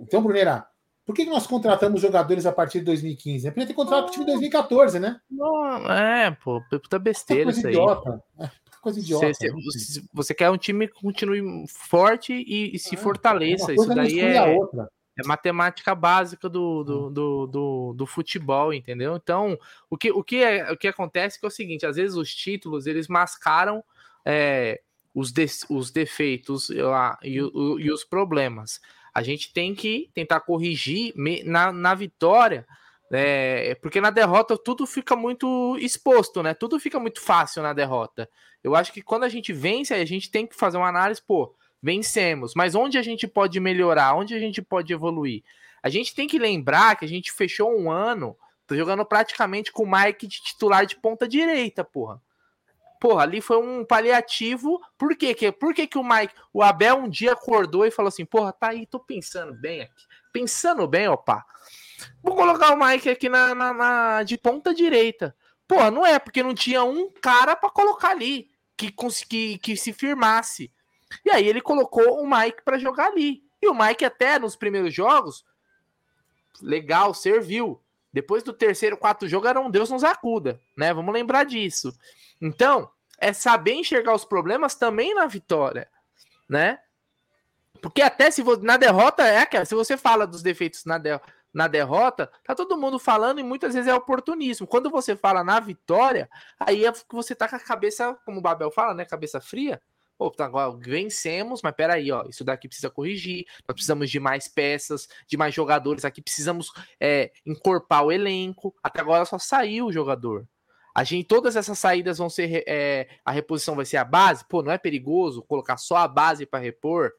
[0.00, 0.66] Então, Bruneira,
[1.04, 3.46] por que nós contratamos jogadores a partir de 2015?
[3.46, 5.20] É podia ter contratado a partir de 2014, né?
[5.30, 8.22] Não, é, pô, puta besteira isso idiota.
[8.38, 8.46] aí.
[8.46, 8.50] É,
[8.80, 9.26] coisa idiota.
[9.32, 13.72] Você, você, você, quer um time que continue forte e, e se é, fortaleça.
[13.72, 14.56] Isso daí é.
[15.16, 19.14] É matemática básica do, do, do, do, do futebol, entendeu?
[19.14, 19.56] Então,
[19.88, 22.34] o que, o, que é, o que acontece é é o seguinte: às vezes os
[22.34, 23.84] títulos eles mascaram
[24.24, 24.80] é,
[25.14, 28.80] os, de, os defeitos lá, e, o, e os problemas.
[29.14, 31.14] A gente tem que tentar corrigir
[31.44, 32.66] na, na vitória,
[33.12, 36.52] é, porque na derrota tudo fica muito exposto, né?
[36.52, 38.28] Tudo fica muito fácil na derrota.
[38.62, 41.54] Eu acho que quando a gente vence, a gente tem que fazer uma análise, pô,
[41.84, 44.14] vencemos, mas onde a gente pode melhorar?
[44.14, 45.44] Onde a gente pode evoluir?
[45.82, 48.34] A gente tem que lembrar que a gente fechou um ano
[48.70, 52.22] jogando praticamente com o Mike de titular de ponta direita, porra.
[52.98, 54.80] Porra, ali foi um paliativo.
[54.96, 55.36] Por quê?
[55.52, 58.68] Por que, que o Mike, o Abel um dia acordou e falou assim: porra, tá
[58.68, 60.06] aí, tô pensando bem aqui.
[60.32, 61.44] Pensando bem, opa.
[62.22, 65.36] Vou colocar o Mike aqui na, na, na de ponta direita.
[65.68, 68.90] Porra, não é, porque não tinha um cara para colocar ali que,
[69.28, 70.72] que, que se firmasse.
[71.24, 73.42] E aí ele colocou o Mike para jogar ali.
[73.60, 75.44] E o Mike até nos primeiros jogos,
[76.60, 77.80] legal, serviu.
[78.12, 80.94] Depois do terceiro, quarto jogo, era um Deus nos acuda, né?
[80.94, 81.92] Vamos lembrar disso.
[82.40, 85.88] Então, é saber enxergar os problemas também na vitória,
[86.48, 86.78] né?
[87.80, 91.20] Porque até se você, na derrota é aquela, se você fala dos defeitos na, de,
[91.52, 94.66] na derrota, tá todo mundo falando e muitas vezes é oportunismo.
[94.66, 96.28] Quando você fala na vitória,
[96.58, 99.80] aí é que você tá com a cabeça, como o Babel fala, né, cabeça fria.
[100.16, 103.44] Pô, tá, vencemos, mas peraí, ó, isso daqui precisa corrigir.
[103.68, 106.70] Nós precisamos de mais peças, de mais jogadores aqui, precisamos
[107.00, 108.74] é, encorpar o elenco.
[108.82, 110.46] Até agora só saiu o jogador.
[110.94, 112.62] A gente, todas essas saídas vão ser.
[112.68, 114.44] É, a reposição vai ser a base?
[114.48, 117.12] Pô, não é perigoso colocar só a base para repor?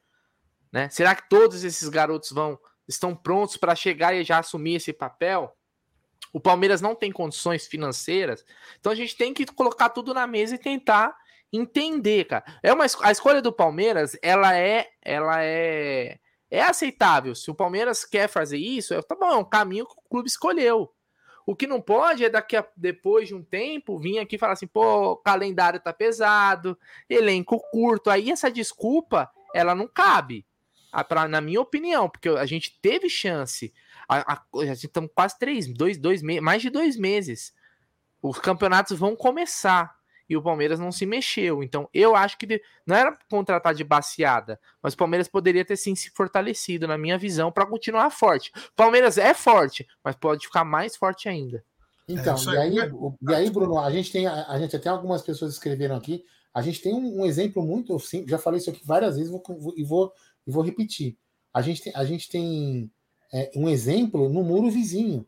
[0.72, 0.88] Né?
[0.88, 2.58] Será que todos esses garotos vão
[2.88, 5.54] estão prontos para chegar e já assumir esse papel?
[6.32, 8.44] O Palmeiras não tem condições financeiras,
[8.78, 11.16] então a gente tem que colocar tudo na mesa e tentar
[11.52, 12.44] entender, cara.
[12.62, 16.18] É uma a escolha do Palmeiras, ela é, ela é,
[16.50, 17.34] é aceitável.
[17.34, 20.28] Se o Palmeiras quer fazer isso, é, tá bom, é um caminho que o clube
[20.28, 20.92] escolheu.
[21.46, 24.66] O que não pode é daqui a depois de um tempo vir aqui falar assim,
[24.66, 26.76] pô, calendário tá pesado,
[27.08, 28.10] elenco curto.
[28.10, 30.44] Aí essa desculpa, ela não cabe.
[31.08, 33.72] Pra, na minha opinião, porque a gente teve chance.
[34.08, 37.54] A, a, a gente estamos quase três, dois, dois mais de dois meses.
[38.22, 39.94] Os campeonatos vão começar
[40.28, 41.62] e o Palmeiras não se mexeu.
[41.62, 45.94] Então, eu acho que não era contratar de baseada, mas o Palmeiras poderia ter sim
[45.94, 48.50] se fortalecido, na minha visão, para continuar forte.
[48.54, 51.64] O Palmeiras é forte, mas pode ficar mais forte ainda.
[52.08, 52.92] Então, é, e, aí,
[53.28, 56.24] e aí, Bruno, a gente tem, a, gente até algumas pessoas escreveram aqui,
[56.54, 59.42] a gente tem um, um exemplo muito simples, já falei isso aqui várias vezes vou,
[59.46, 60.12] vou, e, vou,
[60.46, 61.16] e vou repetir.
[61.52, 62.90] A gente tem, a gente tem
[63.32, 65.26] é, um exemplo no muro vizinho.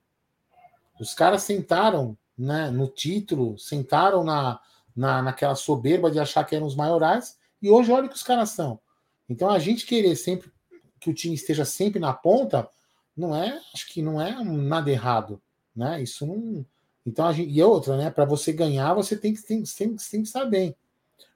[1.00, 4.60] Os caras sentaram né, no título, sentaram na,
[4.98, 8.22] na, naquela soberba de achar que eram os maiorais, e hoje olha o que os
[8.24, 8.80] caras são.
[9.28, 10.50] Então a gente querer sempre
[10.98, 12.68] que o time esteja sempre na ponta,
[13.16, 15.40] não é, acho que não é nada errado,
[15.74, 16.02] né?
[16.02, 16.66] Isso não.
[17.06, 18.10] Então a gente, e outra, né?
[18.10, 20.74] Para você ganhar, você tem que, tem, tem, tem que estar bem.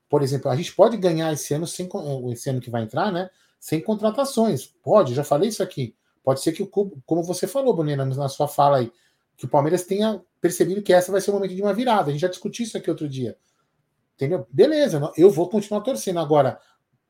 [0.08, 1.88] Por exemplo, a gente pode ganhar esse ano sem
[2.32, 3.30] esse ano que vai entrar, né?
[3.60, 4.66] Sem contratações.
[4.82, 5.94] Pode, já falei isso aqui.
[6.24, 8.92] Pode ser que, como você falou, Bonena, na sua fala aí,
[9.36, 12.08] que o Palmeiras tenha percebido que essa vai ser o momento de uma virada.
[12.08, 13.36] A gente já discutiu isso aqui outro dia.
[14.22, 14.46] Entendeu?
[14.52, 16.20] Beleza, eu vou continuar torcendo.
[16.20, 16.60] Agora,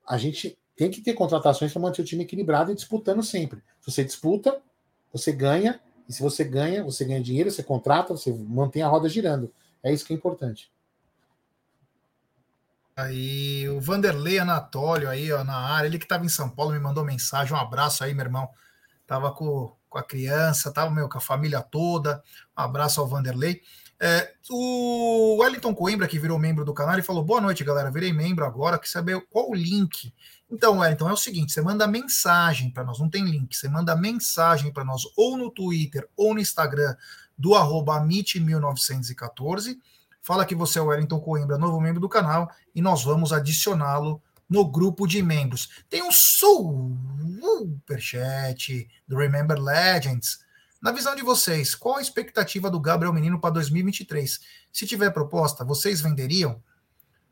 [0.09, 3.63] a gente tem que ter contratações para manter o time equilibrado e disputando sempre.
[3.83, 4.63] Se você disputa,
[5.13, 5.79] você ganha.
[6.09, 9.53] E se você ganha, você ganha dinheiro, você contrata, você mantém a roda girando.
[9.83, 10.73] É isso que é importante.
[12.97, 16.79] Aí o Vanderlei Anatólio aí, ó, na área, ele que estava em São Paulo me
[16.79, 18.49] mandou mensagem, um abraço aí, meu irmão.
[19.07, 22.23] Tava com, com a criança, tava meu, com a família toda.
[22.57, 23.61] Um abraço ao Vanderlei.
[24.05, 27.89] É, o Wellington Coimbra, que virou membro do canal, ele falou: Boa noite, galera.
[27.91, 28.79] Virei membro agora.
[28.79, 30.13] Quer saber qual o link?
[30.51, 33.57] Então, Wellington, é o seguinte: você manda mensagem para nós, não tem link.
[33.57, 36.97] Você manda mensagem para nós ou no Twitter ou no Instagram
[37.39, 39.79] do arroba 1914
[40.23, 44.23] Fala que você é o Wellington Coimbra, novo membro do canal, e nós vamos adicioná-lo
[44.49, 45.83] no grupo de membros.
[45.91, 46.13] Tem um
[47.43, 50.39] superchat do Remember Legends
[50.83, 54.41] na visão de vocês, qual a expectativa do Gabriel Menino para 2023?
[54.73, 56.61] Se tiver proposta, vocês venderiam?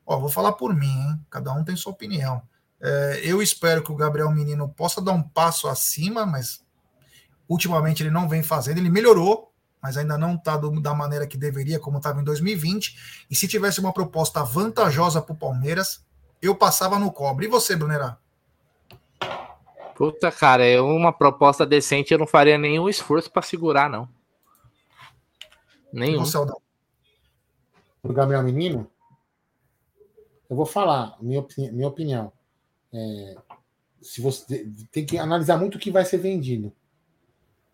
[0.06, 1.20] Ó, vou falar por mim, hein?
[1.28, 2.40] cada um tem sua opinião.
[2.81, 6.64] É, eu espero que o Gabriel Menino possa dar um passo acima, mas
[7.48, 8.78] ultimamente ele não vem fazendo.
[8.78, 9.52] Ele melhorou,
[9.82, 13.27] mas ainda não está da maneira que deveria, como estava em 2020.
[13.28, 16.05] E se tivesse uma proposta vantajosa para o Palmeiras,
[16.40, 17.47] eu passava no cobre.
[17.47, 18.16] E você, Brunerá?
[20.01, 24.09] Puta, cara, é uma proposta decente, eu não faria nenhum esforço para segurar, não.
[25.93, 26.24] Nenhum.
[28.02, 28.90] O Gabriel Menino?
[30.48, 32.32] Eu vou falar, minha, minha opinião.
[32.90, 33.36] É,
[34.01, 36.72] se você tem que analisar muito o que vai ser vendido.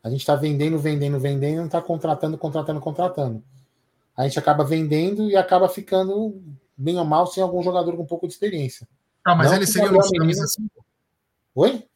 [0.03, 3.41] A gente está vendendo, vendendo, vendendo, não está contratando, contratando, contratando.
[4.17, 6.43] A gente acaba vendendo e acaba ficando
[6.77, 8.85] bem ou mal sem algum jogador com um pouco de experiência.
[9.25, 10.43] Ah, mas não ele seria o nosso menino...
[10.43, 10.69] assim.
[11.55, 11.87] Oi?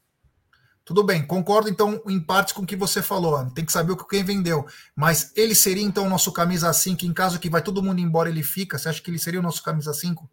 [0.85, 3.45] Tudo bem, concordo então em partes com o que você falou.
[3.51, 4.67] Tem que saber o que quem vendeu.
[4.97, 8.29] Mas ele seria então o nosso camisa 5 em caso que vai todo mundo embora
[8.29, 8.79] ele fica?
[8.79, 10.29] Você acha que ele seria o nosso camisa 5?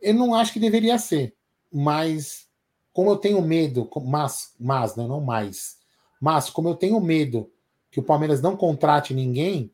[0.00, 1.34] Eu não acho que deveria ser,
[1.70, 2.48] mas
[2.92, 5.76] como eu tenho medo, mas, mas né, não mais,
[6.20, 7.50] mas como eu tenho medo
[7.90, 9.70] que o Palmeiras não contrate ninguém,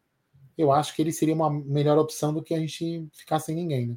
[0.56, 3.86] eu acho que ele seria uma melhor opção do que a gente ficar sem ninguém,
[3.88, 3.97] né?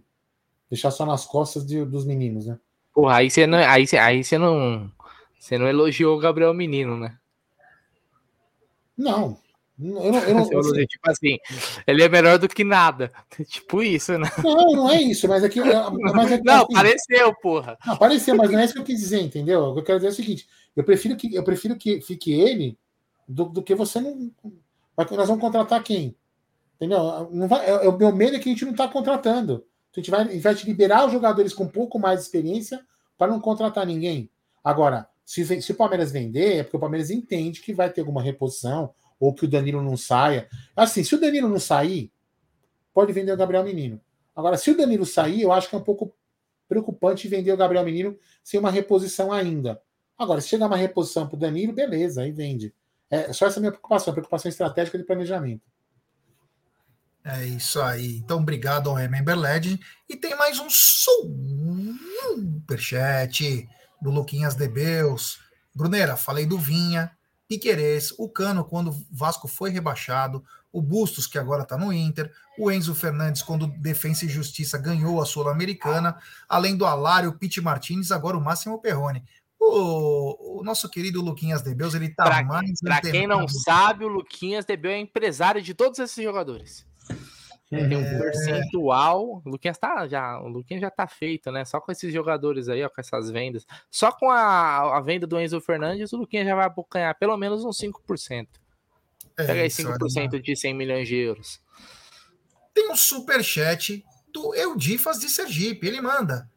[0.69, 2.59] Deixar só nas costas de, dos meninos, né?
[2.93, 4.91] Porra, aí você não, aí você, aí você não
[5.39, 7.17] você não elogiou o Gabriel Menino, né?
[8.97, 9.37] Não.
[9.81, 11.37] Eu não, eu não assim, tipo assim,
[11.87, 13.09] ele é melhor do que nada.
[13.47, 14.29] Tipo isso, né?
[14.43, 15.61] Não, não é isso, mas é que.
[15.61, 17.77] Mas é não, assim, pareceu, porra.
[17.87, 19.67] Não, pareceu, mas não é isso que eu quis dizer, entendeu?
[19.67, 22.33] O que eu quero dizer é o seguinte: eu prefiro que, eu prefiro que fique
[22.33, 22.77] ele
[23.25, 24.29] do, do que você não.
[24.97, 26.13] Nós vamos contratar quem?
[26.75, 27.29] Entendeu?
[27.31, 29.65] Não vai, é, o meu medo é que a gente não está contratando.
[29.95, 32.85] A gente vai, vai te liberar os jogadores com um pouco mais de experiência
[33.17, 34.29] para não contratar ninguém.
[34.61, 38.19] Agora, Se, se o Palmeiras vender, é porque o Palmeiras entende que vai ter alguma
[38.19, 40.49] reposição ou que o Danilo não saia.
[40.75, 42.11] Assim, se o Danilo não sair,
[42.91, 44.01] pode vender o Gabriel Menino.
[44.35, 46.11] Agora, se o Danilo sair, eu acho que é um pouco
[46.67, 49.79] preocupante vender o Gabriel Menino sem uma reposição ainda.
[50.17, 52.73] Agora, se chegar uma reposição para o Danilo, beleza, aí vende.
[53.07, 55.61] É só essa minha preocupação, preocupação estratégica de planejamento.
[57.23, 58.17] É isso aí.
[58.17, 59.79] Então, obrigado ao Remember Legend.
[60.09, 60.69] E tem mais um
[62.71, 63.69] superchat
[64.01, 65.39] do Luquinhas Debeus.
[65.73, 67.11] Brunera, falei do Vinha,
[67.47, 72.31] Piquerez, o Cano quando o Vasco foi rebaixado, o Bustos, que agora está no Inter,
[72.57, 76.17] o Enzo Fernandes, quando Defensa e Justiça ganhou a Sul-Americana,
[76.47, 79.23] além do Alário, Pete Martinez, agora o Máximo Perrone.
[79.59, 82.79] O, o, nosso querido Luquinhas Debeus, ele tá pra, mais.
[82.81, 86.88] Para quem não sabe, o Luquinhas Debeu é empresário de todos esses jogadores.
[87.71, 87.87] É.
[87.87, 89.41] Tem um percentual.
[89.45, 91.63] O Luquinhas tá já, o Luquinhas já tá feito, né?
[91.65, 93.65] Só com esses jogadores aí, ó, com essas vendas.
[93.91, 97.63] Só com a, a venda do Enzo Fernandes, o Luquinhas já vai ganhar pelo menos
[97.63, 98.47] uns 5%.
[99.37, 101.61] É Pega aí 5% é de 100 milhões de euros.
[102.73, 105.87] Tem um super chat do Eudifas de Sergipe.
[105.87, 106.49] Ele manda: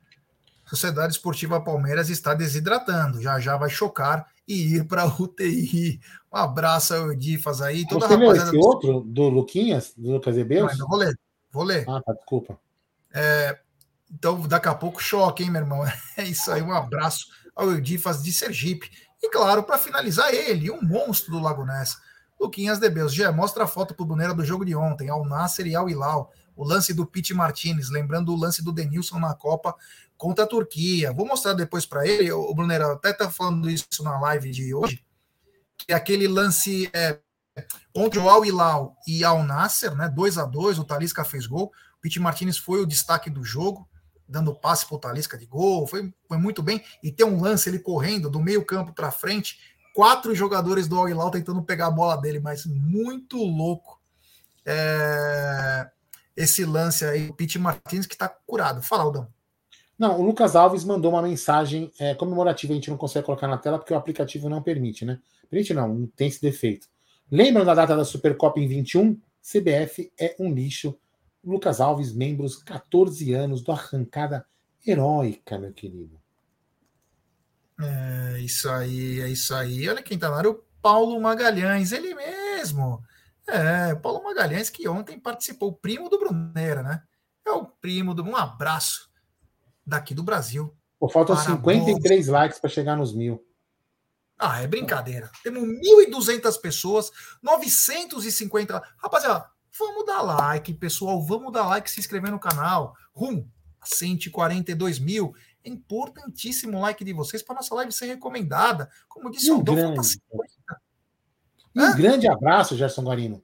[0.65, 3.21] Sociedade Esportiva Palmeiras está desidratando.
[3.21, 6.01] Já já vai chocar e ir para UTI.
[6.33, 7.87] Um abraço ao Difas aí.
[7.87, 10.79] Toda Você leu esse outro do Luquinhas, do Lucas Ebeus?
[10.79, 11.19] Não, vou ler,
[11.51, 11.85] vou ler.
[11.89, 12.59] Ah, tá, desculpa.
[13.15, 13.59] É,
[14.11, 15.83] então, daqui a pouco, choque, hein, meu irmão?
[16.17, 18.91] É isso aí, um abraço ao Eudifas de Sergipe.
[19.23, 21.97] E claro, para finalizar, ele, um monstro do Lago Ness,
[22.41, 23.15] Luquinhas Debeus.
[23.15, 26.33] Já mostra a foto pro Brunera do jogo de ontem, ao Nasser e ao Hilal.
[26.57, 29.75] O lance do Pete Martinez, lembrando o lance do Denilson na Copa
[30.23, 31.13] contra a Turquia.
[31.13, 35.05] Vou mostrar depois para ele, o Brunera até tá falando isso na live de hoje,
[35.77, 37.19] que aquele lance é,
[37.93, 41.73] contra o Al Hilal e Al Nasser, né, 2 a 2 o Talisca fez gol,
[41.99, 43.89] o Pete Martinez foi o destaque do jogo,
[44.29, 47.69] dando passe para o Talisca de gol, foi, foi muito bem, e tem um lance
[47.69, 49.59] ele correndo do meio campo para frente,
[49.93, 54.01] quatro jogadores do Al Hilal tentando pegar a bola dele, mas muito louco
[54.65, 55.91] é,
[56.37, 58.81] esse lance aí, o Pete Martinez que está curado.
[58.81, 59.42] Fala, Aldão.
[59.99, 63.59] Não, o Lucas Alves mandou uma mensagem é, comemorativa, a gente não consegue colocar na
[63.59, 65.21] tela porque o aplicativo não permite, né?
[65.49, 66.89] Permite não, tem esse defeito.
[67.31, 69.21] Lembram da data da Supercopa em 21?
[69.43, 70.99] CBF é um lixo.
[71.45, 74.47] Lucas Alves, membros 14 anos do Arrancada
[74.87, 76.21] Heróica, meu querido.
[77.81, 79.89] É isso aí, é isso aí.
[79.89, 83.03] Olha quem tá lá, o Paulo Magalhães, ele mesmo.
[83.47, 87.03] É, Paulo Magalhães que ontem participou, primo do Bruneira, né?
[87.45, 88.23] É o primo do.
[88.23, 89.12] Um abraço
[89.87, 90.75] daqui do Brasil.
[90.99, 93.45] Pô, faltam 53 likes para chegar nos mil.
[94.39, 95.31] Ah, é brincadeira.
[95.43, 97.11] Temos 1.200 pessoas,
[97.43, 98.83] 950.
[98.97, 99.49] Rapaziada,
[99.79, 101.23] vamos dar like, pessoal.
[101.23, 102.95] Vamos dar like, se inscrever no canal.
[103.15, 103.47] Rum,
[103.85, 105.35] 142 mil.
[105.65, 108.91] É importantíssimo o like de vocês para nossa live ser recomendada.
[109.09, 110.01] Como disse um o grande,
[111.77, 113.43] Um grande abraço, Gerson Guarino.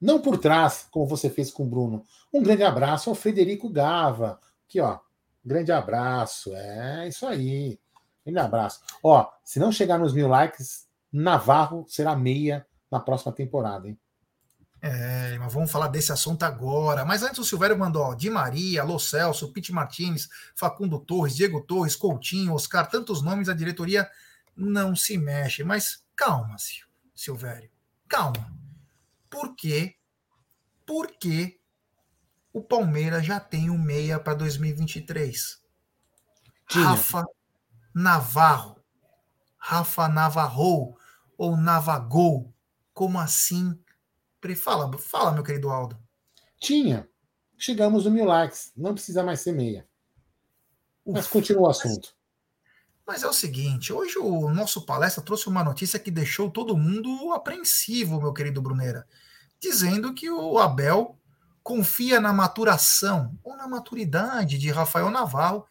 [0.00, 2.04] Não por trás, como você fez com o Bruno.
[2.32, 4.40] Um grande abraço ao Frederico Gava.
[4.66, 4.98] Aqui, ó.
[5.44, 6.54] Grande abraço.
[6.54, 7.78] É isso aí.
[8.24, 8.80] Grande abraço.
[9.02, 13.98] Ó, se não chegar nos mil likes, Navarro será meia na próxima temporada, hein?
[14.84, 17.04] É, mas vamos falar desse assunto agora.
[17.04, 21.60] Mas antes o Silvério mandou ó, Di Maria, Alô Celso, Pete Martinez, Facundo Torres, Diego
[21.60, 24.10] Torres, Coutinho, Oscar, tantos nomes, a diretoria
[24.56, 25.62] não se mexe.
[25.62, 26.56] Mas calma,
[27.14, 27.70] Silvério,
[28.08, 28.52] calma.
[29.30, 29.94] Por quê?
[30.84, 31.60] Por quê
[32.52, 35.60] o Palmeiras já tem um meia para 2023.
[36.68, 36.84] Tinha.
[36.84, 37.24] Rafa
[37.94, 38.82] Navarro.
[39.56, 40.96] Rafa Navarro
[41.38, 42.52] ou Navagol.
[42.92, 43.78] Como assim?
[44.56, 45.98] Fala, fala, meu querido Aldo.
[46.60, 47.08] Tinha.
[47.56, 48.72] Chegamos no mil likes.
[48.76, 49.88] Não precisa mais ser meia.
[51.04, 52.14] Uf, mas continua o assunto.
[53.06, 56.76] Mas, mas é o seguinte: hoje o nosso palestra trouxe uma notícia que deixou todo
[56.76, 59.06] mundo apreensivo, meu querido Brunera,
[59.60, 61.18] dizendo que o Abel
[61.62, 65.66] confia na maturação ou na maturidade de Rafael Navarro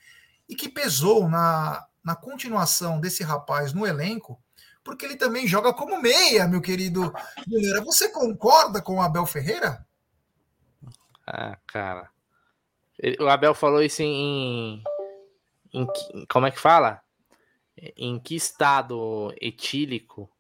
[0.48, 4.42] e que pesou na, na continuação desse rapaz no elenco,
[4.84, 7.14] porque ele também joga como meia, meu querido
[7.46, 7.82] Mineira.
[7.82, 9.86] Você concorda com o Abel Ferreira?
[11.28, 12.10] Ah, cara.
[13.20, 14.84] O Abel falou isso em,
[15.74, 17.02] em, em como é que fala?
[17.78, 20.31] Em que estado etílico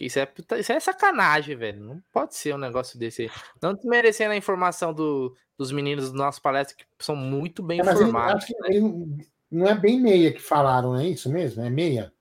[0.00, 0.28] porque isso é,
[0.58, 1.80] isso é sacanagem, velho.
[1.80, 3.30] Não pode ser um negócio desse.
[3.60, 7.82] Não desmerecendo a informação do, dos meninos do nosso palestra, que são muito bem é,
[7.82, 8.46] informados.
[8.64, 9.24] Ele, né?
[9.50, 11.62] não é bem meia que falaram, é isso mesmo?
[11.62, 12.12] É meia?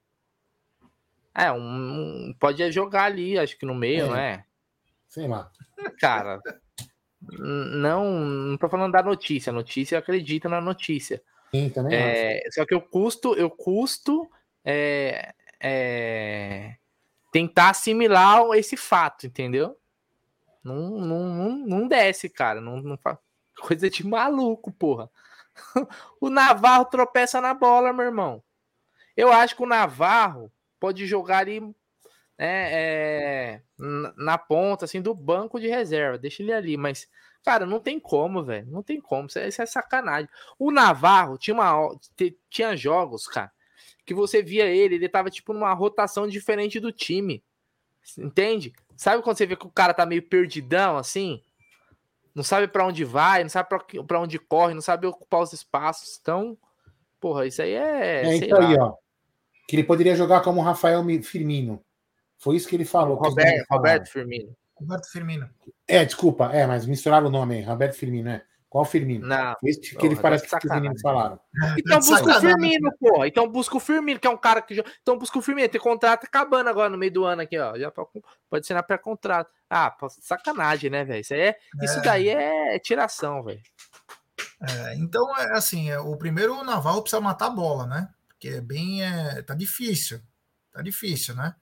[1.34, 4.08] É, um, pode jogar ali, acho que no meio, é.
[4.08, 4.46] não é?
[5.08, 5.50] Sei lá.
[6.02, 6.42] Cara,
[7.22, 9.52] não, não tô falando da notícia.
[9.52, 11.22] A notícia acredita na notícia.
[11.56, 14.30] Sim, também é, Só que eu custo, eu custo
[14.66, 16.76] é, é,
[17.32, 19.78] tentar assimilar esse fato, entendeu?
[20.64, 22.60] Não, não, não, não desce, cara.
[22.60, 23.18] Não, não faz
[23.60, 25.10] coisa de maluco, porra.
[26.22, 28.44] o Navarro tropeça na bola, meu irmão.
[29.16, 31.60] Eu acho que o Navarro pode jogar ali
[32.38, 33.62] né, é,
[34.16, 36.18] na ponta, assim, do banco de reserva.
[36.18, 37.08] Deixa ele ali, mas,
[37.44, 38.68] cara, não tem como, velho.
[38.68, 39.28] Não tem como.
[39.28, 40.30] Isso é, isso é, sacanagem.
[40.58, 41.90] O Navarro tinha, uma,
[42.50, 43.52] tinha jogos, cara,
[44.10, 47.44] que você via ele, ele tava, tipo, numa rotação diferente do time.
[48.18, 48.74] Entende?
[48.98, 51.44] Sabe quando você vê que o cara tá meio perdidão, assim?
[52.34, 53.70] Não sabe para onde vai, não sabe
[54.08, 56.18] para onde corre, não sabe ocupar os espaços.
[56.20, 56.58] Então,
[57.20, 58.26] porra, isso aí é.
[58.26, 58.96] É isso aí, ó.
[59.68, 61.80] Que ele poderia jogar como Rafael Firmino.
[62.40, 63.16] Foi isso que ele falou.
[63.16, 64.58] Roberto, Roberto Firmino.
[64.76, 65.48] Roberto Firmino.
[65.88, 67.62] É, desculpa, é, mas misturaram o nome aí.
[67.62, 68.44] Roberto Firmino, é.
[68.70, 69.28] Qual Firmino?
[69.28, 69.56] Não.
[69.64, 71.40] Esse que ele parece que os meninos falaram.
[71.64, 73.26] É, então busca o Firmino, pô.
[73.26, 74.84] Então busca o Firmino, que é um cara que.
[75.02, 75.68] Então busca o Firmino.
[75.68, 77.76] Tem contrato acabando agora no meio do ano aqui, ó.
[77.76, 79.50] Já pode ser na pré-contrato.
[79.68, 81.20] Ah, sacanagem, né, velho?
[81.20, 83.62] Isso, é, é, isso daí é tiração, velho.
[84.62, 88.10] É, então, é assim, é, o primeiro o Naval precisa matar a bola, né?
[88.28, 89.04] Porque é bem.
[89.04, 90.22] É, tá difícil.
[90.72, 91.56] Tá difícil, né?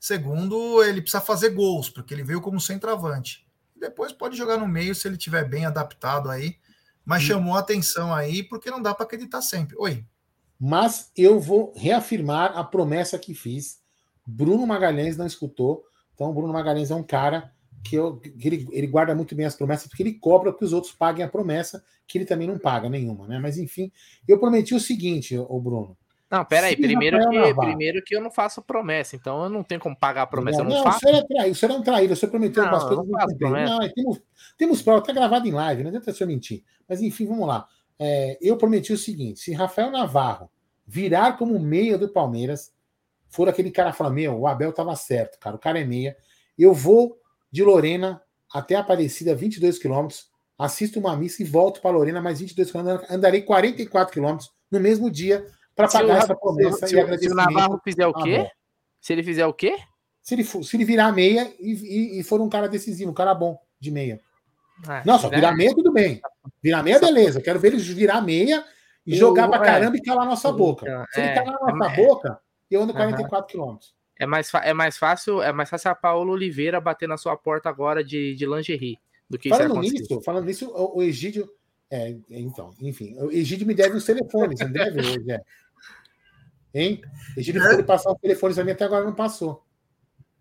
[0.00, 3.47] Segundo, ele precisa fazer gols, porque ele veio como centroavante.
[3.78, 6.56] Depois pode jogar no meio se ele tiver bem adaptado aí.
[7.04, 7.26] Mas hum.
[7.26, 9.76] chamou a atenção aí porque não dá para acreditar sempre.
[9.78, 10.04] Oi.
[10.60, 13.80] Mas eu vou reafirmar a promessa que fiz.
[14.26, 15.84] Bruno Magalhães não escutou.
[16.14, 17.52] Então, Bruno Magalhães é um cara
[17.84, 20.72] que, eu, que ele, ele, guarda muito bem as promessas, porque ele cobra que os
[20.72, 23.38] outros paguem a promessa, que ele também não paga nenhuma, né?
[23.38, 23.92] Mas enfim,
[24.26, 25.96] eu prometi o seguinte, o Bruno.
[26.30, 29.96] Não, peraí, primeiro que, primeiro que eu não faço promessa, então eu não tenho como
[29.96, 30.58] pagar a promessa.
[30.58, 31.00] Não, eu não, não faço.
[31.00, 33.06] Você é traído, você um traído, você prometeu algumas coisas.
[33.06, 34.20] Não, faço não, é, temos,
[34.58, 36.62] temos prova, tá gravado em live, não adianta você mentir.
[36.86, 37.66] Mas enfim, vamos lá.
[37.98, 40.50] É, eu prometi o seguinte: se Rafael Navarro
[40.86, 42.72] virar como meia do Palmeiras,
[43.28, 46.14] for aquele cara falar: Meu, o Abel tava certo, cara, o cara é meia.
[46.58, 47.18] Eu vou
[47.50, 48.20] de Lorena
[48.52, 53.40] até Aparecida, 22 quilômetros, assisto uma missa e volto para Lorena, mais 22 quilômetros, andarei
[53.40, 55.46] 44 quilômetros no mesmo dia
[55.78, 58.50] para pagar essa promessa se, e Se o Navarro fizer o quê?
[59.00, 59.76] Se ele fizer o quê?
[60.20, 63.32] Se ele, se ele virar meia e, e, e for um cara decisivo, um cara
[63.32, 64.20] bom de meia.
[64.88, 66.20] Ah, Nossa, virar meia tudo bem.
[66.60, 67.40] Virar meia, beleza.
[67.40, 68.64] Quero ver ele virar meia
[69.06, 71.06] e jogar pra caramba e calar a nossa boca.
[71.12, 73.94] Se ele é, calar a nossa é, boca, eu ando 44 quilômetros.
[74.18, 77.68] É mais, é mais fácil, é mais fácil a Paulo Oliveira bater na sua porta
[77.68, 78.98] agora de, de lingerie
[79.30, 81.48] do que falando nisso, falando nisso, o, o Egídio,
[81.88, 85.00] é, então, enfim, o Egídio me deve os telefones, não deve
[85.30, 85.40] é.
[86.74, 87.02] Hein?
[87.36, 89.64] Egídio ficou de passar os telefones pra mim até agora não passou.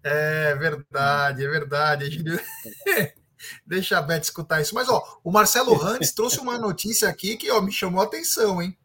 [0.04, 2.06] É verdade, é verdade.
[2.06, 2.40] Egídio...
[3.66, 4.74] Deixa a Beth escutar isso.
[4.74, 8.62] Mas, ó, o Marcelo Randes trouxe uma notícia aqui que ó, me chamou a atenção,
[8.62, 8.76] hein?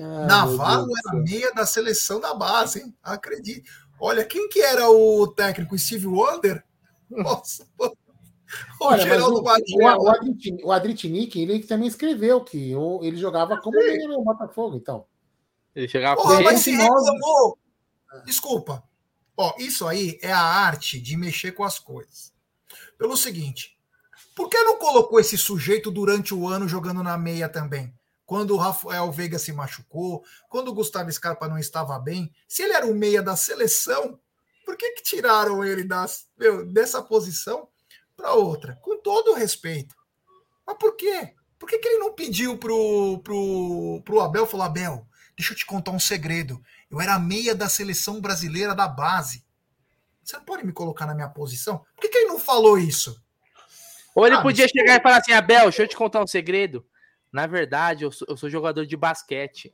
[0.00, 2.94] Ah, Navarro era meia da seleção da base, hein?
[3.02, 3.64] Acredite.
[4.00, 5.76] Olha, quem que era o técnico?
[5.76, 6.64] Steve Wonder?
[7.10, 7.96] Nossa, pô.
[8.80, 12.72] Olha, o, o, o, Adritinic, ele também escreveu que
[13.02, 15.04] ele jogava como meia no Botafogo, então.
[15.74, 17.58] Ele chegava Porra, mas se reclamou.
[18.24, 18.82] Desculpa.
[19.36, 22.32] Ó, isso aí é a arte de mexer com as coisas.
[22.98, 23.78] Pelo seguinte,
[24.34, 27.94] por que não colocou esse sujeito durante o ano jogando na meia também?
[28.26, 32.74] Quando o Rafael Veiga se machucou, quando o Gustavo Scarpa não estava bem, se ele
[32.74, 34.20] era o meia da seleção,
[34.66, 37.68] por que, que tiraram ele das, meu, dessa posição
[38.14, 38.78] para outra?
[38.82, 39.94] Com todo o respeito.
[40.66, 41.34] Mas por quê?
[41.58, 45.07] Por que, que ele não pediu pro, pro, pro Abel falar, Abel,
[45.38, 46.60] Deixa eu te contar um segredo.
[46.90, 49.44] Eu era meia da seleção brasileira da base.
[50.22, 51.78] Você não pode me colocar na minha posição?
[51.94, 53.22] Por que, que ele não falou isso?
[54.16, 56.84] Ou ele ah, podia chegar e falar assim: Abel, deixa eu te contar um segredo.
[57.32, 59.72] Na verdade, eu sou, eu sou jogador de basquete.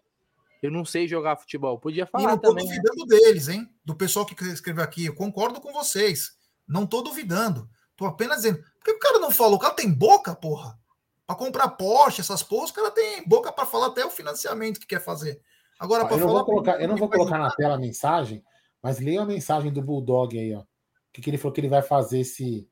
[0.62, 1.78] Eu não sei jogar futebol.
[1.78, 2.24] Podia falar.
[2.24, 2.76] E não tô também, né?
[2.76, 3.68] duvidando deles, hein?
[3.84, 5.06] Do pessoal que escreveu aqui.
[5.06, 6.32] Eu concordo com vocês.
[6.68, 7.68] Não tô duvidando.
[7.96, 8.58] Tô apenas dizendo.
[8.58, 9.54] Por que o cara não falou?
[9.54, 10.78] O cara tem boca, porra.
[11.26, 14.86] Para comprar Porsche, essas porras, o cara tem boca para falar até o financiamento que
[14.86, 15.40] quer fazer.
[15.78, 18.44] Agora, eu, não vou colocar, eu não vou colocar na tela a mensagem,
[18.82, 20.60] mas leia a mensagem do Bulldog aí, ó.
[20.60, 20.66] O
[21.12, 22.68] que, que ele falou que ele vai fazer se.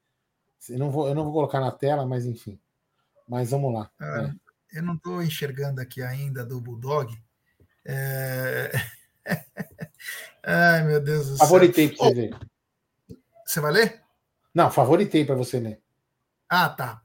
[0.68, 2.58] Eu não, vou, eu não vou colocar na tela, mas enfim.
[3.28, 3.90] Mas vamos lá.
[4.00, 4.32] Ah,
[4.72, 4.78] é.
[4.78, 7.12] Eu não estou enxergando aqui ainda do Bulldog.
[7.84, 8.72] É...
[10.42, 11.46] Ai, meu Deus do céu.
[11.46, 12.38] Favoritei para você ver.
[13.44, 14.02] Você vai ler?
[14.54, 15.82] Não, favoritei para você ler.
[16.48, 17.01] Ah, tá.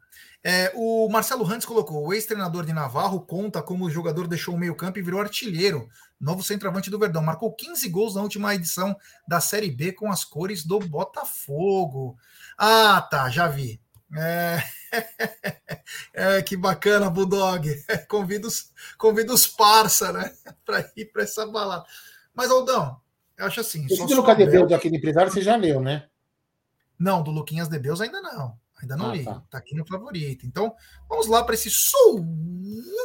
[0.50, 4.58] É, o Marcelo Rantes colocou: o ex-treinador de Navarro conta como o jogador deixou o
[4.58, 5.90] meio-campo e virou artilheiro.
[6.18, 7.22] Novo centroavante do Verdão.
[7.22, 8.96] Marcou 15 gols na última edição
[9.28, 12.18] da Série B com as cores do Botafogo.
[12.58, 13.82] Ah, tá, já vi.
[14.16, 14.64] É...
[16.16, 17.70] é que bacana, Bulldog.
[18.08, 20.34] Convido os, convido os parça, né?
[20.66, 21.84] Para ir para essa balada.
[22.34, 23.02] Mas, Aldão,
[23.38, 23.86] Eu acho assim.
[23.86, 26.08] Esse do se o Lucas Debeus daquele empresário você já leu, né?
[26.98, 28.58] Não, do Luquinhas de Deus ainda não.
[28.82, 29.24] Ainda não Ah, li.
[29.26, 29.42] tá.
[29.50, 29.58] Tá.
[29.58, 30.46] aqui no favorito.
[30.46, 30.74] Então,
[31.10, 31.70] vamos lá para esse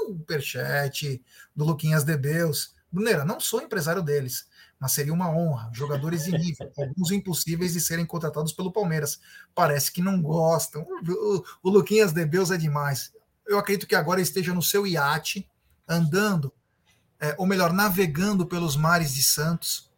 [0.09, 1.23] superchat
[1.55, 2.75] do Luquinhas de Deus.
[2.91, 4.47] Bruneira, não sou empresário deles,
[4.79, 5.71] mas seria uma honra.
[5.73, 9.19] Jogadores de nível, alguns impossíveis de serem contratados pelo Palmeiras.
[9.55, 10.83] Parece que não gostam.
[10.83, 13.13] O, o- o Luquinhas de Deus é demais.
[13.47, 15.49] Eu acredito que agora esteja no seu iate,
[15.89, 16.53] andando,
[17.19, 19.91] é, ou melhor, navegando pelos mares de Santos,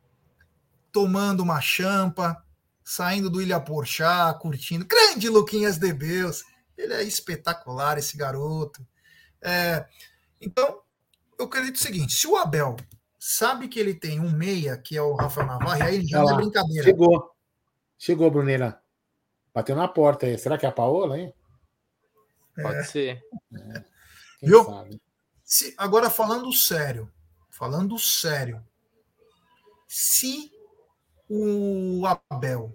[0.92, 2.43] tomando uma champa,
[2.84, 4.84] saindo do Ilha Porchá, curtindo.
[4.84, 6.44] Grande Luquinhas de Deus.
[6.76, 8.86] Ele é espetacular, esse garoto.
[9.40, 9.86] É,
[10.40, 10.82] então,
[11.38, 12.76] eu acredito o seguinte: se o Abel
[13.18, 16.30] sabe que ele tem um meia, que é o Rafael Navarro, e aí ele não
[16.30, 16.84] é brincadeira.
[16.84, 17.30] Chegou.
[17.96, 18.80] Chegou, Bruneira.
[19.54, 20.36] Bateu na porta aí.
[20.36, 21.32] Será que é a Paola, hein?
[22.60, 23.22] Pode ser.
[24.40, 24.64] Quem Viu?
[24.64, 25.00] sabe?
[25.42, 27.10] Se, agora, falando sério,
[27.50, 28.64] falando sério,
[29.86, 30.50] se
[31.28, 32.72] o Abel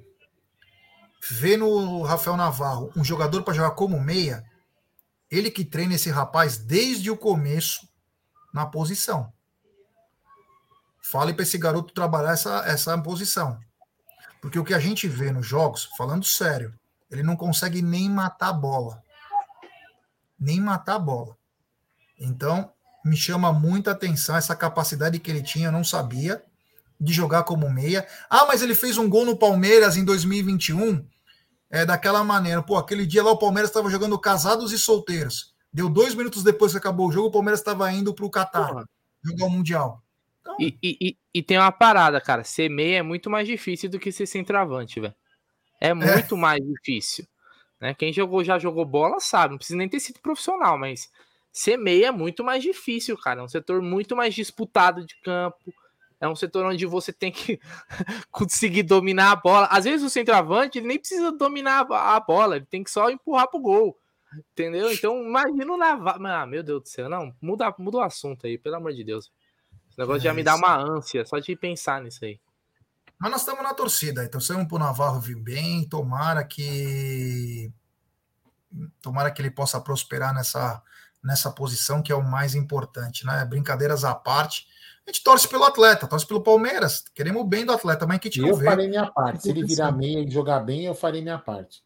[1.30, 4.44] vê no Rafael Navarro um jogador para jogar como meia,
[5.30, 7.88] ele que treina esse rapaz desde o começo
[8.54, 9.32] na posição.
[11.02, 13.60] Fale para esse garoto trabalhar essa, essa posição.
[14.42, 16.74] Porque o que a gente vê nos jogos, falando sério,
[17.12, 19.04] ele não consegue nem matar a bola.
[20.40, 21.38] Nem matar a bola.
[22.20, 22.72] Então,
[23.04, 26.44] me chama muita atenção essa capacidade que ele tinha, eu não sabia,
[27.00, 28.06] de jogar como meia.
[28.30, 31.06] Ah, mas ele fez um gol no Palmeiras em 2021,
[31.70, 32.62] é daquela maneira.
[32.62, 35.54] Pô, aquele dia lá o Palmeiras estava jogando casados e solteiros.
[35.72, 38.68] Deu dois minutos depois que acabou o jogo, o Palmeiras estava indo para o Catar
[38.68, 38.90] Porra.
[39.24, 40.02] jogar o Mundial.
[40.42, 42.44] Então, E, e, e- e tem uma parada, cara.
[42.44, 45.14] Ser meia é muito mais difícil do que ser centroavante, velho.
[45.80, 47.26] É muito mais difícil.
[47.80, 47.94] Né?
[47.94, 49.52] Quem jogou, já jogou bola sabe.
[49.52, 51.10] Não precisa nem ter sido profissional, mas
[51.54, 53.40] ser meia é muito mais difícil, cara.
[53.42, 55.74] É um setor muito mais disputado de campo.
[56.20, 57.60] É um setor onde você tem que
[58.32, 59.68] conseguir dominar a bola.
[59.68, 63.48] Às vezes o centroavante ele nem precisa dominar a bola, ele tem que só empurrar
[63.50, 63.98] pro gol.
[64.52, 64.92] Entendeu?
[64.92, 66.26] Então, imagina o Navarro.
[66.28, 67.10] Ah, meu Deus do céu.
[67.10, 69.32] Não, muda, muda o assunto aí, pelo amor de Deus.
[69.90, 70.60] Esse negócio É já me dá isso.
[70.64, 72.40] uma ânsia só de pensar nisso aí.
[73.18, 77.70] Mas nós estamos na torcida, então se o Navarro vir bem, tomara que
[79.02, 80.82] tomara que ele possa prosperar nessa,
[81.22, 83.44] nessa posição que é o mais importante, né?
[83.44, 84.68] Brincadeiras à parte.
[85.10, 88.30] A gente torce pelo atleta, torce pelo Palmeiras, queremos o bem do atleta, mas que
[88.38, 89.42] E não eu farei minha parte.
[89.42, 91.84] Se ele virar meia e jogar bem, eu farei minha parte.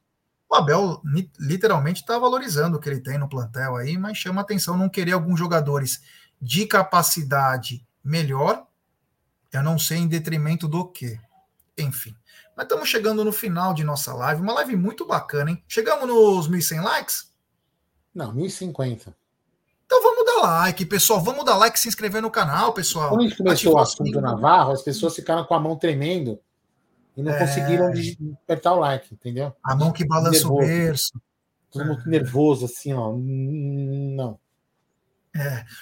[0.49, 1.01] O Abel
[1.39, 5.13] literalmente está valorizando o que ele tem no plantel aí, mas chama atenção não querer
[5.13, 6.01] alguns jogadores
[6.41, 8.67] de capacidade melhor,
[9.53, 11.17] eu não sei em detrimento do que.
[11.77, 12.13] Enfim.
[12.57, 15.63] Mas estamos chegando no final de nossa live, uma live muito bacana, hein?
[15.65, 17.33] Chegamos nos 1.100 likes?
[18.13, 19.15] Não, 1050.
[19.95, 21.21] Então vamos dar like, pessoal.
[21.21, 23.09] Vamos dar like, se inscrever no canal, pessoal.
[23.09, 24.21] Quando a gente começou o assunto sininho.
[24.21, 26.39] Navarro, as pessoas ficaram com a mão tremendo
[27.15, 27.37] e não É.
[27.37, 27.91] conseguiram
[28.43, 29.55] apertar o like, entendeu?
[29.63, 31.11] A mão que balança o berço.
[31.69, 33.11] Todo mundo nervoso, assim, ó.
[33.11, 34.39] Hum, Não.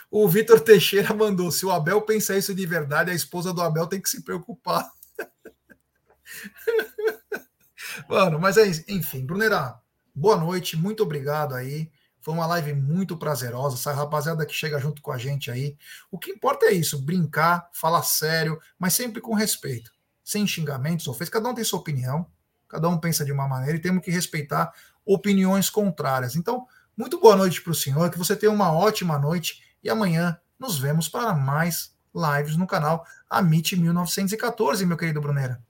[0.09, 3.87] O Vitor Teixeira mandou: se o Abel pensa isso de verdade, a esposa do Abel
[3.87, 4.89] tem que se preocupar.
[8.09, 8.83] Mano, mas é isso.
[8.89, 9.79] Enfim, Brunerá,
[10.13, 11.89] boa noite, muito obrigado aí.
[12.21, 13.75] Foi uma live muito prazerosa.
[13.75, 15.75] Essa rapaziada que chega junto com a gente aí.
[16.09, 19.91] O que importa é isso: brincar, falar sério, mas sempre com respeito.
[20.23, 21.29] Sem xingamentos, ofensas.
[21.29, 22.25] Cada um tem sua opinião,
[22.69, 24.71] cada um pensa de uma maneira e temos que respeitar
[25.05, 26.35] opiniões contrárias.
[26.35, 30.39] Então, muito boa noite para o senhor, que você tenha uma ótima noite e amanhã
[30.59, 35.61] nos vemos para mais lives no canal Amit 1914, meu querido Brunera.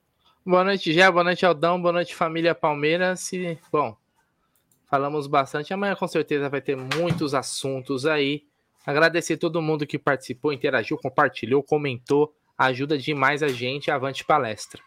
[0.45, 1.09] Boa noite, Gé.
[1.09, 1.79] Boa noite, Aldão.
[1.79, 3.31] Boa noite, família Palmeiras.
[3.31, 3.95] E, bom,
[4.91, 5.73] falamos bastante.
[5.73, 8.43] Amanhã, com certeza, vai ter muitos assuntos aí.
[8.85, 12.35] Agradecer todo mundo que participou, interagiu, compartilhou, comentou.
[12.57, 13.89] Ajuda demais a gente.
[13.89, 14.81] Avante palestra.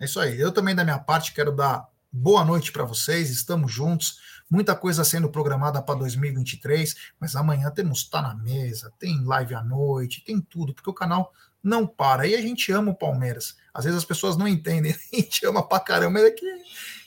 [0.00, 0.38] É isso aí.
[0.40, 3.30] Eu também, da minha parte, quero dar boa noite para vocês.
[3.30, 4.18] Estamos juntos.
[4.50, 9.62] Muita coisa sendo programada para 2023, mas amanhã temos Tá na Mesa, tem live à
[9.62, 11.32] noite, tem tudo, porque o canal
[11.62, 12.26] não para.
[12.26, 13.56] E a gente ama o Palmeiras.
[13.72, 16.46] Às vezes as pessoas não entendem, a gente ama pra caramba, mas é que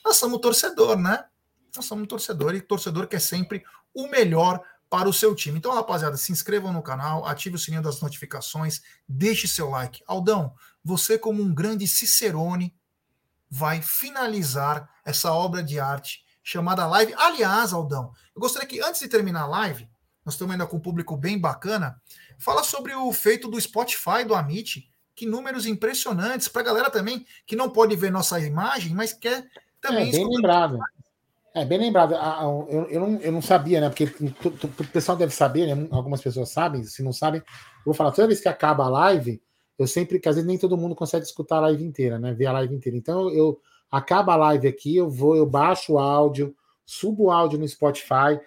[0.03, 1.25] nós somos torcedor, né?
[1.77, 3.63] Nós somos torcedor e torcedor quer sempre
[3.93, 5.57] o melhor para o seu time.
[5.57, 10.03] Então, rapaziada, se inscrevam no canal, ative o sininho das notificações, deixe seu like.
[10.07, 12.75] Aldão, você como um grande cicerone
[13.49, 17.13] vai finalizar essa obra de arte chamada live.
[17.17, 19.89] Aliás, Aldão, eu gostaria que antes de terminar a live,
[20.25, 22.01] nós estamos ainda com um público bem bacana,
[22.37, 27.25] fala sobre o feito do Spotify do Amit, que números impressionantes para a galera também
[27.45, 29.47] que não pode ver nossa imagem, mas quer
[29.81, 30.79] também É, bem lembrado.
[31.57, 32.13] É, bem lembrado.
[32.69, 33.89] Eu, eu, não, eu não sabia, né?
[33.89, 35.87] Porque o pessoal deve saber, né?
[35.89, 39.41] Algumas pessoas sabem, se não sabem, eu vou falar, toda vez que acaba a live,
[39.79, 42.31] eu sempre, às vezes nem todo mundo consegue escutar a live inteira, né?
[42.31, 42.95] Ver a live inteira.
[42.95, 43.59] Então eu
[43.89, 46.55] acaba a live aqui, eu vou, eu baixo o áudio,
[46.85, 48.39] subo o áudio no Spotify.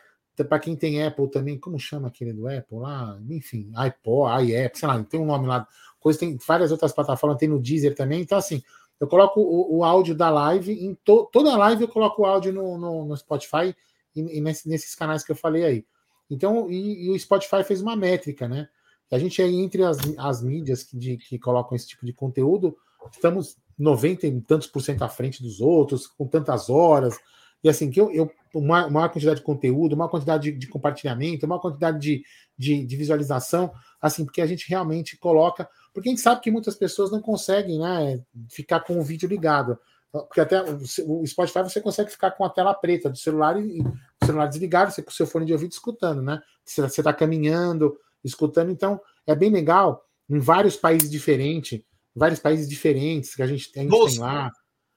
[0.48, 3.18] Para quem tem Apple também, como chama aquele do Apple lá?
[3.28, 5.66] Enfim, iPod, iApp, sei lá, tem um nome lá.
[5.98, 8.20] Coisa, tem várias outras plataformas, tem no Deezer também.
[8.20, 8.62] Então, assim,
[9.00, 12.52] eu coloco o, o áudio da live, em to, toda live eu coloco o áudio
[12.52, 13.74] no, no, no Spotify
[14.14, 15.86] e, e nesse, nesses canais que eu falei aí.
[16.30, 18.68] Então, e, e, o Spotify fez uma métrica, né?
[19.10, 22.76] A gente aí, entre as, as mídias que, de, que colocam esse tipo de conteúdo,
[23.10, 27.18] estamos 90 e tantos por cento à frente dos outros, com tantas horas.
[27.64, 31.46] E assim, que eu, eu uma maior quantidade de conteúdo, uma quantidade de, de compartilhamento,
[31.46, 32.22] uma quantidade de,
[32.60, 33.72] de, de, visualização,
[34.02, 35.66] assim, porque a gente realmente coloca.
[35.94, 39.78] Porque a gente sabe que muitas pessoas não conseguem né, ficar com o vídeo ligado.
[40.12, 44.26] Porque até o Spotify você consegue ficar com a tela preta do celular e, o
[44.26, 46.42] celular desligado, você com o seu fone de ouvido escutando, né?
[46.64, 50.04] Você está caminhando, escutando, então é bem legal.
[50.28, 51.80] Em vários países diferentes,
[52.14, 54.52] vários países diferentes que a gente, a gente tem lá.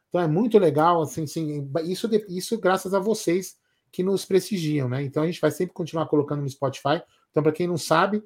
[0.09, 3.55] Então é muito legal, assim, assim, isso, isso graças a vocês
[3.91, 5.03] que nos prestigiam, né?
[5.03, 7.01] Então a gente vai sempre continuar colocando no Spotify.
[7.33, 8.23] Então, para quem não sabe,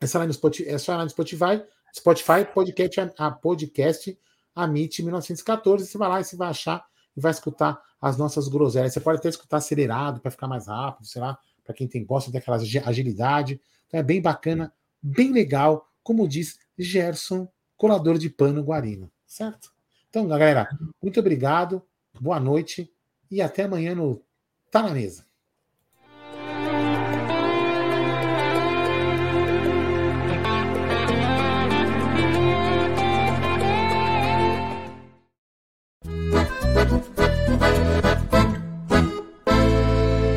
[0.00, 1.60] é no Spotify, é só lá no Spotify,
[1.92, 4.18] Spotify podcast, a podcast
[4.54, 5.86] Amit 1914.
[5.86, 6.86] Você vai lá e você vai achar
[7.16, 8.92] e vai escutar as nossas groselhas.
[8.92, 12.30] Você pode até escutar acelerado para ficar mais rápido, sei lá, para quem tem gosta
[12.30, 13.60] daquela agilidade.
[13.88, 14.72] Então é bem bacana,
[15.02, 19.72] bem legal, como diz Gerson, colador de pano Guarino, certo?
[20.08, 20.68] Então, galera,
[21.02, 21.82] muito obrigado,
[22.20, 22.88] boa noite
[23.28, 24.22] e até amanhã no
[24.70, 25.26] Tá na Mesa.